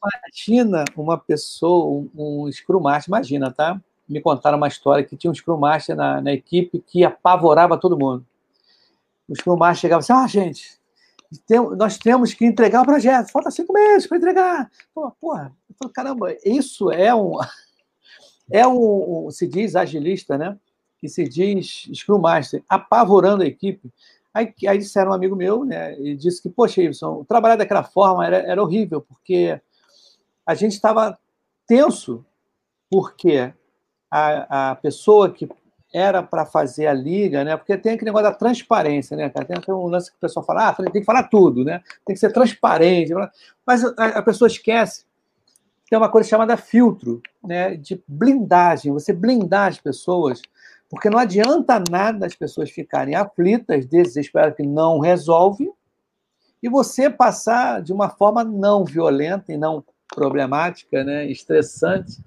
imagina 0.44 0.84
uma 0.98 1.18
pessoa, 1.18 1.86
um, 2.16 2.44
um 2.46 2.52
Scrum 2.52 2.82
Master, 2.82 3.10
imagina, 3.10 3.52
tá? 3.52 3.80
Me 4.10 4.20
contaram 4.20 4.58
uma 4.58 4.68
história 4.68 5.04
que 5.06 5.16
tinha 5.16 5.32
um 5.32 5.36
Scrum 5.36 5.58
Master 5.58 5.96
na, 5.96 6.20
na 6.20 6.34
equipe 6.34 6.84
que 6.86 7.06
apavorava 7.06 7.78
todo 7.80 7.98
mundo. 7.98 8.26
O 9.30 9.36
Scrum 9.36 9.56
Master 9.56 9.80
chegava 9.82 10.00
assim, 10.00 10.12
ah, 10.12 10.28
gente, 10.28 10.78
tem- 11.48 11.76
nós 11.78 11.98
temos 11.98 12.34
que 12.34 12.44
entregar 12.46 12.82
o 12.82 12.86
projeto, 12.86 13.32
falta 13.32 13.50
cinco 13.50 13.72
meses 13.72 14.08
para 14.08 14.18
entregar. 14.18 14.70
Pô, 14.94 15.10
porra, 15.12 15.56
eu 15.70 15.76
falo, 15.80 15.94
caramba, 15.94 16.36
isso 16.44 16.92
é 16.92 17.16
um, 17.16 17.38
é 18.52 18.68
um, 18.68 19.28
um- 19.28 19.32
se 19.32 19.48
diz 19.48 19.76
agilista, 19.76 20.38
né? 20.38 20.58
Que 21.00 21.08
se 21.10 21.28
diz 21.28 21.90
Scrum 21.94 22.20
Master, 22.20 22.64
apavorando 22.70 23.44
a 23.44 23.48
equipe. 23.48 23.92
Aí, 24.34 24.54
aí 24.68 24.78
disseram 24.78 25.12
um 25.12 25.14
amigo 25.14 25.36
meu, 25.36 25.66
né? 25.66 26.00
E 26.00 26.16
disse 26.16 26.42
que, 26.42 26.50
poxa, 26.50 26.82
Ibson, 26.82 27.24
trabalhar 27.26 27.56
daquela 27.56 27.84
forma 27.84 28.26
era, 28.26 28.38
era 28.38 28.62
horrível, 28.62 29.02
porque 29.02 29.60
a 30.46 30.54
gente 30.54 30.74
estava 30.74 31.18
tenso, 31.68 32.26
porque 32.90 33.54
a, 34.10 34.72
a 34.72 34.76
pessoa 34.76 35.32
que 35.32 35.50
era 35.94 36.24
para 36.24 36.46
fazer 36.46 36.88
a 36.88 36.94
liga, 36.94 37.44
né? 37.44 37.58
Porque 37.58 37.78
tem 37.78 37.94
aquele 37.94 38.10
negócio 38.10 38.30
da 38.30 38.36
transparência, 38.36 39.18
né, 39.18 39.30
cara? 39.30 39.46
Tem, 39.46 39.60
tem 39.60 39.76
um 39.76 39.88
lance 39.88 40.10
que 40.10 40.18
o 40.18 40.20
pessoal 40.22 40.46
fala, 40.46 40.70
ah, 40.70 40.74
tem 40.74 40.90
que 41.02 41.04
falar 41.04 41.24
tudo, 41.24 41.66
né? 41.66 41.82
Tem 42.06 42.14
que 42.14 42.20
ser 42.20 42.32
transparente. 42.32 43.12
Mas 43.66 43.84
a, 43.84 44.06
a 44.20 44.22
pessoa 44.22 44.48
esquece 44.48 45.06
tem 45.92 45.98
uma 45.98 46.10
coisa 46.10 46.30
chamada 46.30 46.56
filtro, 46.56 47.22
né? 47.44 47.76
De 47.76 48.02
blindagem. 48.08 48.94
Você 48.94 49.12
blindar 49.12 49.68
as 49.68 49.78
pessoas, 49.78 50.42
porque 50.90 51.10
não 51.10 51.20
adianta 51.20 51.84
nada 51.92 52.26
as 52.26 52.34
pessoas 52.34 52.72
ficarem 52.72 53.14
aflitas, 53.14 53.86
desesperadas, 53.86 54.56
que 54.56 54.64
não 54.64 55.00
resolve, 55.00 55.70
e 56.64 56.70
você 56.70 57.10
passar 57.10 57.82
de 57.82 57.92
uma 57.92 58.08
forma 58.10 58.42
não 58.42 58.86
violenta 58.86 59.52
e 59.52 59.58
não 59.58 59.84
problemática, 60.08 61.04
né? 61.04 61.30
Estressante. 61.30 62.24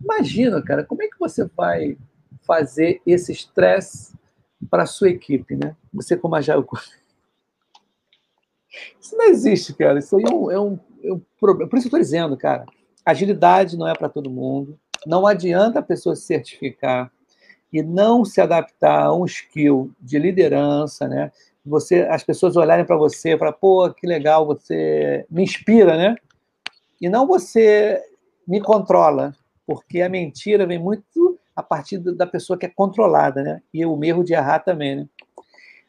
Imagina, 0.00 0.62
cara, 0.62 0.84
como 0.84 1.02
é 1.02 1.08
que 1.08 1.18
você 1.18 1.44
vai 1.56 1.98
fazer 2.42 3.02
esse 3.04 3.32
estresse 3.32 4.14
para 4.70 4.84
a 4.84 4.86
sua 4.86 5.08
equipe, 5.08 5.56
né? 5.56 5.74
Você 5.92 6.16
como 6.16 6.36
agile 6.36 6.64
Isso 9.00 9.16
não 9.16 9.24
existe, 9.24 9.74
cara. 9.74 9.98
Isso 9.98 10.20
é 10.20 10.32
um, 10.32 10.50
é 10.52 10.60
um, 10.60 10.78
é 11.02 11.12
um 11.12 11.20
problema. 11.40 11.68
Por 11.68 11.80
isso 11.80 11.88
que 11.88 11.96
eu 11.96 11.98
estou 11.98 12.16
dizendo, 12.16 12.36
cara. 12.36 12.64
Agilidade 13.08 13.74
não 13.78 13.88
é 13.88 13.94
para 13.94 14.10
todo 14.10 14.28
mundo. 14.28 14.78
Não 15.06 15.26
adianta 15.26 15.78
a 15.78 15.82
pessoa 15.82 16.14
se 16.14 16.26
certificar 16.26 17.10
e 17.72 17.82
não 17.82 18.22
se 18.22 18.38
adaptar 18.38 19.04
a 19.04 19.14
um 19.14 19.24
skill 19.24 19.90
de 19.98 20.18
liderança, 20.18 21.08
né? 21.08 21.32
Você, 21.64 22.02
as 22.10 22.22
pessoas 22.22 22.54
olharem 22.54 22.84
para 22.84 22.98
você 22.98 23.34
falar, 23.38 23.54
pô, 23.54 23.90
que 23.94 24.06
legal, 24.06 24.44
você 24.44 25.24
me 25.30 25.42
inspira, 25.42 25.96
né? 25.96 26.16
E 27.00 27.08
não 27.08 27.26
você 27.26 27.98
me 28.46 28.60
controla, 28.60 29.34
porque 29.66 30.02
a 30.02 30.08
mentira 30.10 30.66
vem 30.66 30.78
muito 30.78 31.38
a 31.56 31.62
partir 31.62 31.96
da 31.96 32.26
pessoa 32.26 32.58
que 32.58 32.66
é 32.66 32.68
controlada, 32.68 33.42
né? 33.42 33.62
E 33.72 33.86
o 33.86 33.96
medo 33.96 34.22
de 34.22 34.34
errar 34.34 34.58
também, 34.58 34.96
né? 34.96 35.08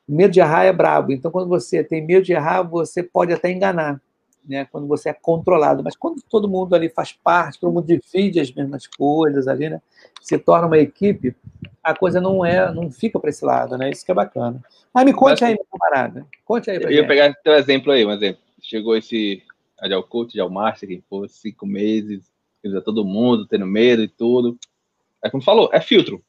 O 0.07 0.15
medo 0.15 0.31
de 0.31 0.39
errar 0.39 0.63
é 0.63 0.71
brabo. 0.71 1.11
Então, 1.11 1.29
quando 1.29 1.49
você 1.49 1.83
tem 1.83 2.01
medo 2.01 2.23
de 2.23 2.31
errar, 2.31 2.63
você 2.63 3.03
pode 3.03 3.33
até 3.33 3.51
enganar, 3.51 4.01
né? 4.49 4.65
Quando 4.65 4.87
você 4.87 5.09
é 5.09 5.13
controlado. 5.13 5.83
Mas 5.83 5.95
quando 5.95 6.21
todo 6.23 6.49
mundo 6.49 6.73
ali 6.75 6.89
faz 6.89 7.13
parte, 7.13 7.59
todo 7.59 7.71
mundo 7.71 7.85
divide 7.85 8.39
as 8.39 8.51
mesmas 8.51 8.87
coisas 8.87 9.47
ali, 9.47 9.69
né? 9.69 9.81
Se 10.21 10.37
torna 10.37 10.67
uma 10.67 10.77
equipe, 10.77 11.35
a 11.83 11.95
coisa 11.95 12.19
não 12.19 12.43
é, 12.43 12.73
não 12.73 12.89
fica 12.89 13.19
para 13.19 13.29
esse 13.29 13.45
lado, 13.45 13.77
né? 13.77 13.89
Isso 13.89 14.03
que 14.03 14.11
é 14.11 14.15
bacana. 14.15 14.61
Mas 14.93 15.05
me 15.05 15.13
conte 15.13 15.41
Mas, 15.41 15.43
aí, 15.43 15.55
meu 15.55 15.65
camarada. 15.71 16.25
Conte 16.43 16.71
aí 16.71 16.81
Eu 16.81 16.91
ia 16.91 17.07
pegar 17.07 17.33
teu 17.35 17.53
exemplo 17.53 17.91
aí, 17.91 18.05
um 18.05 18.11
exemplo. 18.11 18.41
Chegou 18.61 18.97
esse 18.97 19.43
Agile 19.79 20.03
Coach, 20.03 20.39
Agile 20.39 20.53
Master, 20.53 20.89
que 20.89 21.03
foi 21.07 21.29
cinco 21.29 21.65
meses, 21.65 22.29
todo 22.83 23.05
mundo 23.05 23.45
tendo 23.47 23.65
medo 23.65 24.01
e 24.01 24.07
tudo. 24.07 24.57
É 25.23 25.29
como 25.29 25.43
falou, 25.43 25.69
é 25.71 25.79
filtro. 25.79 26.23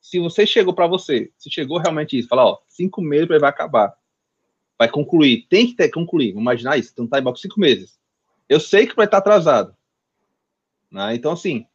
Se 0.00 0.18
você 0.18 0.46
chegou 0.46 0.72
para 0.72 0.86
você, 0.86 1.30
se 1.36 1.50
chegou 1.50 1.78
realmente 1.78 2.18
isso, 2.18 2.28
falar, 2.28 2.46
ó, 2.46 2.58
cinco 2.66 3.02
meses 3.02 3.28
vai 3.28 3.50
acabar. 3.50 3.94
Vai 4.78 4.88
concluir, 4.88 5.46
tem 5.48 5.66
que 5.66 5.74
ter 5.74 5.90
concluir. 5.90 6.32
Vamos 6.32 6.42
imaginar 6.42 6.78
isso, 6.78 6.94
tá 7.08 7.18
igual 7.18 7.34
com 7.34 7.40
cinco 7.40 7.58
meses. 7.58 7.98
Eu 8.48 8.60
sei 8.60 8.86
que 8.86 8.94
vai 8.94 9.06
estar 9.06 9.18
atrasado. 9.18 9.74
Né? 10.90 11.14
Então, 11.14 11.32
assim, 11.32 11.66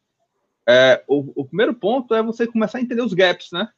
é, 0.66 1.04
o, 1.06 1.42
o, 1.42 1.44
primeiro 1.44 1.74
ponto 1.74 2.14
é 2.14 2.22
você 2.22 2.46
começar 2.46 2.78
a 2.78 2.80
entender 2.80 3.02
os 3.02 3.12
gaps, 3.12 3.50
né? 3.52 3.68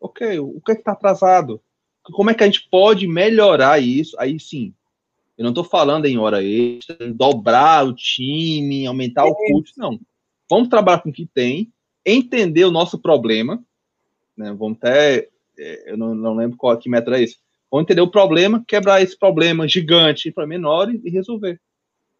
Ok, 0.00 0.38
o, 0.40 0.56
o 0.56 0.60
que 0.60 0.72
é 0.72 0.76
que 0.76 0.82
tá 0.82 0.92
atrasado? 0.92 1.62
Como 2.02 2.30
é 2.30 2.34
que 2.34 2.42
a 2.42 2.46
gente 2.46 2.68
pode 2.68 3.06
melhorar 3.06 3.80
isso? 3.80 4.16
Aí 4.18 4.38
sim, 4.40 4.74
eu 5.38 5.44
não 5.44 5.50
estou 5.50 5.64
falando 5.64 6.06
em 6.06 6.18
hora 6.18 6.42
extra, 6.42 6.96
em 7.00 7.12
dobrar 7.12 7.86
o 7.86 7.94
time, 7.94 8.86
aumentar 8.86 9.24
o 9.24 9.34
custo, 9.34 9.78
não. 9.78 9.98
Vamos 10.50 10.68
trabalhar 10.68 11.00
com 11.00 11.10
o 11.10 11.12
que 11.12 11.26
tem, 11.26 11.72
entender 12.04 12.64
o 12.64 12.70
nosso 12.70 12.98
problema, 12.98 13.62
né? 14.36 14.52
Vamos 14.52 14.78
até, 14.78 15.28
é, 15.56 15.92
eu 15.92 15.96
não, 15.96 16.14
não 16.14 16.34
lembro 16.34 16.56
qual 16.56 16.76
que 16.76 16.90
metro 16.90 17.14
é 17.14 17.22
esse. 17.22 17.38
Vamos 17.72 17.84
entender 17.84 18.02
o 18.02 18.10
problema, 18.10 18.62
quebrar 18.68 19.00
esse 19.00 19.18
problema 19.18 19.66
gigante 19.66 20.30
para 20.30 20.46
menores 20.46 21.00
e 21.02 21.08
resolver 21.08 21.58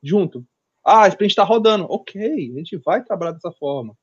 junto. 0.03 0.47
Ah, 0.83 1.03
a 1.03 1.11
gente 1.11 1.27
está 1.27 1.45
rodando. 1.45 1.85
Ok, 1.91 2.23
a 2.23 2.59
gente 2.59 2.79
vai 2.79 3.05
trabalhar 3.05 3.33
dessa 3.33 3.53
forma. 3.53 3.95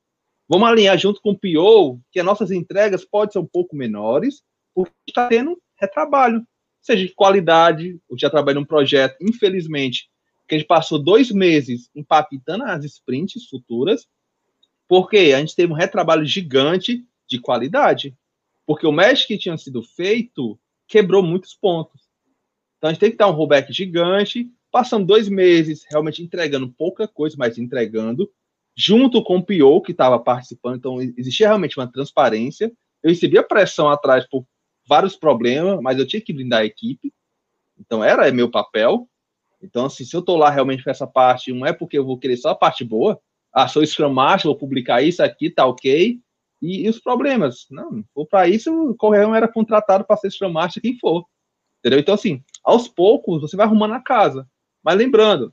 Vamos 0.48 0.68
alinhar 0.68 0.96
junto 0.96 1.20
com 1.20 1.32
o 1.32 1.38
PO, 1.38 2.00
que 2.12 2.20
as 2.20 2.24
nossas 2.24 2.52
entregas 2.52 3.04
podem 3.04 3.32
ser 3.32 3.40
um 3.40 3.46
pouco 3.46 3.74
menores, 3.74 4.42
porque 4.72 4.92
está 5.08 5.26
tendo 5.26 5.60
retrabalho, 5.76 6.46
seja 6.80 7.04
de 7.04 7.12
qualidade. 7.14 8.00
Eu 8.08 8.16
já 8.16 8.30
trabalhei 8.30 8.60
num 8.60 8.66
projeto, 8.66 9.16
infelizmente, 9.20 10.08
que 10.46 10.54
a 10.54 10.58
gente 10.58 10.68
passou 10.68 11.02
dois 11.02 11.32
meses 11.32 11.90
impactando 11.96 12.62
as 12.62 12.84
sprints 12.84 13.48
futuras, 13.48 14.06
porque 14.86 15.32
a 15.34 15.40
gente 15.40 15.56
teve 15.56 15.72
um 15.72 15.76
retrabalho 15.76 16.24
gigante 16.24 17.04
de 17.28 17.40
qualidade. 17.40 18.16
Porque 18.64 18.86
o 18.86 18.92
mesh 18.92 19.24
que 19.24 19.36
tinha 19.36 19.58
sido 19.58 19.82
feito 19.82 20.56
quebrou 20.90 21.22
muitos 21.22 21.54
pontos. 21.54 22.02
Então 22.76 22.90
a 22.90 22.92
gente 22.92 23.00
tem 23.00 23.10
que 23.12 23.16
dar 23.16 23.28
um 23.28 23.32
rollback 23.32 23.72
gigante, 23.72 24.50
passando 24.72 25.06
dois 25.06 25.28
meses 25.28 25.84
realmente 25.88 26.22
entregando 26.22 26.70
pouca 26.72 27.06
coisa, 27.06 27.36
mas 27.38 27.56
entregando, 27.56 28.30
junto 28.76 29.22
com 29.22 29.38
o 29.38 29.42
PO 29.42 29.80
que 29.82 29.92
estava 29.92 30.18
participando. 30.18 30.76
Então 30.76 31.00
existia 31.00 31.46
realmente 31.46 31.78
uma 31.78 31.90
transparência. 31.90 32.72
Eu 33.02 33.10
recebia 33.10 33.42
pressão 33.42 33.88
atrás 33.88 34.28
por 34.28 34.44
vários 34.86 35.16
problemas, 35.16 35.80
mas 35.80 35.98
eu 35.98 36.06
tinha 36.06 36.20
que 36.20 36.32
blindar 36.32 36.62
a 36.62 36.66
equipe. 36.66 37.12
Então 37.78 38.02
era 38.02 38.30
meu 38.32 38.50
papel. 38.50 39.08
Então, 39.62 39.86
assim, 39.86 40.04
se 40.04 40.16
eu 40.16 40.20
estou 40.20 40.36
lá 40.36 40.50
realmente 40.50 40.82
com 40.82 40.90
essa 40.90 41.06
parte, 41.06 41.52
não 41.52 41.66
é 41.66 41.72
porque 41.72 41.96
eu 41.96 42.04
vou 42.04 42.18
querer 42.18 42.36
só 42.36 42.50
a 42.50 42.54
parte 42.54 42.82
boa, 42.82 43.20
ah, 43.52 43.68
sou 43.68 43.84
Scrum 43.84 44.12
Master, 44.12 44.48
vou 44.48 44.56
publicar 44.56 45.02
isso 45.02 45.22
aqui, 45.22 45.50
tá 45.50 45.66
ok. 45.66 46.18
E, 46.60 46.86
e 46.86 46.88
os 46.88 47.00
problemas? 47.00 47.66
Não, 47.70 48.04
para 48.28 48.48
isso, 48.48 48.72
o 48.90 48.94
Correio 48.94 49.34
era 49.34 49.48
contratado 49.48 50.04
para 50.04 50.16
ser 50.16 50.48
Master 50.48 50.82
quem 50.82 50.98
for. 50.98 51.24
Entendeu? 51.78 51.98
Então, 51.98 52.14
assim, 52.14 52.42
aos 52.62 52.86
poucos 52.88 53.40
você 53.40 53.56
vai 53.56 53.66
arrumando 53.66 53.94
a 53.94 54.00
casa. 54.00 54.46
Mas 54.82 54.96
lembrando, 54.96 55.52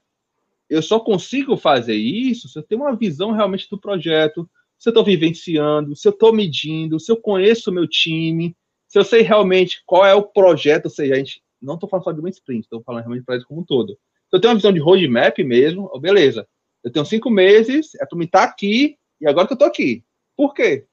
eu 0.70 0.82
só 0.82 1.00
consigo 1.00 1.56
fazer 1.56 1.96
isso 1.96 2.50
se 2.50 2.60
eu 2.60 2.64
tenho 2.64 2.82
uma 2.82 2.96
visão 2.96 3.32
realmente 3.32 3.70
do 3.70 3.80
projeto, 3.80 4.50
se 4.78 4.90
eu 4.90 4.92
estou 4.92 5.04
vivenciando, 5.04 5.96
se 5.96 6.08
eu 6.08 6.12
estou 6.12 6.34
medindo, 6.34 7.00
se 7.00 7.12
eu 7.12 7.18
conheço 7.18 7.70
o 7.70 7.74
meu 7.74 7.88
time, 7.88 8.56
se 8.88 9.00
eu 9.00 9.04
sei 9.04 9.22
realmente 9.22 9.82
qual 9.86 10.06
é 10.06 10.14
o 10.14 10.24
projeto, 10.24 10.86
ou 10.86 10.92
seja, 10.92 11.14
a 11.14 11.18
gente 11.18 11.42
não 11.62 11.76
estou 11.76 11.90
falando 11.90 12.04
só 12.04 12.12
de 12.12 12.20
uma 12.20 12.30
sprint, 12.30 12.64
estou 12.64 12.84
falando 12.84 13.02
realmente 13.02 13.24
para 13.24 13.36
projeto 13.36 13.48
como 13.48 13.62
um 13.62 13.66
todo. 13.66 13.94
Se 14.30 14.36
eu 14.36 14.42
tenho 14.42 14.52
uma 14.52 14.58
visão 14.58 14.74
de 14.74 14.80
roadmap 14.80 15.38
mesmo, 15.40 15.90
oh, 15.92 16.00
beleza, 16.00 16.48
eu 16.84 16.92
tenho 16.92 17.06
cinco 17.06 17.30
meses, 17.30 17.96
é 17.96 18.06
para 18.06 18.18
me 18.18 18.26
estar 18.26 18.46
tá 18.46 18.52
aqui, 18.52 18.98
e 19.20 19.28
agora 19.28 19.48
que 19.48 19.54
eu 19.54 19.56
estou 19.56 19.68
aqui. 19.68 20.04
Por 20.36 20.54
quê? 20.54 20.86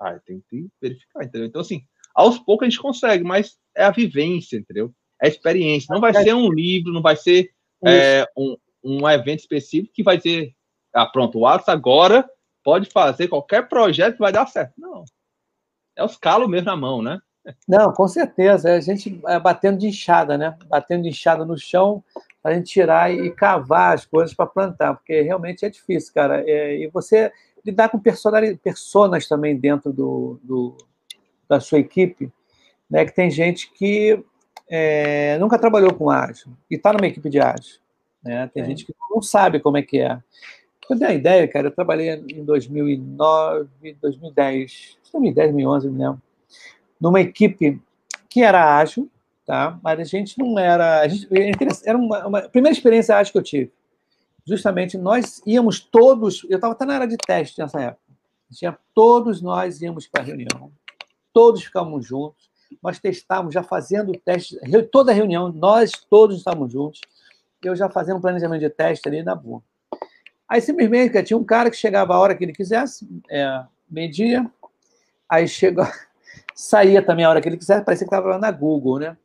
Ah, 0.00 0.18
tenho 0.24 0.42
que 0.48 0.68
verificar, 0.80 1.24
entendeu? 1.24 1.46
Então, 1.46 1.60
assim, 1.60 1.82
aos 2.14 2.38
poucos 2.38 2.66
a 2.66 2.70
gente 2.70 2.80
consegue, 2.80 3.24
mas 3.24 3.56
é 3.76 3.84
a 3.84 3.90
vivência, 3.90 4.56
entendeu? 4.56 4.92
É 5.20 5.26
a 5.26 5.28
experiência. 5.28 5.92
Não 5.92 6.00
vai 6.00 6.12
ser 6.12 6.34
um 6.34 6.50
livro, 6.50 6.92
não 6.92 7.02
vai 7.02 7.16
ser 7.16 7.50
é, 7.84 8.26
um, 8.36 8.56
um 8.82 9.08
evento 9.08 9.40
específico 9.40 9.92
que 9.94 10.02
vai 10.02 10.16
dizer, 10.16 10.54
ah, 10.92 11.06
pronto, 11.06 11.38
o 11.38 11.46
Alex 11.46 11.68
agora 11.68 12.28
pode 12.62 12.88
fazer 12.90 13.28
qualquer 13.28 13.68
projeto 13.68 14.14
que 14.14 14.20
vai 14.20 14.32
dar 14.32 14.46
certo. 14.46 14.74
Não. 14.78 15.04
É 15.96 16.04
os 16.04 16.16
calos 16.16 16.48
mesmo 16.48 16.66
na 16.66 16.76
mão, 16.76 17.02
né? 17.02 17.20
Não, 17.68 17.92
com 17.92 18.08
certeza. 18.08 18.70
É 18.70 18.76
a 18.76 18.80
gente 18.80 19.20
é, 19.26 19.38
batendo 19.38 19.78
de 19.78 19.88
enxada, 19.88 20.38
né? 20.38 20.56
Batendo 20.66 21.02
de 21.02 21.10
enxada 21.10 21.44
no 21.44 21.58
chão, 21.58 22.02
a 22.42 22.52
gente 22.52 22.70
tirar 22.70 23.12
e 23.12 23.30
cavar 23.30 23.94
as 23.94 24.04
coisas 24.04 24.34
para 24.34 24.46
plantar, 24.46 24.94
porque 24.94 25.20
realmente 25.20 25.64
é 25.64 25.70
difícil, 25.70 26.12
cara. 26.14 26.42
É, 26.46 26.78
e 26.78 26.88
você 26.88 27.32
lidar 27.64 27.88
com 27.88 27.98
personas 27.98 29.26
também 29.26 29.56
dentro 29.56 29.92
do, 29.92 30.38
do, 30.42 30.76
da 31.48 31.60
sua 31.60 31.78
equipe, 31.78 32.30
né? 32.90 33.04
Que 33.04 33.14
tem 33.14 33.30
gente 33.30 33.72
que 33.72 34.22
é, 34.68 35.38
nunca 35.38 35.58
trabalhou 35.58 35.94
com 35.94 36.10
ágil 36.10 36.52
e 36.70 36.76
está 36.76 36.92
numa 36.92 37.06
equipe 37.06 37.28
de 37.30 37.40
ágil. 37.40 37.78
Né? 38.22 38.50
Tem 38.52 38.62
é. 38.62 38.66
gente 38.66 38.84
que 38.84 38.94
não 39.10 39.20
sabe 39.22 39.60
como 39.60 39.76
é 39.76 39.82
que 39.82 40.00
é. 40.00 40.18
Eu 40.88 40.98
tenho 40.98 41.10
uma 41.10 41.16
ideia, 41.16 41.48
cara, 41.48 41.68
eu 41.68 41.74
trabalhei 41.74 42.10
em 42.10 42.44
2009, 42.44 43.68
2010, 44.00 44.98
2010, 45.12 45.46
2011, 45.52 45.88
me 45.88 45.98
lembro, 45.98 46.22
numa 47.00 47.20
equipe 47.20 47.80
que 48.28 48.42
era 48.42 48.78
ágil, 48.78 49.10
tá? 49.46 49.78
Mas 49.82 50.00
a 50.00 50.04
gente 50.04 50.38
não 50.38 50.58
era. 50.58 51.00
A 51.00 51.08
gente, 51.08 51.26
era 51.84 51.96
uma, 51.96 52.26
uma 52.26 52.42
primeira 52.42 52.76
experiência 52.76 53.16
acho 53.16 53.32
que 53.32 53.38
eu 53.38 53.42
tive. 53.42 53.72
Justamente 54.46 54.98
nós 54.98 55.42
íamos 55.46 55.80
todos. 55.80 56.44
Eu 56.44 56.56
estava 56.56 56.74
até 56.74 56.84
na 56.84 56.94
área 56.94 57.08
de 57.08 57.16
teste 57.16 57.60
nessa 57.60 57.80
época. 57.80 58.02
Tinha, 58.52 58.78
todos 58.94 59.40
nós 59.40 59.80
íamos 59.80 60.06
para 60.06 60.22
a 60.22 60.24
reunião. 60.24 60.70
Todos 61.32 61.64
ficávamos 61.64 62.06
juntos. 62.06 62.50
Nós 62.82 62.98
testávamos, 62.98 63.54
já 63.54 63.62
fazendo 63.62 64.12
o 64.12 64.18
teste. 64.18 64.56
Toda 64.90 65.12
a 65.12 65.14
reunião, 65.14 65.50
nós 65.50 65.92
todos 66.10 66.36
estávamos 66.36 66.72
juntos. 66.72 67.00
Eu 67.62 67.74
já 67.74 67.88
fazendo 67.88 68.18
um 68.18 68.20
planejamento 68.20 68.60
de 68.60 68.70
teste 68.70 69.08
ali 69.08 69.22
na 69.22 69.34
boa. 69.34 69.62
Aí 70.48 70.60
simplesmente 70.60 71.22
tinha 71.22 71.36
um 71.36 71.44
cara 71.44 71.70
que 71.70 71.76
chegava 71.76 72.14
a 72.14 72.18
hora 72.18 72.34
que 72.34 72.44
ele 72.44 72.52
quisesse, 72.52 73.08
é, 73.30 73.64
meio-dia, 73.90 74.48
aí 75.28 75.48
chegou, 75.48 75.86
saía 76.54 77.02
também 77.02 77.24
a 77.24 77.30
hora 77.30 77.40
que 77.40 77.48
ele 77.48 77.56
quisesse, 77.56 77.84
parecia 77.84 78.06
que 78.06 78.14
estava 78.14 78.38
na 78.38 78.50
Google, 78.50 78.98
né? 78.98 79.16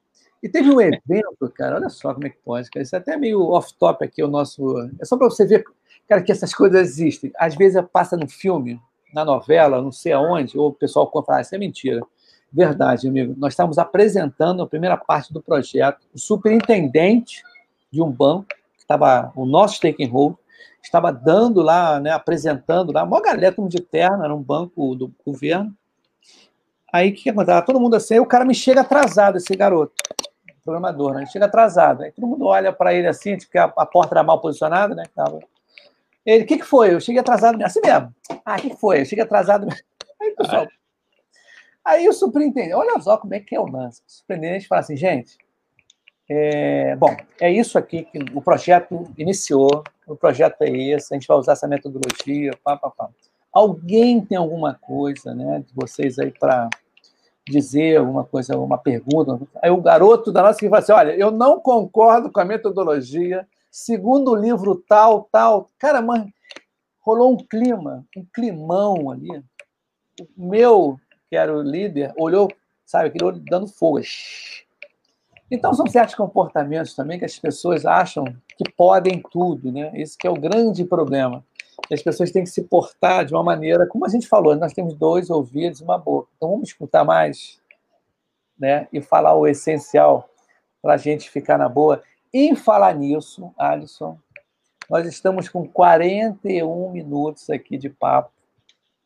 E 0.42 0.48
teve 0.48 0.72
um 0.72 0.80
evento, 0.80 1.52
cara, 1.54 1.76
olha 1.76 1.90
só 1.90 2.14
como 2.14 2.26
é 2.26 2.30
que 2.30 2.38
pode, 2.38 2.70
cara. 2.70 2.84
Isso 2.84 2.96
é 2.96 3.00
até 3.00 3.18
meio 3.18 3.42
off-top 3.50 4.04
aqui, 4.06 4.24
o 4.24 4.28
nosso. 4.28 4.78
É 5.00 5.06
só 5.06 5.18
para 5.18 5.30
você 5.30 5.46
ver, 5.46 5.66
cara, 6.08 6.22
que 6.22 6.32
essas 6.32 6.54
coisas 6.56 6.80
existem. 6.80 7.32
Às 7.38 7.56
vezes 7.56 7.82
passa 7.92 8.16
no 8.16 8.28
filme, 8.28 8.80
na 9.14 9.26
novela, 9.26 9.82
não 9.82 9.92
sei 9.92 10.14
aonde, 10.14 10.58
ou 10.58 10.70
o 10.70 10.74
pessoal 10.74 11.12
fala, 11.12 11.40
ah, 11.40 11.42
isso 11.42 11.56
é 11.56 11.58
mentira. 11.58 12.02
Verdade, 12.52 13.08
amigo. 13.08 13.36
Nós 13.38 13.54
estamos 13.54 13.78
apresentando 13.78 14.64
a 14.64 14.68
primeira 14.68 14.98
parte 14.98 15.32
do 15.32 15.42
projeto. 15.42 16.08
O 16.14 16.18
superintendente 16.18 17.44
de 17.92 18.02
um 18.02 18.10
banco, 18.10 18.48
que 18.48 18.82
estava 18.82 19.32
o 19.36 19.46
nosso 19.46 19.76
stake 19.76 20.06
hold, 20.06 20.36
estava 20.82 21.12
dando 21.12 21.62
lá, 21.62 22.00
né, 22.00 22.12
apresentando 22.12 22.92
lá, 22.92 23.04
uma 23.04 23.22
galera 23.22 23.56
de 23.68 23.82
terno, 23.82 24.24
era 24.24 24.34
um 24.34 24.42
banco 24.42 24.96
do 24.96 25.12
governo. 25.26 25.76
Aí 26.92 27.12
o 27.12 27.14
que 27.14 27.30
acontece? 27.30 27.66
Todo 27.66 27.80
mundo 27.80 27.96
assim, 27.96 28.16
aí 28.16 28.20
o 28.20 28.26
cara 28.26 28.46
me 28.46 28.56
chega 28.56 28.82
atrasado, 28.82 29.38
esse 29.38 29.56
garoto, 29.56 29.94
programador, 30.64 31.14
né? 31.14 31.22
Ele 31.22 31.30
chega 31.30 31.46
atrasado. 31.46 32.04
Aí 32.04 32.12
todo 32.12 32.28
mundo 32.28 32.46
olha 32.46 32.72
para 32.72 32.94
ele 32.94 33.08
assim, 33.08 33.38
porque 33.38 33.60
tipo, 33.60 33.80
a, 33.80 33.84
a 33.84 33.86
porta 33.86 34.16
era 34.16 34.24
mal 34.24 34.40
posicionada, 34.40 34.96
né? 34.96 35.04
Tava... 35.16 35.40
Ele, 36.26 36.44
o 36.44 36.48
que, 36.48 36.58
que 36.58 36.66
foi? 36.66 36.94
Eu 36.94 37.00
cheguei 37.00 37.22
atrasado, 37.22 37.62
assim 37.64 37.82
mesmo. 37.84 38.14
Ah, 38.46 38.56
o 38.56 38.62
que, 38.62 38.70
que 38.70 38.78
foi? 38.78 39.02
Eu 39.02 39.06
cheguei 39.06 39.24
atrasado. 39.24 39.68
Aí, 40.22 40.32
pessoal, 40.32 40.68
Aí 41.90 42.08
o 42.08 42.14
superintendente, 42.14 42.76
olha 42.76 43.00
só 43.02 43.18
como 43.18 43.34
é 43.34 43.40
que 43.40 43.56
é 43.56 43.60
o 43.60 43.66
lance. 43.66 44.02
O 44.08 44.12
superintendente 44.12 44.68
fala 44.68 44.82
assim, 44.82 44.96
gente, 44.96 45.38
é, 46.30 46.96
bom, 46.96 47.18
é 47.40 47.52
isso 47.52 47.80
aqui 47.80 48.04
que 48.04 48.20
o 48.36 48.42
projeto 48.42 49.12
iniciou, 49.18 49.84
o 50.06 50.16
projeto 50.16 50.62
é 50.62 50.70
esse, 50.70 51.12
a 51.12 51.18
gente 51.18 51.28
vai 51.28 51.38
usar 51.38 51.54
essa 51.54 51.68
metodologia, 51.68 52.52
pá, 52.64 52.78
pá, 52.78 52.92
pá. 52.92 53.10
Alguém 53.52 54.22
tem 54.24 54.38
alguma 54.38 54.76
coisa, 54.76 55.34
né, 55.34 55.64
de 55.66 55.74
vocês 55.74 56.20
aí 56.20 56.30
para 56.30 56.70
dizer 57.50 57.98
alguma 57.98 58.24
coisa, 58.24 58.58
uma 58.58 58.78
pergunta? 58.78 59.40
Aí 59.62 59.70
o 59.70 59.82
garoto 59.82 60.32
da 60.32 60.42
nossa 60.42 60.58
equipe 60.58 60.70
fala 60.70 60.82
assim, 60.82 60.92
olha, 60.92 61.16
eu 61.18 61.32
não 61.32 61.60
concordo 61.60 62.32
com 62.32 62.40
a 62.40 62.46
metodologia, 62.46 63.48
segundo 63.72 64.32
o 64.32 64.36
livro 64.36 64.84
tal, 64.88 65.28
tal. 65.32 65.70
Cara, 65.78 66.02
mano, 66.02 66.32
rolou 67.02 67.34
um 67.34 67.38
clima, 67.38 68.06
um 68.16 68.26
climão 68.34 69.12
ali. 69.12 69.44
O 70.38 70.50
meu 70.50 71.00
que 71.30 71.36
era 71.36 71.56
o 71.56 71.62
líder, 71.62 72.12
olhou, 72.18 72.50
sabe, 72.86 73.10
aquele 73.10 73.26
olho 73.26 73.44
dando 73.48 73.68
fogo. 73.68 74.00
Então, 75.52 75.74
são 75.74 75.86
certos 75.88 76.16
comportamentos 76.16 76.96
também 76.96 77.20
que 77.20 77.26
as 77.26 77.38
pessoas 77.38 77.86
acham 77.86 78.24
que 78.58 78.70
podem 78.72 79.22
tudo, 79.32 79.72
né? 79.72 79.92
Esse 79.94 80.18
que 80.18 80.28
é 80.28 80.30
o 80.30 80.40
grande 80.40 80.84
problema. 80.84 81.44
As 81.92 82.04
pessoas 82.04 82.32
têm 82.32 82.44
que 82.44 82.50
se 82.50 82.64
portar 82.64 83.26
de 83.26 83.34
uma 83.34 83.44
maneira, 83.44 83.88
como 83.88 84.06
a 84.06 84.10
gente 84.10 84.28
falou, 84.28 84.56
nós 84.56 84.74
temos 84.74 84.94
dois 84.94 85.30
ouvidos 85.30 85.82
e 85.82 85.84
uma 85.84 85.98
boca. 85.98 86.30
Então, 86.38 86.52
vamos 86.52 86.70
escutar 86.70 87.04
mais, 87.04 87.60
né? 88.58 88.88
E 88.94 89.02
falar 89.02 89.34
o 89.34 89.48
essencial 89.48 90.30
para 90.82 90.94
a 90.94 90.98
gente 90.98 91.30
ficar 91.30 91.58
na 91.58 91.68
boa. 91.68 92.04
Em 92.32 92.56
falar 92.56 92.94
nisso, 92.94 93.52
Alisson, 93.58 94.20
nós 94.88 95.08
estamos 95.08 95.50
com 95.50 95.68
41 95.68 96.92
minutos 96.92 97.50
aqui 97.50 97.76
de 97.76 97.90
papo. 97.90 98.32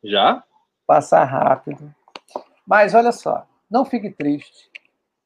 Já? 0.02 0.44
Passar 0.86 1.24
rápido. 1.24 1.94
Mas 2.66 2.94
olha 2.94 3.12
só, 3.12 3.46
não 3.70 3.86
fique 3.86 4.10
triste, 4.10 4.70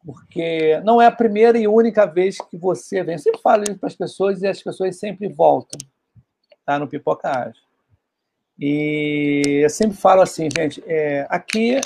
porque 0.07 0.81
não 0.85 1.03
é 1.03 1.07
a 1.07 1.13
primeira 1.13 1.59
e 1.59 1.67
única 1.67 2.07
vez 2.07 2.39
que 2.39 2.57
você 2.57 3.03
vem. 3.03 3.17
Eu 3.17 3.19
sempre 3.19 3.41
falo 3.41 3.65
isso 3.65 3.79
para 3.79 3.89
as 3.89 3.97
pessoas 3.97 4.43
e 4.43 4.47
as 4.47 4.63
pessoas 4.63 4.97
sempre 4.97 5.29
voltam 5.29 5.79
tá, 6.73 6.79
no 6.79 6.89
Pipocagem. 6.89 7.61
E 8.59 9.61
eu 9.63 9.71
sempre 9.71 9.97
falo 9.97 10.21
assim, 10.21 10.49
gente, 10.57 10.83
é, 10.87 11.27
aqui 11.31 11.81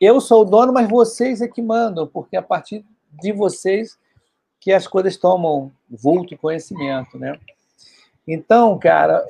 eu 0.00 0.20
sou 0.20 0.42
o 0.42 0.44
dono, 0.44 0.72
mas 0.72 0.88
vocês 0.88 1.40
é 1.40 1.48
que 1.48 1.62
mandam, 1.62 2.06
porque 2.06 2.36
é 2.36 2.38
a 2.38 2.42
partir 2.42 2.84
de 3.10 3.32
vocês 3.32 3.98
que 4.60 4.72
as 4.72 4.86
coisas 4.86 5.16
tomam 5.16 5.72
vulto 5.88 6.36
conhecimento, 6.36 7.18
né? 7.18 7.38
Então, 8.26 8.78
cara, 8.78 9.24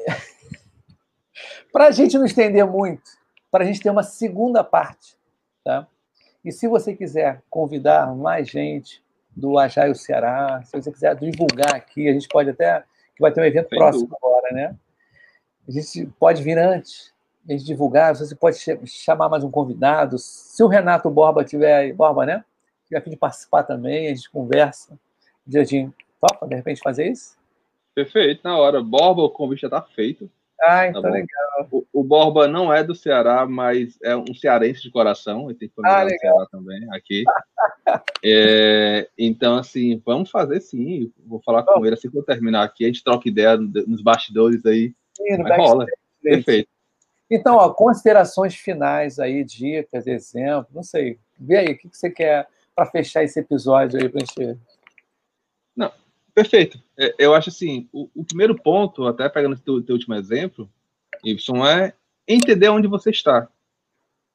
para 1.72 1.87
a 1.87 1.91
gente 1.91 2.18
não 2.18 2.24
estender 2.24 2.66
muito, 2.66 3.11
para 3.51 3.64
a 3.64 3.66
gente 3.66 3.80
ter 3.80 3.91
uma 3.91 4.03
segunda 4.03 4.62
parte, 4.62 5.16
Tá? 5.64 5.89
E 6.45 6.53
se 6.53 6.68
você 6.68 6.95
quiser 6.95 7.43
convidar 7.49 8.14
mais 8.14 8.49
gente 8.49 9.03
do 9.35 9.59
Agile 9.59 9.95
Ceará, 9.95 10.62
se 10.62 10.72
você 10.72 10.93
quiser 10.93 11.16
divulgar 11.16 11.74
aqui, 11.74 12.07
a 12.07 12.12
gente 12.12 12.28
pode 12.28 12.51
até. 12.51 12.85
Que 13.15 13.21
vai 13.21 13.33
ter 13.33 13.41
um 13.41 13.45
evento 13.45 13.69
Sem 13.69 13.79
próximo 13.79 14.07
dúvida. 14.07 14.19
agora, 14.23 14.53
né? 14.53 14.77
A 15.67 15.71
gente 15.71 16.07
pode 16.19 16.43
vir 16.43 16.59
antes, 16.59 17.12
a 17.49 17.53
gente 17.53 17.65
divulgar, 17.65 18.15
você 18.15 18.35
pode 18.35 18.59
chamar 18.87 19.29
mais 19.29 19.45
um 19.45 19.51
convidado. 19.51 20.19
Se 20.19 20.62
o 20.62 20.67
Renato 20.67 21.11
Borba 21.11 21.45
tiver 21.45 21.75
aí, 21.75 21.93
Borba, 21.93 22.27
né? 22.27 22.45
Tiver 22.87 22.99
aqui 22.99 23.11
de 23.11 23.17
participar 23.17 23.62
também, 23.62 24.09
a 24.09 24.15
gente 24.15 24.31
conversa. 24.31 24.99
Diadinho, 25.47 25.95
topa, 26.21 26.47
de 26.47 26.55
repente, 26.55 26.81
fazer 26.81 27.09
isso? 27.09 27.37
Perfeito, 27.95 28.41
na 28.45 28.59
hora. 28.59 28.83
Borba, 28.83 29.23
o 29.23 29.31
convite 29.31 29.62
já 29.62 29.69
está 29.69 29.83
feito. 29.83 30.31
Ah, 30.61 30.66
tá 30.66 30.88
então 30.88 31.02
tá 31.02 31.11
legal. 31.11 31.68
O, 31.70 31.84
o, 31.92 32.05
Borba 32.05 32.46
não 32.46 32.72
é 32.72 32.82
do 32.82 32.94
Ceará, 32.94 33.46
mas 33.46 33.98
é 34.02 34.16
um 34.16 34.34
cearense 34.34 34.82
de 34.82 34.90
coração. 34.90 35.50
Ele 35.50 35.59
tem 35.59 35.68
família 35.68 35.98
ah, 35.98 36.05
do 36.05 36.18
Ceará 36.18 36.46
também, 36.50 36.86
aqui. 36.92 37.24
é, 38.24 39.09
então, 39.18 39.57
assim, 39.57 40.00
vamos 40.05 40.30
fazer 40.30 40.61
sim. 40.61 41.12
Vou 41.26 41.40
falar 41.42 41.62
com 41.64 41.74
Bom, 41.74 41.84
ele 41.84 41.94
assim 41.94 42.11
que 42.11 42.16
eu 42.16 42.22
terminar 42.22 42.62
aqui. 42.62 42.84
A 42.84 42.86
gente 42.88 43.05
troca 43.05 43.28
ideia 43.28 43.57
nos 43.57 44.02
bastidores 44.02 44.64
aí. 44.64 44.94
Sim, 45.16 45.38
no 45.38 45.57
rola. 45.57 45.86
Perfeito. 46.22 46.68
Então, 47.30 47.57
ó, 47.57 47.70
considerações 47.70 48.55
finais 48.55 49.18
aí, 49.18 49.44
dicas, 49.44 50.07
exemplos, 50.07 50.72
não 50.74 50.82
sei. 50.82 51.18
Vê 51.38 51.59
aí, 51.59 51.72
o 51.72 51.78
que 51.78 51.88
você 51.88 52.11
quer 52.11 52.46
para 52.74 52.86
fechar 52.86 53.24
esse 53.24 53.40
episódio 53.40 54.00
aí 54.00 54.09
para 54.09 54.20
gente 54.20 54.59
não, 55.76 55.90
Perfeito. 56.35 56.82
É, 56.99 57.14
eu 57.18 57.35
acho 57.35 57.49
assim, 57.49 57.89
o, 57.93 58.11
o 58.14 58.24
primeiro 58.24 58.55
ponto, 58.57 59.07
até 59.07 59.28
pegando 59.28 59.55
o 59.55 59.59
teu, 59.59 59.82
teu, 59.82 59.95
último 59.95 60.14
exemplo, 60.14 60.68
Y, 61.24 61.66
é 61.66 61.95
entender 62.26 62.68
onde 62.68 62.89
você 62.89 63.11
está. 63.11 63.49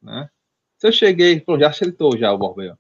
Né? 0.01 0.29
Se 0.77 0.87
eu 0.87 0.91
cheguei, 0.91 1.41
pô, 1.41 1.59
já 1.59 1.67
aceitou 1.67 2.17
já 2.17 2.31
o 2.31 2.37
Borbel. 2.37 2.77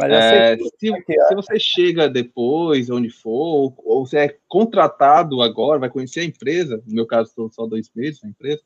É, 0.00 0.56
se, 0.56 0.68
se, 0.78 1.34
você 1.34 1.58
chega 1.58 2.08
depois, 2.08 2.88
onde 2.88 3.10
for, 3.10 3.32
ou, 3.32 3.74
ou 3.84 4.06
você 4.06 4.18
é 4.18 4.38
contratado 4.46 5.42
agora, 5.42 5.80
vai 5.80 5.90
conhecer 5.90 6.20
a 6.20 6.24
empresa, 6.24 6.80
no 6.86 6.94
meu 6.94 7.04
caso, 7.04 7.30
estou 7.30 7.50
só 7.50 7.66
dois 7.66 7.90
meses 7.92 8.22
na 8.22 8.30
empresa, 8.30 8.62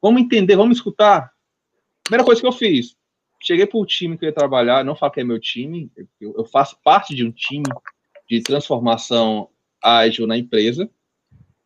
vamos 0.00 0.22
entender, 0.22 0.56
vamos 0.56 0.78
escutar. 0.78 1.30
Primeira 2.02 2.24
coisa 2.24 2.40
que 2.40 2.46
eu 2.46 2.52
fiz, 2.52 2.96
cheguei 3.42 3.66
para 3.66 3.78
o 3.78 3.84
time 3.84 4.16
que 4.16 4.24
eu 4.24 4.30
ia 4.30 4.34
trabalhar, 4.34 4.82
não 4.82 4.96
falo 4.96 5.12
que 5.12 5.20
é 5.20 5.24
meu 5.24 5.38
time, 5.38 5.92
eu, 6.18 6.34
eu 6.38 6.44
faço 6.46 6.78
parte 6.82 7.14
de 7.14 7.22
um 7.22 7.30
time 7.30 7.64
de 8.38 8.42
transformação 8.42 9.48
ágil 9.82 10.26
na 10.26 10.38
empresa. 10.38 10.88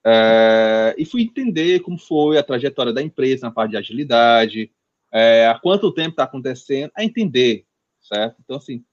É, 0.05 0.95
e 0.99 1.05
fui 1.05 1.23
entender 1.23 1.81
como 1.81 1.99
foi 1.99 2.39
a 2.39 2.43
trajetória 2.43 2.93
da 2.93 3.03
empresa 3.03 3.47
na 3.47 3.53
parte 3.53 3.73
de 3.73 3.77
agilidade, 3.77 4.71
é, 5.13 5.47
há 5.47 5.59
quanto 5.59 5.93
tempo 5.93 6.11
está 6.11 6.25
acontecendo, 6.25 6.91
a 6.97 7.05
entender, 7.05 7.65
certo? 8.01 8.37
Então, 8.43 8.57
assim, 8.57 8.85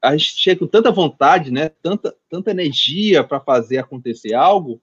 a 0.00 0.16
gente 0.16 0.34
chega 0.36 0.60
com 0.60 0.66
tanta 0.66 0.90
vontade, 0.90 1.50
né, 1.50 1.68
tanta, 1.68 2.14
tanta 2.28 2.50
energia 2.50 3.22
para 3.24 3.40
fazer 3.40 3.78
acontecer 3.78 4.34
algo, 4.34 4.80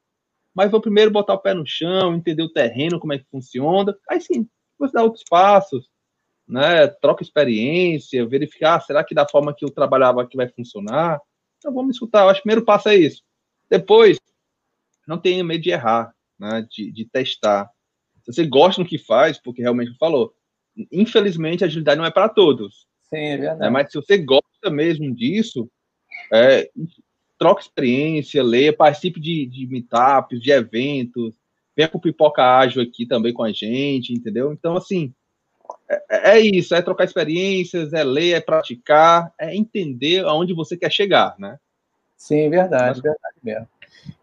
mas 0.53 0.71
vou 0.71 0.81
primeiro 0.81 1.11
botar 1.11 1.33
o 1.33 1.39
pé 1.39 1.53
no 1.53 1.65
chão, 1.65 2.13
entender 2.13 2.43
o 2.43 2.51
terreno, 2.51 2.99
como 2.99 3.13
é 3.13 3.17
que 3.17 3.25
funciona, 3.29 3.95
aí 4.09 4.19
sim, 4.19 4.47
você 4.77 4.93
dá 4.93 5.03
outros 5.03 5.23
passos, 5.29 5.89
né, 6.47 6.87
troca 6.87 7.23
experiência, 7.23 8.25
verificar, 8.25 8.75
ah, 8.75 8.81
será 8.81 9.03
que 9.03 9.13
da 9.13 9.27
forma 9.27 9.53
que 9.53 9.63
eu 9.63 9.69
trabalhava 9.69 10.21
aqui 10.21 10.35
vai 10.35 10.49
funcionar? 10.49 11.21
Então 11.60 11.74
vamos 11.74 11.95
escutar. 11.95 12.24
Eu 12.24 12.30
acho 12.30 12.41
que 12.41 12.41
o 12.41 12.49
primeiro 12.49 12.66
passo 12.66 12.89
é 12.89 12.95
isso. 12.95 13.22
Depois, 13.70 14.18
não 15.07 15.20
tenha 15.20 15.43
medo 15.43 15.62
de 15.62 15.70
errar, 15.70 16.14
né? 16.39 16.66
de, 16.70 16.91
de 16.91 17.05
testar. 17.05 17.70
Se 18.24 18.34
você 18.34 18.45
gosta 18.45 18.84
do 18.84 18.89
que 18.89 18.97
faz, 18.97 19.38
porque 19.38 19.62
realmente 19.62 19.95
falou, 19.97 20.34
infelizmente 20.91 21.64
a 21.64 21.68
agilidade 21.68 21.97
não 21.97 22.05
é 22.05 22.12
para 22.12 22.30
todos. 22.30 22.88
Sim, 23.03 23.18
é 23.18 23.38
verdade. 23.38 23.60
Né? 23.60 23.70
Mas 23.70 23.91
se 23.91 23.95
você 23.95 24.18
gosta 24.18 24.70
mesmo 24.72 25.14
disso, 25.14 25.70
é, 26.34 26.70
troca 27.38 27.62
experiência, 27.62 28.43
leia, 28.43 28.76
participe 28.76 29.20
de, 29.20 29.45
de 29.45 29.68
meetups, 29.68 30.39
de 30.39 30.51
eventos, 30.51 31.36
venha 31.76 31.88
com 31.88 31.97
o 31.97 32.01
Pipoca 32.01 32.43
Ágil 32.43 32.82
aqui 32.82 33.05
também 33.05 33.34
com 33.34 33.43
a 33.43 33.51
gente, 33.51 34.14
entendeu? 34.14 34.51
Então, 34.51 34.76
assim, 34.76 35.14
é, 35.89 36.37
é, 36.37 36.39
isso, 36.39 36.75
é 36.75 36.81
trocar 36.81 37.05
experiências, 37.05 37.93
é 37.93 38.03
ler, 38.03 38.33
é 38.33 38.41
praticar, 38.41 39.33
é 39.39 39.55
entender 39.55 40.23
aonde 40.23 40.53
você 40.53 40.77
quer 40.77 40.91
chegar, 40.91 41.35
né? 41.39 41.57
Sim, 42.15 42.49
verdade, 42.49 43.01
verdade 43.01 43.35
mesmo. 43.41 43.67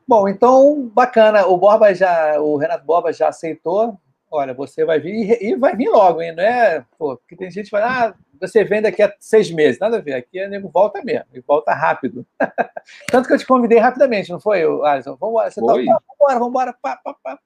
Bom, 0.07 0.29
então, 0.29 0.89
bacana. 0.95 1.47
O 1.47 1.57
Borba 1.57 1.93
já, 1.93 2.41
o 2.41 2.57
Renato 2.57 2.85
Borba 2.85 3.13
já 3.13 3.29
aceitou. 3.29 3.99
Olha, 4.31 4.55
você 4.55 4.85
vai 4.85 5.01
vir 5.01 5.43
e 5.43 5.57
vai 5.57 5.75
vir 5.75 5.89
logo, 5.89 6.23
hein? 6.23 6.33
Não 6.35 6.43
é? 6.43 6.85
Pô, 6.99 7.17
porque 7.17 7.35
tem 7.35 7.51
gente 7.51 7.65
que 7.65 7.71
fala, 7.71 8.09
ah, 8.09 8.15
você 8.41 8.63
vem 8.63 8.83
daqui 8.83 9.03
a 9.03 9.13
seis 9.19 9.51
meses. 9.51 9.81
Nada 9.81 9.97
a 9.97 10.01
ver, 10.01 10.15
aqui 10.15 10.39
é 10.39 10.49
nego 10.49 10.69
volta 10.69 11.03
mesmo, 11.03 11.27
e 11.33 11.41
volta 11.41 11.73
rápido. 11.73 12.25
Tanto 13.11 13.27
que 13.27 13.35
eu 13.35 13.39
te 13.39 13.47
convidei 13.47 13.79
rapidamente, 13.79 14.31
não 14.31 14.39
foi, 14.39 14.63
Alisson? 14.85 15.17
Vamos 15.17 15.33
embora, 15.33 15.51
você 15.51 15.61
tá, 15.61 15.67
vamos 15.67 15.85
embora, 15.85 16.35
vamos 16.35 16.49
embora, 16.49 16.73
pá, 16.81 17.01
pá, 17.03 17.15
pá 17.23 17.39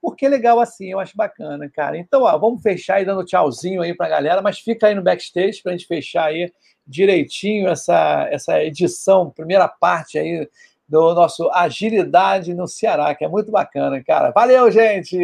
porque 0.00 0.26
é 0.26 0.28
legal 0.28 0.60
assim, 0.60 0.90
eu 0.90 1.00
acho 1.00 1.16
bacana, 1.16 1.68
cara. 1.68 1.96
Então, 1.98 2.22
ó, 2.22 2.38
vamos 2.38 2.62
fechar 2.62 2.96
aí 2.96 3.04
dando 3.04 3.24
tchauzinho 3.24 3.82
aí 3.82 3.94
pra 3.94 4.08
galera, 4.08 4.40
mas 4.40 4.58
fica 4.58 4.86
aí 4.86 4.94
no 4.94 5.02
backstage 5.02 5.62
pra 5.62 5.72
gente 5.72 5.86
fechar 5.86 6.26
aí 6.26 6.52
direitinho 6.86 7.68
essa, 7.68 8.28
essa 8.30 8.62
edição, 8.62 9.30
primeira 9.30 9.68
parte 9.68 10.18
aí 10.18 10.48
do 10.88 11.14
nosso 11.14 11.50
Agilidade 11.52 12.54
no 12.54 12.66
Ceará, 12.66 13.14
que 13.14 13.24
é 13.24 13.28
muito 13.28 13.50
bacana, 13.50 14.02
cara. 14.02 14.30
Valeu, 14.30 14.70
gente! 14.70 15.18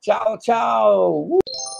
Tchau, 0.00 0.38
tchau! 0.38 1.28
Uh! 1.30 1.73